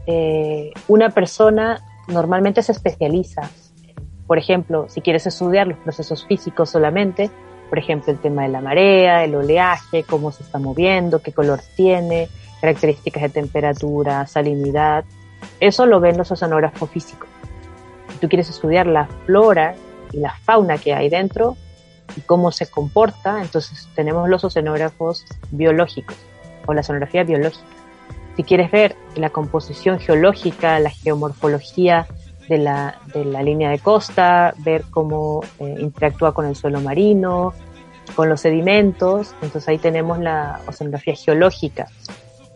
una 0.89 1.11
persona 1.11 1.81
normalmente 2.09 2.63
se 2.63 2.73
especializa 2.73 3.49
por 4.27 4.39
ejemplo, 4.39 4.87
si 4.89 5.01
quieres 5.01 5.27
estudiar 5.27 5.67
los 5.67 5.79
procesos 5.79 6.27
físicos 6.27 6.71
solamente, 6.71 7.31
por 7.69 7.79
ejemplo, 7.79 8.13
el 8.13 8.19
tema 8.19 8.43
de 8.43 8.49
la 8.49 8.61
marea, 8.61 9.25
el 9.25 9.35
oleaje, 9.35 10.05
cómo 10.05 10.33
se 10.33 10.43
está 10.43 10.59
moviendo, 10.59 11.21
qué 11.21 11.33
color 11.33 11.61
tiene, 11.77 12.29
características 12.61 13.23
de 13.25 13.29
temperatura, 13.31 14.27
salinidad, 14.27 15.05
eso 15.61 15.87
lo 15.87 16.01
ven 16.01 16.17
los 16.17 16.31
oceanógrafos 16.31 16.91
físicos. 16.91 17.29
Si 18.13 18.19
tú 18.19 18.29
quieres 18.29 18.49
estudiar 18.49 18.87
la 18.87 19.07
flora 19.27 19.75
y 20.13 20.19
la 20.19 20.35
fauna 20.45 20.79
que 20.79 20.95
hay 20.95 21.09
dentro 21.09 21.57
y 22.17 22.21
cómo 22.21 22.53
se 22.53 22.71
comporta, 22.71 23.43
entonces 23.43 23.89
tenemos 23.95 24.29
los 24.29 24.45
oceanógrafos 24.45 25.25
biológicos 25.51 26.17
o 26.67 26.75
la 26.75 26.81
oceanografía 26.81 27.25
biológica. 27.25 27.65
Si 28.37 28.43
quieres 28.43 28.71
ver 28.71 28.97
la 29.17 29.31
composición 29.31 29.99
geológica, 30.01 30.79
la 30.81 30.91
geomorfología 30.91 32.07
de 32.49 32.59
la, 32.59 33.01
de 33.13 33.25
la 33.25 33.43
línea 33.43 33.71
de 33.71 33.79
costa, 33.79 34.55
ver 34.59 34.85
cómo 34.91 35.43
eh, 35.59 35.77
interactúa 35.79 36.35
con 36.35 36.47
el 36.47 36.57
suelo 36.57 36.81
marino, 36.81 37.55
con 38.15 38.29
los 38.29 38.41
sedimentos. 38.41 39.35
Entonces 39.43 39.69
ahí 39.69 39.79
tenemos 39.79 40.19
la 40.19 40.61
oceanografía 40.67 41.15
geológica. 41.15 41.89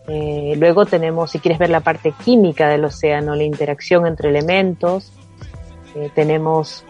Eh, 0.08 0.54
luego 0.56 0.86
tenemos, 0.86 1.30
si 1.30 1.38
quieres 1.38 1.58
ver 1.58 1.70
la 1.70 1.80
parte 1.80 2.12
química 2.24 2.68
del 2.68 2.84
océano, 2.84 3.34
la 3.34 3.44
interacción 3.44 4.06
entre 4.06 4.30
elementos, 4.30 5.12
eh, 5.94 6.10
tenemos 6.14 6.84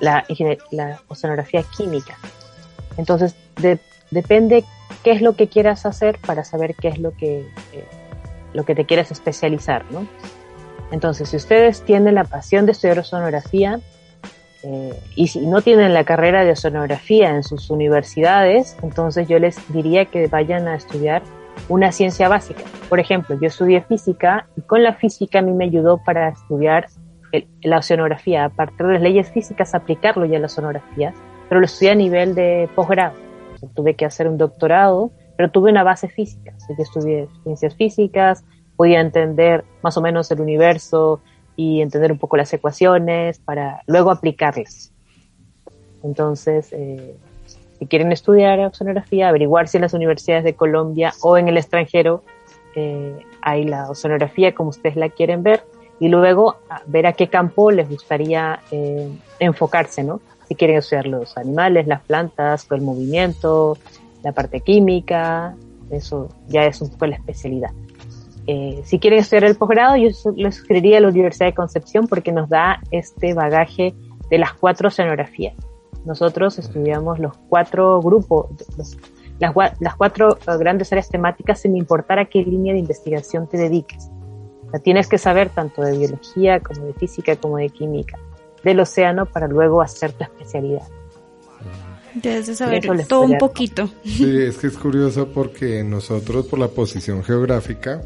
la, 0.00 0.24
oceanografía 1.08 1.62
química. 1.62 2.18
Entonces 2.96 3.34
depende 4.10 4.64
qué 5.02 5.12
es 5.12 5.22
lo 5.22 5.34
que 5.34 5.48
quieras 5.48 5.86
hacer 5.86 6.18
para 6.18 6.44
saber 6.44 6.74
qué 6.74 6.88
es 6.88 6.98
lo 6.98 7.12
que, 7.12 7.46
lo 8.52 8.64
que 8.64 8.74
te 8.74 8.84
quieras 8.84 9.10
especializar, 9.10 9.84
¿no? 9.90 10.06
Entonces, 10.92 11.30
si 11.30 11.36
ustedes 11.36 11.82
tienen 11.82 12.14
la 12.14 12.24
pasión 12.24 12.66
de 12.66 12.72
estudiar 12.72 13.02
sonografía 13.04 13.80
eh, 14.62 14.94
y 15.16 15.26
si 15.28 15.44
no 15.46 15.62
tienen 15.62 15.94
la 15.94 16.04
carrera 16.04 16.44
de 16.44 16.54
sonografía 16.54 17.30
en 17.30 17.42
sus 17.42 17.70
universidades, 17.70 18.76
entonces 18.82 19.26
yo 19.26 19.38
les 19.38 19.56
diría 19.72 20.04
que 20.04 20.28
vayan 20.28 20.68
a 20.68 20.76
estudiar 20.76 21.22
una 21.68 21.92
ciencia 21.92 22.28
básica. 22.28 22.62
Por 22.88 23.00
ejemplo, 23.00 23.38
yo 23.40 23.48
estudié 23.48 23.80
física 23.82 24.46
y 24.56 24.60
con 24.60 24.82
la 24.82 24.92
física 24.94 25.38
a 25.38 25.42
mí 25.42 25.52
me 25.52 25.64
ayudó 25.64 25.98
para 26.04 26.28
estudiar 26.28 26.86
la 27.62 27.78
oceanografía, 27.78 28.44
a 28.44 28.48
partir 28.50 28.86
de 28.86 28.92
las 28.94 29.02
leyes 29.02 29.30
físicas 29.30 29.74
aplicarlo 29.74 30.26
ya 30.26 30.36
a 30.36 30.40
las 30.40 30.52
sonografías, 30.52 31.14
pero 31.48 31.60
lo 31.60 31.64
estudié 31.64 31.92
a 31.92 31.94
nivel 31.94 32.34
de 32.34 32.68
posgrado. 32.74 33.14
tuve 33.74 33.94
que 33.94 34.04
hacer 34.04 34.28
un 34.28 34.36
doctorado, 34.36 35.12
pero 35.36 35.50
tuve 35.50 35.70
una 35.70 35.82
base 35.82 36.08
física. 36.08 36.52
Así 36.54 36.74
que 36.76 36.82
estudié 36.82 37.28
ciencias 37.44 37.74
físicas, 37.76 38.44
podía 38.82 38.98
entender 38.98 39.62
más 39.80 39.96
o 39.96 40.00
menos 40.00 40.28
el 40.32 40.40
universo 40.40 41.20
y 41.54 41.82
entender 41.82 42.10
un 42.10 42.18
poco 42.18 42.36
las 42.36 42.52
ecuaciones 42.52 43.38
para 43.38 43.80
luego 43.86 44.10
aplicarlas. 44.10 44.90
Entonces, 46.02 46.72
eh, 46.72 47.14
si 47.78 47.86
quieren 47.86 48.10
estudiar 48.10 48.58
oceanografía, 48.58 49.28
averiguar 49.28 49.68
si 49.68 49.76
en 49.76 49.82
las 49.82 49.94
universidades 49.94 50.42
de 50.42 50.54
Colombia 50.54 51.12
o 51.22 51.38
en 51.38 51.46
el 51.46 51.58
extranjero 51.58 52.24
eh, 52.74 53.20
hay 53.40 53.62
la 53.62 53.88
oceanografía 53.88 54.52
como 54.52 54.70
ustedes 54.70 54.96
la 54.96 55.10
quieren 55.10 55.44
ver 55.44 55.62
y 56.00 56.08
luego 56.08 56.56
ver 56.86 57.06
a 57.06 57.12
qué 57.12 57.28
campo 57.28 57.70
les 57.70 57.88
gustaría 57.88 58.58
eh, 58.72 59.08
enfocarse, 59.38 60.02
¿no? 60.02 60.20
Si 60.48 60.56
quieren 60.56 60.78
estudiar 60.78 61.06
los 61.06 61.36
animales, 61.36 61.86
las 61.86 62.00
plantas, 62.00 62.66
el 62.72 62.80
movimiento, 62.80 63.78
la 64.24 64.32
parte 64.32 64.58
química, 64.58 65.54
eso 65.88 66.30
ya 66.48 66.64
es 66.64 66.80
un 66.80 66.90
poco 66.90 67.06
la 67.06 67.14
especialidad. 67.14 67.70
Eh, 68.46 68.82
si 68.84 68.98
quieren 68.98 69.20
estudiar 69.20 69.44
el 69.44 69.56
posgrado, 69.56 69.96
yo 69.96 70.08
les 70.36 70.56
sugeriría 70.56 71.00
la 71.00 71.08
Universidad 71.08 71.46
de 71.46 71.54
Concepción 71.54 72.06
porque 72.06 72.32
nos 72.32 72.48
da 72.48 72.80
este 72.90 73.34
bagaje 73.34 73.94
de 74.30 74.38
las 74.38 74.54
cuatro 74.54 74.88
oceanografías. 74.88 75.54
Nosotros 76.04 76.58
estudiamos 76.58 77.18
los 77.20 77.36
cuatro 77.48 78.00
grupos, 78.00 78.46
las, 79.38 79.54
las, 79.78 79.94
cuatro 79.96 80.38
eh, 80.38 80.56
grandes 80.58 80.90
áreas 80.92 81.08
temáticas 81.08 81.60
sin 81.60 81.76
importar 81.76 82.18
a 82.18 82.24
qué 82.24 82.42
línea 82.42 82.72
de 82.72 82.80
investigación 82.80 83.48
te 83.48 83.56
dediques. 83.56 84.10
O 84.72 84.78
tienes 84.80 85.06
que 85.06 85.18
saber 85.18 85.50
tanto 85.50 85.82
de 85.82 85.96
biología 85.96 86.60
como 86.60 86.86
de 86.86 86.94
física 86.94 87.36
como 87.36 87.58
de 87.58 87.68
química 87.68 88.18
del 88.64 88.80
océano 88.80 89.26
para 89.26 89.46
luego 89.48 89.82
hacer 89.82 90.12
tu 90.12 90.24
especialidad. 90.24 90.86
Debes 92.14 92.56
saber 92.56 93.06
todo 93.06 93.22
un 93.22 93.38
poquito. 93.38 93.88
Sí, 94.04 94.36
es 94.42 94.58
que 94.58 94.66
es 94.66 94.76
curioso 94.76 95.28
porque 95.28 95.82
nosotros 95.82 96.46
por 96.46 96.58
la 96.58 96.68
posición 96.68 97.24
geográfica 97.24 98.02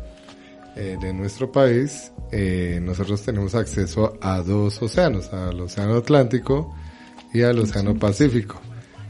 eh, 0.77 0.99
de 1.01 1.12
nuestro 1.14 1.51
país, 1.51 2.12
eh, 2.31 2.79
nosotros 2.83 3.22
tenemos 3.22 3.55
acceso 3.55 4.18
a 4.20 4.43
dos 4.43 4.81
océanos, 4.83 5.33
al 5.33 5.61
Océano 5.61 5.97
Atlántico 5.97 6.74
y 7.33 7.43
al 7.43 7.59
Océano 7.59 7.99
Pacífico. 7.99 8.61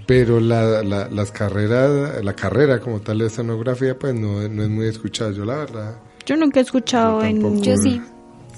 Pero 0.07 0.39
la, 0.39 0.83
la, 0.85 1.09
las 1.09 1.33
carreras, 1.33 2.25
la 2.25 2.35
carrera 2.35 2.81
como 2.81 3.01
tal 3.01 3.19
de 3.19 3.25
oceanografía, 3.25 3.99
pues 3.99 4.15
no, 4.15 4.49
no 4.49 4.63
es 4.63 4.69
muy 4.69 4.87
escuchada, 4.87 5.33
yo 5.33 5.45
la 5.45 5.57
verdad. 5.57 5.99
Yo 6.25 6.37
nunca 6.37 6.61
he 6.61 6.63
escuchado 6.63 7.25
en... 7.25 7.63
Yo 7.63 7.77
sí. 7.77 8.01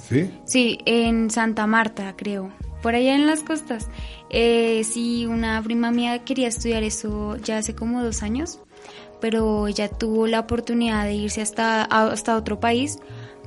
¿Sí? 0.08 0.30
Sí, 0.44 0.78
en 0.84 1.30
Santa 1.30 1.66
Marta, 1.66 2.14
creo. 2.16 2.50
Por 2.82 2.94
allá 2.94 3.14
en 3.14 3.26
las 3.26 3.42
costas. 3.42 3.88
Eh, 4.30 4.82
sí, 4.84 5.24
una 5.24 5.62
prima 5.62 5.90
mía 5.90 6.24
quería 6.24 6.48
estudiar 6.48 6.82
eso 6.82 7.36
ya 7.38 7.58
hace 7.58 7.74
como 7.74 8.02
dos 8.02 8.22
años 8.22 8.60
pero 9.20 9.66
ella 9.68 9.88
tuvo 9.88 10.26
la 10.26 10.40
oportunidad 10.40 11.04
de 11.04 11.14
irse 11.14 11.40
hasta, 11.40 11.82
hasta 11.84 12.36
otro 12.36 12.60
país, 12.60 12.98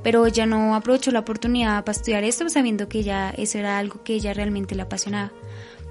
pero 0.04 0.26
ella 0.26 0.46
no 0.46 0.76
aprovechó 0.76 1.12
la 1.12 1.20
oportunidad 1.20 1.84
para 1.84 1.96
estudiar 1.96 2.24
esto 2.24 2.50
sabiendo 2.50 2.88
que 2.88 3.04
ya 3.04 3.30
eso 3.32 3.58
era 3.58 3.78
algo 3.78 4.04
que 4.04 4.14
ella 4.14 4.34
realmente 4.34 4.76
le 4.76 4.82
apasionaba. 4.84 5.32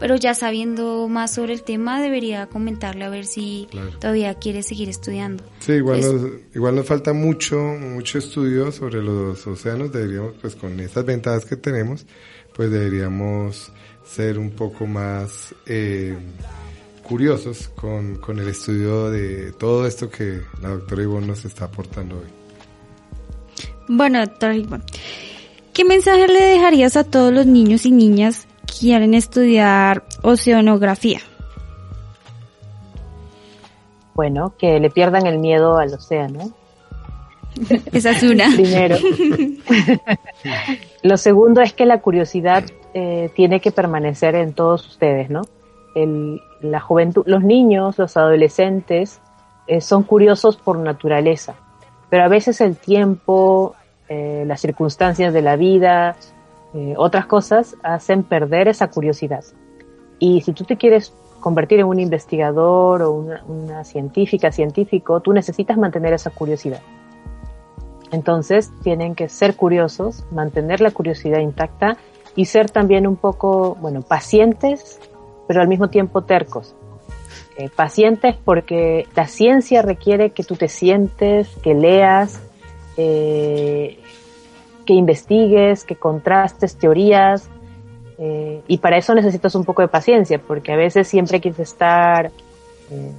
Pero 0.01 0.17
ya 0.17 0.35
sabiendo 0.35 1.09
más 1.09 1.35
sobre 1.35 1.53
el 1.53 1.63
tema 1.63 2.01
debería 2.01 2.47
comentarle 2.47 3.05
a 3.05 3.11
ver 3.11 3.27
si 3.27 3.69
todavía 4.01 4.33
quiere 4.35 4.63
seguir 4.63 4.89
estudiando. 4.89 5.45
Sí, 5.59 5.73
igual, 5.73 6.01
nos, 6.01 6.33
igual 6.55 6.77
nos 6.77 6.87
falta 6.87 7.13
mucho, 7.13 7.59
mucho 7.59 8.17
estudio 8.17 8.73
sobre 8.73 9.03
los 9.03 9.47
océanos, 9.47 9.93
deberíamos, 9.93 10.33
pues 10.41 10.57
con 10.57 10.81
estas 10.81 11.05
ventajas 11.05 11.45
que 11.45 11.57
tenemos, 11.57 12.07
pues 12.55 12.71
deberíamos 12.71 13.71
ser 14.03 14.39
un 14.39 14.51
poco 14.51 14.87
más 14.87 15.55
eh, 15.67 16.17
curiosos 17.11 17.67
con, 17.71 18.19
con 18.19 18.39
el 18.39 18.47
estudio 18.47 19.11
de 19.11 19.51
todo 19.51 19.85
esto 19.85 20.09
que 20.09 20.43
la 20.63 20.69
doctora 20.69 21.03
Ivonne 21.03 21.27
nos 21.27 21.45
está 21.45 21.65
aportando 21.65 22.15
hoy. 22.15 22.29
Bueno, 23.89 24.21
doctora 24.21 24.55
Ivonne, 24.55 24.85
¿qué 25.73 25.85
mensaje 25.85 26.29
le 26.29 26.41
dejarías 26.41 26.97
a 26.97 27.03
todos 27.03 27.33
los 27.33 27.47
niños 27.47 27.85
y 27.85 27.91
niñas 27.91 28.47
que 28.65 28.75
quieren 28.79 29.15
estudiar 29.15 30.05
oceanografía? 30.23 31.19
Bueno, 34.15 34.55
que 34.57 34.79
le 34.79 34.91
pierdan 34.91 35.27
el 35.27 35.41
miedo 35.41 35.79
al 35.79 35.93
océano. 35.93 36.53
Esa 37.93 38.13
es 38.13 38.23
una. 38.23 38.55
Primero. 38.55 38.97
Lo 41.03 41.17
segundo 41.17 41.61
es 41.61 41.73
que 41.73 41.87
la 41.87 42.01
curiosidad 42.01 42.67
eh, 42.95 43.33
tiene 43.35 43.61
que 43.61 43.73
permanecer 43.73 44.37
en 44.37 44.53
todos 44.53 44.87
ustedes, 44.87 45.29
¿no? 45.29 45.43
El, 45.97 46.41
la 46.61 46.81
juventud, 46.81 47.23
los 47.27 47.43
niños, 47.43 47.99
los 47.99 48.17
adolescentes 48.17 49.21
eh, 49.67 49.81
son 49.81 50.03
curiosos 50.03 50.57
por 50.57 50.79
naturaleza, 50.79 51.55
pero 52.09 52.25
a 52.25 52.29
veces 52.29 52.61
el 52.61 52.77
tiempo, 52.77 53.75
eh, 54.09 54.45
las 54.47 54.61
circunstancias 54.61 55.33
de 55.33 55.43
la 55.43 55.57
vida, 55.57 56.17
otras 56.97 57.27
cosas 57.27 57.75
hacen 57.83 58.23
perder 58.23 58.69
esa 58.69 58.91
curiosidad. 58.91 59.43
Y 60.21 60.43
si 60.43 60.53
tú 60.53 60.63
te 60.63 60.77
quieres 60.77 61.13
convertir 61.41 61.81
en 61.81 61.87
un 61.87 61.99
investigador 61.99 63.03
o 63.03 63.13
una 63.13 63.83
científica, 63.83 64.53
científico, 64.53 65.21
tú 65.21 65.33
necesitas 65.33 65.77
mantener 65.77 66.13
esa 66.13 66.31
curiosidad. 66.31 66.81
Entonces 68.13 68.71
tienen 68.83 69.15
que 69.15 69.29
ser 69.29 69.57
curiosos, 69.57 70.25
mantener 70.31 70.81
la 70.81 70.91
curiosidad 70.91 71.39
intacta 71.39 71.97
y 72.37 72.45
ser 72.45 72.71
también 72.71 73.07
un 73.07 73.17
poco, 73.17 73.77
bueno, 73.81 74.03
pacientes, 74.03 75.01
pero 75.51 75.63
al 75.63 75.67
mismo 75.67 75.89
tiempo 75.89 76.23
tercos. 76.23 76.77
Eh, 77.57 77.71
pacientes 77.75 78.37
porque 78.45 79.09
la 79.17 79.27
ciencia 79.27 79.83
requiere 79.83 80.31
que 80.31 80.45
tú 80.45 80.55
te 80.55 80.69
sientes, 80.69 81.49
que 81.61 81.75
leas, 81.75 82.41
eh, 82.97 83.99
que 84.87 84.95
investigues, 84.95 85.83
que 85.83 85.97
contrastes 85.97 86.77
teorías, 86.77 87.51
eh, 88.17 88.63
y 88.69 88.79
para 88.79 88.97
eso 88.97 89.13
necesitas 89.13 89.57
un 89.57 89.65
poco 89.65 89.83
de 89.83 89.89
paciencia, 89.89 90.39
porque 90.39 90.73
a 90.73 90.77
veces 90.77 91.09
siempre 91.09 91.41
quieres 91.41 91.59
estar, 91.59 92.31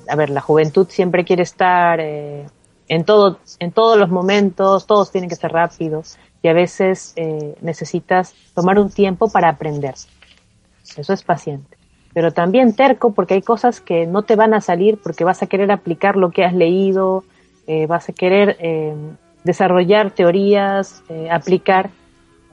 a 0.07 0.15
ver, 0.15 0.29
la 0.29 0.39
juventud 0.39 0.88
siempre 0.88 1.25
quiere 1.25 1.43
estar 1.43 1.99
en 1.99 3.03
todo, 3.03 3.39
en 3.59 3.73
todos 3.73 3.99
los 3.99 4.09
momentos, 4.09 4.88
todos 4.88 5.11
tienen 5.11 5.29
que 5.29 5.36
ser 5.36 5.51
rápidos 5.51 6.17
y 6.41 6.47
a 6.47 6.53
veces 6.53 7.11
eh, 7.17 7.55
necesitas 7.59 8.34
tomar 8.55 8.79
un 8.79 8.89
tiempo 8.89 9.29
para 9.29 9.49
aprender. 9.49 9.95
Eso 10.95 11.11
es 11.11 11.23
paciente. 11.23 11.80
Pero 12.14 12.32
también 12.32 12.76
terco 12.76 13.14
porque 13.14 13.36
hay 13.36 13.41
cosas 13.41 13.80
que 13.80 14.05
no 14.05 14.24
te 14.24 14.36
van 14.36 14.53
a 14.53 14.62
salir 14.62 14.99
porque 15.01 15.24
vas 15.24 15.41
a 15.41 15.47
querer 15.47 15.72
aplicar 15.72 16.18
lo 16.18 16.32
que 16.32 16.43
has 16.43 16.53
leído, 16.53 17.24
eh, 17.68 17.88
vas 17.88 18.09
a 18.09 18.14
querer 18.14 18.57
eh, 18.59 18.93
desarrollar 19.43 20.12
teorías, 20.12 21.03
aplicar, 21.30 21.89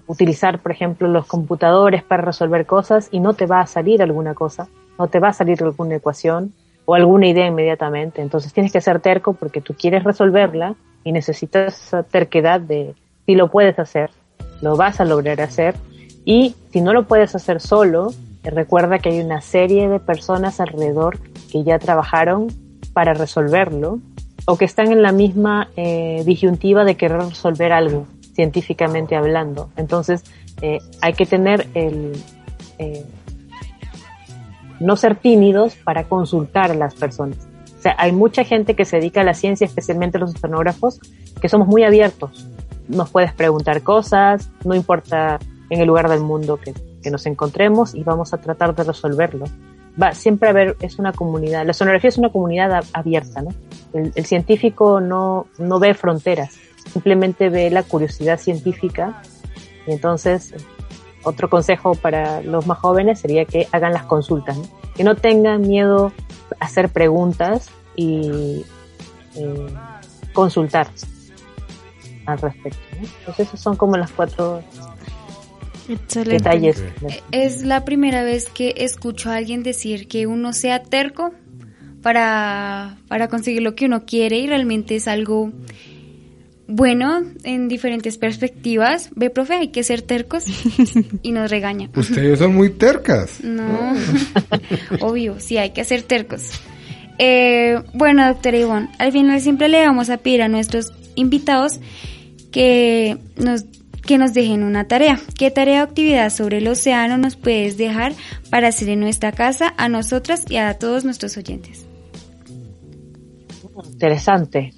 utilizar, 0.07 0.61
por 0.61 0.73
ejemplo, 0.73 1.07
los 1.07 1.27
computadores 1.27 2.03
para 2.03 2.23
resolver 2.23 2.67
cosas 2.67 3.09
y 3.13 3.21
no 3.21 3.35
te 3.35 3.47
va 3.47 3.61
a 3.61 3.67
salir 3.67 4.03
alguna 4.03 4.35
cosa, 4.35 4.69
no 4.99 5.09
te 5.09 5.21
va 5.21 5.29
a 5.29 5.33
salir 5.33 5.63
alguna 5.63 5.97
ecuación 5.97 6.53
o 6.87 6.95
alguna 6.95 7.27
idea 7.29 7.47
inmediatamente. 7.47 8.23
Entonces 8.23 8.53
tienes 8.53 8.73
que 8.73 8.81
ser 8.81 9.01
terco 9.01 9.35
porque 9.35 9.61
tú 9.61 9.75
quieres 9.75 10.05
resolverla 10.05 10.75
y 11.05 11.13
necesitas 11.13 11.79
esa 11.79 12.03
terquedad 12.03 12.61
de 12.61 12.95
si 13.27 13.35
lo 13.35 13.51
puedes 13.51 13.79
hacer, 13.79 14.11
lo 14.63 14.77
vas 14.77 14.99
a 14.99 15.05
lograr 15.05 15.41
hacer 15.43 15.75
y 16.25 16.57
si 16.71 16.81
no 16.81 16.95
lo 16.95 17.07
puedes 17.07 17.35
hacer 17.35 17.61
solo, 17.61 18.13
recuerda 18.51 18.99
que 18.99 19.11
hay 19.11 19.21
una 19.21 19.41
serie 19.41 19.89
de 19.89 20.01
personas 20.01 20.61
alrededor 20.61 21.19
que 21.51 21.65
ya 21.65 21.79
trabajaron 21.79 22.49
para 22.93 23.15
resolverlo 23.15 24.01
o 24.47 24.57
que 24.57 24.65
están 24.65 24.93
en 24.93 25.03
la 25.03 25.13
misma 25.13 25.69
eh, 25.77 26.23
disyuntiva 26.25 26.85
de 26.85 26.97
querer 26.97 27.21
resolver 27.21 27.73
algo 27.73 28.07
científicamente 28.35 29.17
hablando. 29.17 29.71
Entonces 29.77 30.25
eh, 30.63 30.79
hay 31.01 31.13
que 31.13 31.27
tener 31.27 31.67
el, 31.75 32.13
eh, 32.79 33.05
no 34.81 34.97
ser 34.97 35.17
tímidos 35.17 35.75
para 35.77 36.05
consultar 36.05 36.71
a 36.71 36.75
las 36.75 36.95
personas. 36.95 37.39
O 37.79 37.83
sea, 37.83 37.95
hay 37.99 38.13
mucha 38.13 38.45
gente 38.45 38.75
que 38.75 38.85
se 38.85 38.97
dedica 38.97 39.21
a 39.21 39.25
la 39.25 39.35
ciencia, 39.35 39.65
especialmente 39.65 40.19
los 40.19 40.35
oceanógrafos, 40.35 41.01
que 41.41 41.49
somos 41.49 41.69
muy 41.69 41.85
abiertos. 41.85 42.49
Nos 42.89 43.11
puedes 43.11 43.33
preguntar 43.33 43.83
cosas, 43.83 44.51
no 44.65 44.75
importa 44.75 45.39
en 45.71 45.81
el 45.81 45.87
lugar 45.87 46.09
del 46.09 46.21
mundo 46.21 46.57
que, 46.57 46.75
nos 47.11 47.27
encontremos 47.27 47.95
y 47.95 48.03
vamos 48.03 48.35
a 48.35 48.39
tratar 48.39 48.75
de 48.75 48.85
resolverlo. 48.85 49.47
Va 50.01 50.13
siempre 50.13 50.49
a 50.49 50.51
haber, 50.53 50.77
es 50.81 50.99
una 50.99 51.13
comunidad, 51.13 51.65
la 51.65 51.71
oceanografía 51.71 52.09
es 52.09 52.19
una 52.19 52.31
comunidad 52.31 52.85
abierta, 52.93 53.43
¿no? 53.43 53.51
El, 53.93 54.27
científico 54.27 55.01
no, 55.01 55.47
no 55.59 55.79
ve 55.79 55.95
fronteras, 55.95 56.57
simplemente 56.93 57.49
ve 57.49 57.71
la 57.71 57.83
curiosidad 57.83 58.39
científica 58.39 59.23
y 59.87 59.93
entonces 59.93 60.55
otro 61.25 61.49
consejo 61.49 61.95
para 61.95 62.43
los 62.43 62.67
más 62.67 62.79
jóvenes 62.79 63.21
sería 63.21 63.45
que 63.45 63.67
hagan 63.73 63.93
las 63.93 64.05
consultas, 64.05 64.59
que 64.95 65.05
no 65.05 65.17
tengan 65.17 65.63
miedo 65.63 66.13
a 66.61 66.67
hacer 66.67 66.91
preguntas 66.91 67.71
y 67.97 68.65
eh, 69.35 69.67
consultar 70.33 70.89
al 72.27 72.39
respecto. 72.39 72.79
Entonces 72.93 73.49
esos 73.49 73.61
son 73.61 73.77
como 73.77 73.97
los 73.97 74.11
cuatro 74.13 74.63
detalles. 76.25 76.83
Es 77.33 77.63
la 77.63 77.85
primera 77.85 78.23
vez 78.23 78.49
que 78.49 78.75
escucho 78.79 79.31
a 79.31 79.37
alguien 79.37 79.63
decir 79.63 80.09
que 80.09 80.27
uno 80.27 80.53
sea 80.53 80.83
terco 80.83 81.33
para, 82.03 82.99
para 83.09 83.29
conseguir 83.29 83.63
lo 83.63 83.75
que 83.75 83.87
uno 83.87 84.05
quiere 84.05 84.39
y 84.39 84.47
realmente 84.47 84.97
es 84.97 85.09
algo 85.09 85.53
bueno 86.69 87.23
en 87.43 87.67
diferentes 87.67 88.19
perspectivas. 88.19 89.11
Ve, 89.17 89.31
profe, 89.31 89.55
hay 89.55 89.69
que 89.69 89.83
ser 89.83 90.03
tercos 90.03 90.45
y 91.23 91.33
nos 91.33 91.51
regaña. 91.51 91.91
Ustedes 91.97 92.39
son 92.39 92.55
muy 92.55 92.71
tercas. 92.71 93.43
No, 93.43 93.95
obvio, 95.01 95.41
sí, 95.41 95.57
hay 95.57 95.71
que 95.71 95.85
ser 95.85 96.03
tercos. 96.03 96.51
Eh, 97.19 97.83
bueno, 97.95 98.25
doctora 98.29 98.59
Ivonne, 98.59 98.91
al 98.99 99.11
final 99.11 99.41
siempre 99.41 99.69
le 99.69 99.85
vamos 99.85 100.09
a 100.09 100.19
pedir 100.19 100.43
a 100.43 100.49
nuestros 100.49 100.93
invitados 101.17 101.81
que 102.53 103.19
nos, 103.37 103.65
que 104.09 104.17
nos 104.17 104.33
dejen 104.33 104.65
una 104.65 104.89
tarea. 104.89 105.21
¿Qué 105.39 105.51
tarea 105.51 105.83
o 105.83 105.85
actividad 105.85 106.31
sobre 106.31 106.59
el 106.59 106.69
océano 106.69 107.19
nos 107.19 107.37
puedes 107.37 107.77
dejar 107.77 108.15
para 108.51 108.69
hacer 108.69 108.89
en 108.89 109.01
nuestra 109.01 109.33
casa 109.33 109.75
a 109.77 109.91
nosotras 109.91 110.51
y 110.51 110.57
a 110.57 110.79
todos 110.79 111.05
nuestros 111.05 111.37
oyentes? 111.37 111.87
Interesante. 113.85 114.73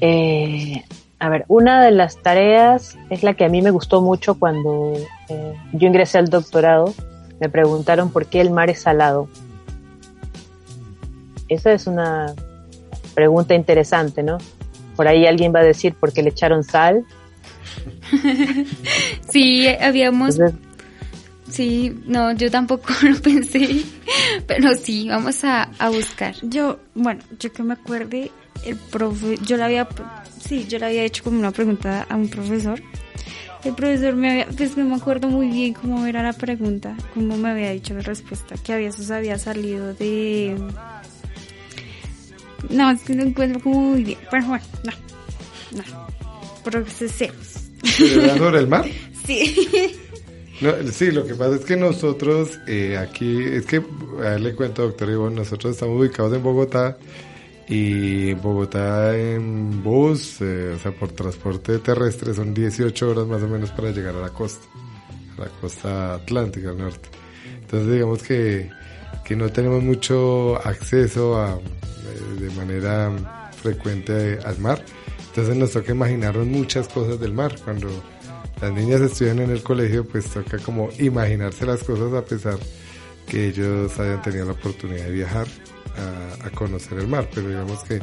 Eh, 0.00 0.82
a 1.18 1.28
ver, 1.28 1.44
una 1.48 1.84
de 1.84 1.90
las 1.90 2.22
tareas 2.22 2.96
es 3.10 3.22
la 3.22 3.34
que 3.34 3.44
a 3.44 3.50
mí 3.50 3.60
me 3.60 3.70
gustó 3.70 4.00
mucho 4.00 4.38
cuando 4.38 4.94
eh, 5.28 5.54
yo 5.74 5.86
ingresé 5.86 6.16
al 6.16 6.30
doctorado. 6.30 6.94
Me 7.38 7.50
preguntaron 7.50 8.10
por 8.10 8.24
qué 8.28 8.40
el 8.40 8.50
mar 8.50 8.70
es 8.70 8.80
salado. 8.80 9.28
Esa 11.48 11.74
es 11.74 11.86
una 11.86 12.34
pregunta 13.14 13.54
interesante, 13.54 14.22
¿no? 14.22 14.38
Por 14.96 15.06
ahí 15.06 15.26
alguien 15.26 15.54
va 15.54 15.60
a 15.60 15.64
decir 15.64 15.94
por 15.94 16.14
qué 16.14 16.22
le 16.22 16.30
echaron 16.30 16.64
sal. 16.64 17.04
sí, 19.30 19.68
habíamos... 19.68 20.38
Sí, 21.50 21.92
no, 22.06 22.32
yo 22.32 22.50
tampoco 22.50 22.92
lo 23.02 23.20
pensé, 23.20 23.82
pero 24.46 24.72
sí, 24.74 25.08
vamos 25.08 25.42
a, 25.44 25.64
a 25.78 25.88
buscar. 25.88 26.34
Yo, 26.42 26.78
bueno, 26.94 27.22
yo 27.40 27.52
que 27.52 27.62
me 27.64 27.72
acuerde, 27.74 28.30
el 28.64 28.76
profe, 28.76 29.36
yo 29.44 29.56
le 29.56 29.64
había, 29.64 29.88
sí, 30.38 30.66
yo 30.68 30.78
le 30.78 30.86
había 30.86 31.02
hecho 31.02 31.24
como 31.24 31.38
una 31.38 31.50
pregunta 31.50 32.06
a 32.08 32.16
un 32.16 32.28
profesor. 32.28 32.80
El 33.64 33.74
profesor 33.74 34.14
me 34.14 34.30
había, 34.30 34.46
pues 34.46 34.76
no 34.76 34.84
me 34.84 34.94
acuerdo 34.94 35.28
muy 35.28 35.48
bien 35.48 35.74
cómo 35.74 36.06
era 36.06 36.22
la 36.22 36.32
pregunta, 36.32 36.96
cómo 37.14 37.36
me 37.36 37.50
había 37.50 37.70
dicho 37.72 37.94
la 37.94 38.00
respuesta, 38.00 38.54
que 38.56 38.72
había, 38.72 38.88
eso 38.88 39.14
había 39.14 39.38
salido 39.38 39.92
de... 39.94 40.56
No, 42.70 42.90
es 42.90 43.02
que 43.02 43.14
no 43.14 43.24
encuentro 43.24 43.60
como 43.60 43.80
muy 43.80 44.04
bien, 44.04 44.18
pero 44.30 44.46
bueno, 44.46 44.64
no, 44.84 44.92
no, 45.76 46.06
procesemos. 46.62 47.49
Sobre 47.84 48.58
el 48.60 48.68
mar? 48.68 48.86
Sí. 49.26 49.54
No, 50.60 50.72
sí, 50.92 51.10
lo 51.12 51.24
que 51.24 51.34
pasa 51.34 51.54
es 51.56 51.64
que 51.64 51.76
nosotros 51.76 52.58
eh, 52.66 52.98
aquí, 52.98 53.42
es 53.44 53.64
que, 53.64 53.76
a 53.76 54.30
ver, 54.30 54.40
le 54.40 54.54
cuento, 54.54 54.82
doctor 54.82 55.08
Ivonne, 55.08 55.36
nosotros 55.36 55.74
estamos 55.74 56.00
ubicados 56.00 56.34
en 56.34 56.42
Bogotá 56.42 56.98
Y 57.68 58.30
en 58.30 58.42
Bogotá 58.42 59.16
en 59.16 59.82
bus, 59.82 60.40
eh, 60.40 60.74
o 60.74 60.78
sea, 60.78 60.90
por 60.92 61.12
transporte 61.12 61.78
terrestre 61.78 62.34
son 62.34 62.52
18 62.52 63.08
horas 63.10 63.26
más 63.26 63.42
o 63.42 63.48
menos 63.48 63.70
para 63.70 63.90
llegar 63.90 64.16
a 64.16 64.20
la 64.20 64.30
costa, 64.30 64.66
a 65.38 65.42
la 65.42 65.48
costa 65.60 66.14
atlántica 66.14 66.70
al 66.70 66.78
norte. 66.78 67.08
Entonces 67.60 67.92
digamos 67.92 68.22
que, 68.22 68.68
que 69.24 69.36
no 69.36 69.48
tenemos 69.50 69.82
mucho 69.82 70.56
acceso 70.56 71.38
a, 71.38 71.54
eh, 71.54 72.40
de 72.40 72.50
manera 72.50 73.50
frecuente 73.62 74.40
al 74.44 74.58
mar. 74.58 74.84
Entonces 75.40 75.58
nos 75.58 75.72
toca 75.72 75.92
imaginarnos 75.92 76.46
muchas 76.46 76.86
cosas 76.86 77.18
del 77.18 77.32
mar. 77.32 77.56
Cuando 77.64 77.88
las 78.60 78.70
niñas 78.74 79.00
estudian 79.00 79.38
en 79.38 79.48
el 79.48 79.62
colegio, 79.62 80.06
pues 80.06 80.26
toca 80.26 80.58
como 80.58 80.90
imaginarse 80.98 81.64
las 81.64 81.82
cosas 81.82 82.12
a 82.12 82.22
pesar 82.22 82.58
que 83.26 83.48
ellos 83.48 83.98
hayan 83.98 84.20
tenido 84.20 84.44
la 84.44 84.52
oportunidad 84.52 85.06
de 85.06 85.12
viajar 85.12 85.46
a, 86.44 86.50
conocer 86.50 86.98
el 86.98 87.08
mar, 87.08 87.26
pero 87.34 87.48
digamos 87.48 87.82
que 87.84 88.02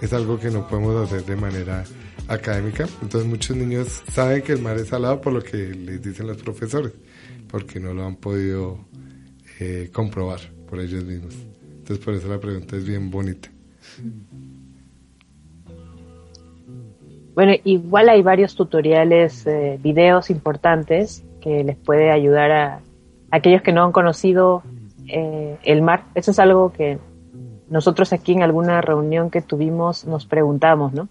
es 0.00 0.12
algo 0.14 0.40
que 0.40 0.48
no 0.48 0.66
podemos 0.66 1.04
hacer 1.04 1.26
de 1.26 1.36
manera 1.36 1.84
académica. 2.26 2.88
Entonces 3.02 3.28
muchos 3.28 3.54
niños 3.54 4.02
saben 4.10 4.40
que 4.40 4.52
el 4.52 4.62
mar 4.62 4.78
es 4.78 4.88
salado 4.88 5.20
por 5.20 5.34
lo 5.34 5.42
que 5.42 5.58
les 5.58 6.00
dicen 6.00 6.26
los 6.26 6.38
profesores, 6.38 6.94
porque 7.48 7.80
no 7.80 7.92
lo 7.92 8.06
han 8.06 8.16
podido 8.16 8.82
eh, 9.60 9.90
comprobar 9.92 10.40
por 10.66 10.80
ellos 10.80 11.04
mismos. 11.04 11.34
Entonces 11.80 12.02
por 12.02 12.14
eso 12.14 12.28
la 12.28 12.40
pregunta 12.40 12.76
es 12.76 12.86
bien 12.86 13.10
bonita. 13.10 13.50
Bueno, 17.38 17.52
igual 17.62 18.08
hay 18.08 18.20
varios 18.20 18.56
tutoriales, 18.56 19.46
eh, 19.46 19.78
videos 19.80 20.28
importantes 20.28 21.22
que 21.40 21.62
les 21.62 21.76
puede 21.76 22.10
ayudar 22.10 22.50
a, 22.50 22.80
aquellos 23.30 23.62
que 23.62 23.70
no 23.70 23.84
han 23.84 23.92
conocido 23.92 24.64
eh, 25.06 25.56
el 25.62 25.80
mar. 25.80 26.02
Eso 26.16 26.32
es 26.32 26.40
algo 26.40 26.72
que 26.72 26.98
nosotros 27.70 28.12
aquí 28.12 28.32
en 28.32 28.42
alguna 28.42 28.80
reunión 28.80 29.30
que 29.30 29.40
tuvimos 29.40 30.04
nos 30.04 30.26
preguntamos, 30.26 30.92
¿no? 30.92 31.08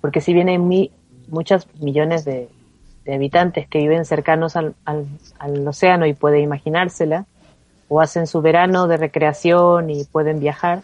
Porque 0.00 0.22
si 0.22 0.32
bien 0.32 0.48
hay 0.48 0.56
mi, 0.56 0.92
muchas 1.28 1.68
millones 1.78 2.24
de, 2.24 2.48
habitantes 3.06 3.68
que 3.68 3.80
viven 3.80 4.06
cercanos 4.06 4.56
al, 4.56 4.74
al, 4.86 5.68
océano 5.68 6.06
y 6.06 6.14
pueden 6.14 6.40
imaginársela, 6.40 7.26
o 7.88 8.00
hacen 8.00 8.26
su 8.26 8.40
verano 8.40 8.88
de 8.88 8.96
recreación 8.96 9.90
y 9.90 10.04
pueden 10.04 10.40
viajar, 10.40 10.80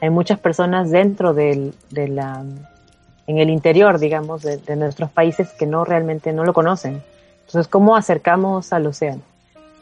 hay 0.00 0.10
muchas 0.10 0.40
personas 0.40 0.90
dentro 0.90 1.32
del, 1.32 1.74
de 1.90 2.08
la, 2.08 2.44
en 3.26 3.38
el 3.38 3.50
interior, 3.50 3.98
digamos, 3.98 4.42
de, 4.42 4.56
de 4.56 4.76
nuestros 4.76 5.10
países 5.10 5.50
que 5.52 5.66
no 5.66 5.84
realmente 5.84 6.32
no 6.32 6.44
lo 6.44 6.52
conocen. 6.52 7.02
Entonces, 7.46 7.68
¿cómo 7.68 7.96
acercamos 7.96 8.72
al 8.72 8.86
océano? 8.86 9.22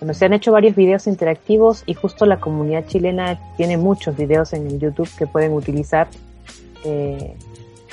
Bueno, 0.00 0.14
se 0.14 0.24
han 0.24 0.32
hecho 0.32 0.52
varios 0.52 0.74
videos 0.74 1.06
interactivos 1.06 1.82
y 1.86 1.94
justo 1.94 2.24
la 2.24 2.40
comunidad 2.40 2.86
chilena 2.86 3.38
tiene 3.56 3.76
muchos 3.76 4.16
videos 4.16 4.52
en 4.54 4.80
YouTube 4.80 5.08
que 5.16 5.26
pueden 5.26 5.52
utilizar. 5.52 6.08
Eh, 6.84 7.36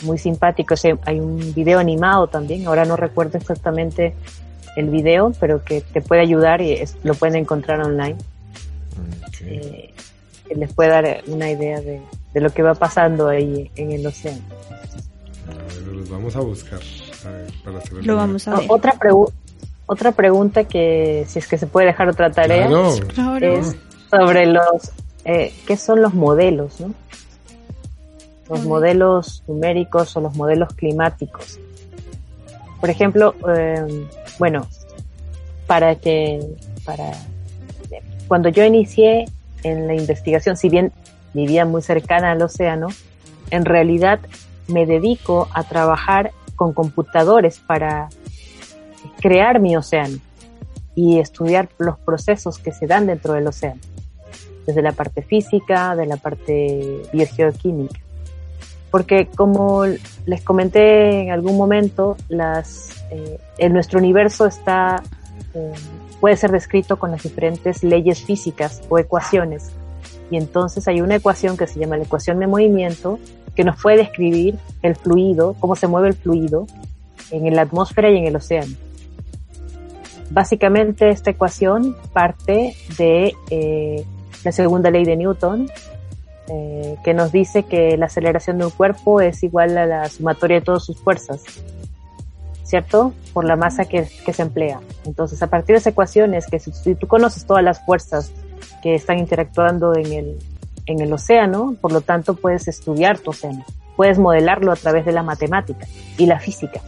muy 0.04 0.18
simpáticos. 0.18 0.84
Hay 1.06 1.20
un 1.20 1.54
video 1.54 1.80
animado 1.80 2.28
también, 2.28 2.68
ahora 2.68 2.86
no 2.86 2.96
recuerdo 2.96 3.38
exactamente 3.38 4.14
el 4.76 4.90
video, 4.90 5.32
pero 5.40 5.64
que 5.64 5.82
te 5.82 6.02
puede 6.02 6.22
ayudar 6.22 6.62
y 6.62 6.80
lo 7.04 7.16
pueden 7.16 7.36
encontrar 7.36 7.82
online. 7.82 8.18
Eh, 9.44 9.94
les 10.56 10.74
puede 10.74 10.90
dar 10.90 11.24
una 11.28 11.50
idea 11.50 11.82
de, 11.82 12.02
lo 12.34 12.52
que 12.52 12.62
va 12.62 12.76
pasando 12.76 13.28
ahí 13.28 13.72
en 13.76 13.92
el 13.92 14.06
océano. 14.06 14.42
Los 15.94 16.10
vamos 16.10 16.36
a 16.36 16.40
buscar. 16.42 16.80
para 17.64 17.78
hacer 17.80 18.06
lo 18.06 18.16
vamos 18.16 18.48
a 18.48 18.60
ver. 18.60 18.66
Otra 18.70 18.94
pregunta 18.94 19.34
otra 19.88 20.12
pregunta 20.12 20.66
que, 20.66 21.26
si 21.28 21.40
es 21.40 21.48
que 21.48 21.58
se 21.58 21.66
puede 21.66 21.88
dejar 21.88 22.10
otra 22.10 22.30
tarea, 22.30 22.68
es 23.42 23.76
sobre 24.12 24.46
los, 24.46 24.92
eh, 25.24 25.54
¿qué 25.66 25.78
son 25.78 26.02
los 26.02 26.14
modelos, 26.14 26.80
no? 26.82 26.94
Los 28.50 28.66
modelos 28.66 29.44
numéricos 29.48 30.16
o 30.16 30.22
los 30.22 30.36
modelos 30.36 30.74
climáticos. 30.74 31.58
Por 32.82 32.90
ejemplo, 32.90 33.34
eh, 33.56 34.08
bueno, 34.38 34.68
para 35.68 35.96
que, 35.96 36.46
para, 36.86 37.12
cuando 38.28 38.50
yo 38.50 38.66
inicié 38.66 39.26
en 39.64 39.88
la 39.88 39.96
investigación, 39.96 40.58
si 40.58 40.68
bien 40.68 40.92
vivía 41.34 41.66
muy 41.66 41.82
cercana 41.82 42.32
al 42.32 42.42
océano, 42.42 42.90
en 43.52 43.64
realidad 43.64 44.20
me 44.68 44.86
dedico 44.86 45.48
a 45.54 45.64
trabajar 45.64 46.32
con 46.56 46.74
computadores 46.74 47.60
para 47.60 48.10
crear 49.22 49.60
mi 49.60 49.76
océano 49.76 50.18
y 50.96 51.20
estudiar 51.20 51.70
los 51.78 51.98
procesos 52.00 52.58
que 52.58 52.72
se 52.72 52.88
dan 52.88 53.06
dentro 53.06 53.34
del 53.34 53.48
océano, 53.48 53.80
desde 54.66 54.82
la 54.82 54.92
parte 54.92 55.22
física, 55.22 55.96
de 55.96 56.08
la 56.08 56.18
parte 56.18 57.04
biogeoquímica. 57.14 58.00
Porque 58.90 59.28
como 59.28 59.86
les 60.26 60.42
comenté 60.44 61.22
en 61.22 61.32
algún 61.32 61.56
momento, 61.56 62.18
las, 62.30 63.06
eh, 63.12 63.40
en 63.60 63.74
nuestro 63.74 64.00
universo 64.00 64.48
está, 64.48 65.04
eh, 65.54 65.74
puede 66.20 66.36
ser 66.36 66.52
descrito 66.52 66.98
con 66.98 67.12
las 67.12 67.22
diferentes 67.22 67.84
leyes 67.84 68.24
físicas 68.24 68.82
o 68.90 68.98
ecuaciones. 68.98 69.72
Y 70.32 70.38
entonces 70.38 70.88
hay 70.88 71.02
una 71.02 71.16
ecuación 71.16 71.58
que 71.58 71.68
se 71.68 71.80
llama 71.80 71.98
la 71.98 72.04
ecuación 72.04 72.40
de 72.40 72.48
movimiento 72.48 73.20
que 73.58 73.64
nos 73.64 73.82
puede 73.82 73.98
describir 73.98 74.60
el 74.84 74.96
fluido, 74.96 75.56
cómo 75.60 75.76
se 75.76 75.88
mueve 75.88 76.10
el 76.10 76.14
fluido 76.14 76.68
en 77.32 77.56
la 77.56 77.64
atmósfera 77.64 78.12
y 78.12 78.18
en 78.18 78.26
el 78.26 78.36
océano. 78.36 78.72
Básicamente 80.30 81.10
esta 81.10 81.32
ecuación 81.32 81.98
parte 82.14 82.76
de 83.00 83.34
eh, 83.50 84.06
la 84.44 84.52
segunda 84.52 84.92
ley 84.92 85.06
de 85.06 85.18
Newton, 85.18 85.72
eh, 86.50 86.98
que 87.04 87.16
nos 87.16 87.32
dice 87.32 87.64
que 87.64 87.98
la 87.98 88.06
aceleración 88.06 88.60
de 88.60 88.66
un 88.66 88.72
cuerpo 88.72 89.22
es 89.22 89.42
igual 89.42 89.76
a 89.76 89.88
la 89.88 90.08
sumatoria 90.08 90.60
de 90.60 90.62
todas 90.62 90.86
sus 90.86 91.00
fuerzas, 91.00 91.44
¿cierto? 92.64 93.12
Por 93.34 93.46
la 93.46 93.56
masa 93.56 93.86
que, 93.86 94.06
se 94.06 94.42
emplea. 94.44 94.82
Entonces, 95.04 95.42
a 95.42 95.48
partir 95.48 95.74
de 95.74 95.80
esa 95.80 95.90
ecuación 95.90 96.36
es 96.36 96.46
que 96.46 96.60
si, 96.60 96.94
tú 96.94 97.08
conoces 97.08 97.46
todas 97.46 97.64
las 97.64 97.84
fuerzas 97.84 98.32
que 98.84 98.94
están 98.94 99.18
interactuando 99.18 99.96
en 99.96 100.14
el, 100.14 100.38
en 100.88 101.02
el 101.02 101.14
océano, 101.14 101.76
por 101.80 101.92
lo 101.92 102.02
tanto 102.02 102.34
puedes 102.34 102.68
estudiar 102.68 103.20
tu 103.20 103.30
océano, 103.30 103.64
puedes 103.96 104.18
modelarlo 104.18 104.72
a 104.72 104.76
través 104.76 105.06
de 105.06 105.12
la 105.12 105.22
matemática 105.22 105.86
y 106.18 106.26
la 106.26 106.40
física 106.40 106.82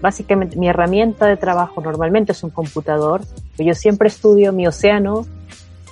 básicamente 0.00 0.56
mi 0.56 0.68
herramienta 0.68 1.26
de 1.26 1.36
trabajo 1.36 1.80
normalmente 1.80 2.32
es 2.32 2.42
un 2.42 2.50
computador. 2.50 3.22
Yo 3.58 3.74
siempre 3.74 4.08
estudio 4.08 4.52
mi 4.52 4.66
océano, 4.66 5.26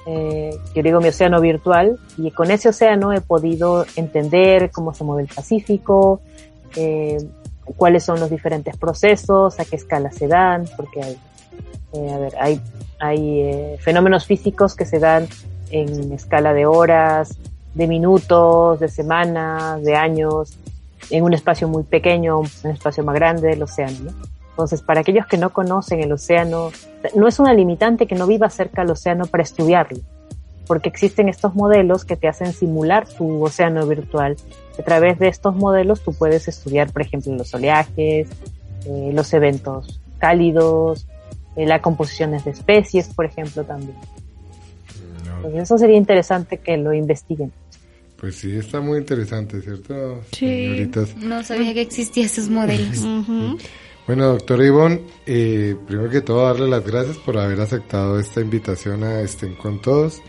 eh, 0.06 0.50
yo 0.74 0.82
digo 0.82 1.00
mi 1.00 1.08
océano 1.08 1.40
virtual, 1.40 1.98
y 2.18 2.30
con 2.30 2.50
ese 2.50 2.68
océano 2.68 3.12
he 3.12 3.20
podido 3.20 3.86
entender 3.96 4.70
cómo 4.70 4.92
se 4.92 5.04
mueve 5.04 5.22
el 5.22 5.28
Pacífico, 5.28 6.20
eh, 6.76 7.18
cuáles 7.76 8.04
son 8.04 8.20
los 8.20 8.30
diferentes 8.30 8.76
procesos, 8.76 9.58
a 9.58 9.64
qué 9.64 9.76
escala 9.76 10.12
se 10.12 10.28
dan, 10.28 10.64
porque 10.76 11.02
hay, 11.02 11.18
eh, 11.94 12.12
a 12.12 12.18
ver, 12.18 12.34
hay, 12.38 12.60
hay 12.98 13.76
fenómenos 13.78 14.26
físicos 14.26 14.74
que 14.74 14.84
se 14.84 14.98
dan 14.98 15.26
en 15.70 16.12
escala 16.12 16.52
de 16.52 16.66
horas, 16.66 17.38
de 17.74 17.86
minutos, 17.86 18.80
de 18.80 18.88
semanas, 18.88 19.82
de 19.82 19.96
años, 19.96 20.56
en 21.10 21.24
un 21.24 21.34
espacio 21.34 21.68
muy 21.68 21.82
pequeño, 21.82 22.40
un 22.40 22.70
espacio 22.70 23.04
más 23.04 23.14
grande 23.14 23.48
del 23.48 23.62
océano. 23.62 24.12
Entonces, 24.50 24.82
para 24.82 25.00
aquellos 25.00 25.26
que 25.26 25.36
no 25.36 25.50
conocen 25.50 26.00
el 26.00 26.12
océano, 26.12 26.70
no 27.16 27.26
es 27.26 27.38
una 27.40 27.52
limitante 27.52 28.06
que 28.06 28.14
no 28.14 28.26
viva 28.26 28.48
cerca 28.50 28.82
del 28.82 28.92
océano 28.92 29.26
para 29.26 29.42
estudiarlo, 29.42 29.98
porque 30.68 30.88
existen 30.88 31.28
estos 31.28 31.56
modelos 31.56 32.04
que 32.04 32.16
te 32.16 32.28
hacen 32.28 32.52
simular 32.52 33.08
tu 33.08 33.44
océano 33.44 33.84
virtual. 33.86 34.36
A 34.78 34.82
través 34.82 35.18
de 35.18 35.28
estos 35.28 35.56
modelos 35.56 36.02
tú 36.02 36.14
puedes 36.14 36.46
estudiar, 36.46 36.92
por 36.92 37.02
ejemplo, 37.02 37.34
los 37.34 37.52
oleajes, 37.52 38.28
eh, 38.86 39.10
los 39.12 39.32
eventos 39.34 40.00
cálidos, 40.18 41.06
eh, 41.56 41.66
las 41.66 41.80
composiciones 41.80 42.44
de 42.44 42.52
especies, 42.52 43.08
por 43.08 43.24
ejemplo, 43.24 43.64
también. 43.64 43.96
Entonces, 45.44 45.62
eso 45.62 45.78
sería 45.78 45.96
interesante 45.96 46.58
que 46.58 46.76
lo 46.76 46.92
investiguen. 46.94 47.52
Pues 48.16 48.36
sí, 48.36 48.56
está 48.56 48.80
muy 48.80 48.98
interesante, 48.98 49.60
¿cierto? 49.60 50.22
Sí. 50.32 50.90
No 51.18 51.42
sabía 51.44 51.74
que 51.74 51.82
existían 51.82 52.26
esos 52.26 52.48
modelos. 52.48 53.04
Bueno, 54.06 54.26
doctor 54.26 54.62
Ivonne, 54.62 55.00
eh, 55.24 55.74
primero 55.86 56.10
que 56.10 56.20
todo 56.20 56.44
darle 56.44 56.68
las 56.68 56.84
gracias 56.84 57.16
por 57.16 57.38
haber 57.38 57.58
aceptado 57.58 58.18
esta 58.18 58.42
invitación 58.42 59.02
a 59.02 59.22
Estén 59.22 59.54
con 59.54 59.80
Todos. 59.80 60.20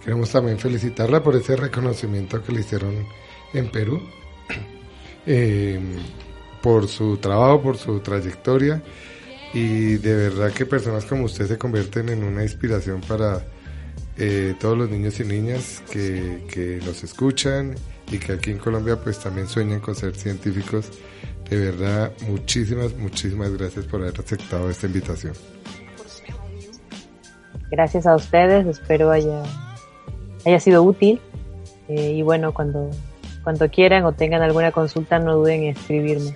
Queremos 0.00 0.30
también 0.30 0.60
felicitarla 0.60 1.24
por 1.24 1.34
ese 1.34 1.56
reconocimiento 1.56 2.40
que 2.40 2.52
le 2.52 2.60
hicieron 2.60 3.04
en 3.52 3.68
Perú, 3.72 4.00
eh, 5.26 5.80
por 6.62 6.86
su 6.86 7.16
trabajo, 7.16 7.60
por 7.62 7.76
su 7.78 7.98
trayectoria 7.98 8.80
y 9.52 9.96
de 9.96 10.14
verdad 10.14 10.52
que 10.52 10.66
personas 10.66 11.04
como 11.06 11.24
usted 11.24 11.46
se 11.46 11.58
convierten 11.58 12.10
en 12.10 12.22
una 12.22 12.42
inspiración 12.42 13.00
para 13.00 13.44
eh, 14.18 14.54
todos 14.58 14.78
los 14.78 14.90
niños 14.90 15.20
y 15.20 15.24
niñas 15.24 15.82
que, 15.90 16.44
que 16.50 16.80
nos 16.84 17.04
escuchan 17.04 17.74
y 18.10 18.18
que 18.18 18.32
aquí 18.32 18.50
en 18.50 18.58
Colombia 18.58 18.96
pues 18.96 19.18
también 19.18 19.46
sueñan 19.46 19.80
con 19.80 19.94
ser 19.94 20.14
científicos. 20.14 20.90
De 21.50 21.58
verdad, 21.58 22.12
muchísimas, 22.28 22.94
muchísimas 22.96 23.52
gracias 23.56 23.84
por 23.86 24.00
haber 24.00 24.18
aceptado 24.18 24.68
esta 24.70 24.86
invitación. 24.86 25.34
Gracias 27.70 28.06
a 28.06 28.14
ustedes, 28.14 28.66
espero 28.66 29.10
haya, 29.10 29.42
haya 30.44 30.60
sido 30.60 30.82
útil. 30.82 31.20
Eh, 31.88 32.12
y 32.14 32.22
bueno, 32.22 32.52
cuando, 32.52 32.90
cuando 33.44 33.68
quieran 33.70 34.04
o 34.04 34.12
tengan 34.12 34.42
alguna 34.42 34.72
consulta, 34.72 35.18
no 35.18 35.36
duden 35.36 35.64
en 35.64 35.76
escribirme. 35.76 36.34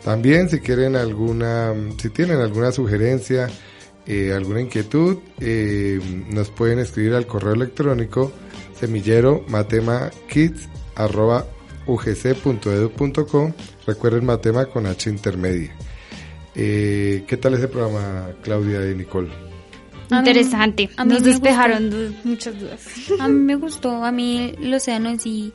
También 0.04 0.50
si 0.50 0.60
quieren 0.60 0.96
alguna, 0.96 1.72
si 1.96 2.10
tienen 2.10 2.40
alguna 2.40 2.72
sugerencia, 2.72 3.48
eh, 4.06 4.34
alguna 4.34 4.60
inquietud, 4.60 5.16
eh, 5.40 5.98
nos 6.28 6.50
pueden 6.50 6.78
escribir 6.78 7.14
al 7.14 7.26
correo 7.26 7.54
electrónico 7.54 8.30
semillero 8.78 9.46
ugc.edu.com. 11.86 13.52
Recuerden 13.86 14.24
Matema 14.24 14.66
con 14.66 14.86
H 14.86 15.10
intermedia. 15.10 15.74
Eh, 16.54 17.24
¿Qué 17.26 17.36
tal 17.36 17.54
ese 17.54 17.68
programa, 17.68 18.28
Claudia 18.42 18.90
y 18.90 18.94
Nicole? 18.94 19.30
Interesante. 20.10 20.90
A 20.96 21.04
mí 21.04 21.14
Nos 21.14 21.22
despejaron 21.22 22.16
muchas 22.24 22.58
dudas. 22.58 22.86
A 23.20 23.28
mí 23.28 23.40
me 23.40 23.56
gustó, 23.56 24.04
a 24.04 24.12
mí 24.12 24.54
el 24.60 24.72
océano 24.74 25.08
en 25.08 25.18
sí 25.18 25.52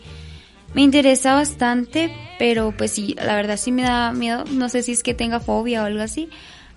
me 0.73 0.81
interesa 0.81 1.33
bastante, 1.33 2.11
pero 2.37 2.73
pues 2.75 2.91
sí, 2.91 3.15
la 3.17 3.35
verdad 3.35 3.57
sí 3.57 3.71
me 3.71 3.83
da 3.83 4.11
miedo, 4.11 4.43
no 4.51 4.69
sé 4.69 4.83
si 4.83 4.91
es 4.91 5.03
que 5.03 5.13
tenga 5.13 5.39
fobia 5.39 5.81
o 5.81 5.85
algo 5.85 6.01
así, 6.01 6.29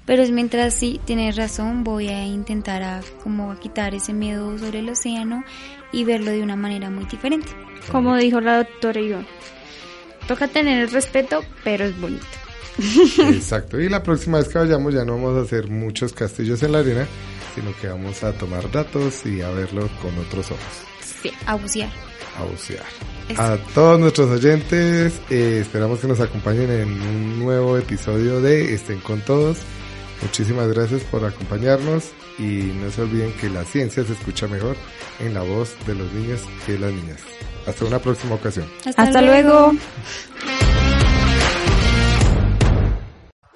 pero 0.07 0.23
es 0.23 0.31
mientras 0.31 0.75
sí 0.75 1.01
tienes 1.05 1.37
razón, 1.37 1.85
voy 1.85 2.09
a 2.09 2.27
intentar 2.27 2.83
a 2.83 3.01
como 3.23 3.53
a 3.53 3.61
quitar 3.61 3.95
ese 3.95 4.13
miedo 4.13 4.57
sobre 4.59 4.79
el 4.79 4.89
océano 4.89 5.45
y 5.93 6.05
verlo 6.05 6.31
de 6.31 6.43
una 6.43 6.57
manera 6.57 6.91
muy 6.91 7.05
diferente. 7.05 7.49
Como 7.91 8.17
dijo 8.17 8.41
la 8.41 8.59
doctora 8.59 9.01
Ivonne. 9.01 9.27
Toca 10.29 10.49
tener 10.49 10.83
el 10.83 10.91
respeto, 10.91 11.45
pero 11.65 11.85
es 11.85 12.01
bonito. 12.01 12.25
Exacto. 13.29 13.81
Y 13.81 13.89
la 13.89 14.03
próxima 14.03 14.39
vez 14.39 14.49
que 14.49 14.59
vayamos 14.59 14.95
ya 14.95 15.05
no 15.05 15.15
vamos 15.15 15.37
a 15.37 15.43
hacer 15.43 15.69
muchos 15.69 16.13
castillos 16.13 16.63
en 16.63 16.73
la 16.73 16.79
arena, 16.79 17.07
sino 17.55 17.75
que 17.81 17.89
vamos 17.89 18.23
a 18.25 18.33
tomar 18.33 18.71
datos 18.71 19.27
y 19.27 19.43
a 19.43 19.51
verlo 19.51 19.89
con 20.01 20.17
otros 20.19 20.51
ojos, 20.51 20.63
Sí, 21.23 21.31
a 21.47 21.55
bucear. 21.57 21.91
a 22.39 22.45
bucear. 22.45 22.85
Eso. 23.29 23.43
A 23.43 23.57
todos 23.75 24.01
nuestros 24.01 24.31
oyentes, 24.31 25.21
eh, 25.31 25.59
esperamos 25.61 25.99
que 26.01 26.07
nos 26.09 26.21
acompañen 26.21 26.71
en 26.71 26.89
un 26.93 27.39
nuevo 27.39 27.77
episodio 27.77 28.41
de 28.41 28.75
Estén 28.75 29.01
con 29.01 29.21
Todos. 29.21 29.59
Muchísimas 30.23 30.69
gracias 30.69 31.03
por 31.03 31.25
acompañarnos 31.25 32.05
y 32.39 32.73
no 32.81 32.91
se 32.91 33.03
olviden 33.03 33.33
que 33.35 33.49
la 33.49 33.65
ciencia 33.65 34.05
se 34.05 34.13
escucha 34.13 34.47
mejor 34.47 34.77
en 35.21 35.35
la 35.35 35.43
voz 35.43 35.75
de 35.87 35.95
los 35.95 36.13
niños 36.13 36.41
que 36.67 36.73
de 36.73 36.79
las 36.79 36.93
niñas. 36.93 37.21
Hasta 37.67 37.85
una 37.85 37.99
próxima 37.99 38.35
ocasión. 38.35 38.67
Hasta 38.97 39.23
luego. 39.23 39.73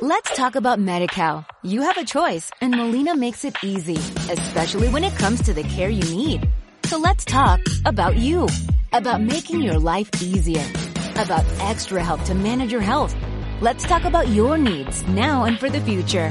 Let's 0.00 0.36
talk 0.36 0.56
about 0.56 0.78
MediCal. 0.78 1.44
You 1.64 1.82
have 1.82 1.96
a 1.96 2.04
choice 2.04 2.50
and 2.60 2.76
Molina 2.76 3.16
makes 3.16 3.44
it 3.44 3.56
easy, 3.64 3.96
especially 4.30 4.88
when 4.88 5.02
it 5.02 5.16
comes 5.18 5.42
to 5.44 5.54
the 5.54 5.64
care 5.64 5.88
you 5.88 6.04
need. 6.14 6.48
So 6.84 6.98
let's 6.98 7.24
talk 7.24 7.60
about 7.84 8.16
you, 8.16 8.46
about 8.92 9.20
making 9.20 9.62
your 9.62 9.78
life 9.78 10.08
easier, 10.22 10.64
about 11.16 11.44
extra 11.60 12.04
help 12.04 12.22
to 12.24 12.34
manage 12.34 12.70
your 12.70 12.82
health. 12.82 13.16
Let's 13.60 13.84
talk 13.84 14.04
about 14.04 14.28
your 14.28 14.58
needs 14.58 15.02
now 15.08 15.44
and 15.44 15.58
for 15.58 15.70
the 15.70 15.80
future. 15.80 16.30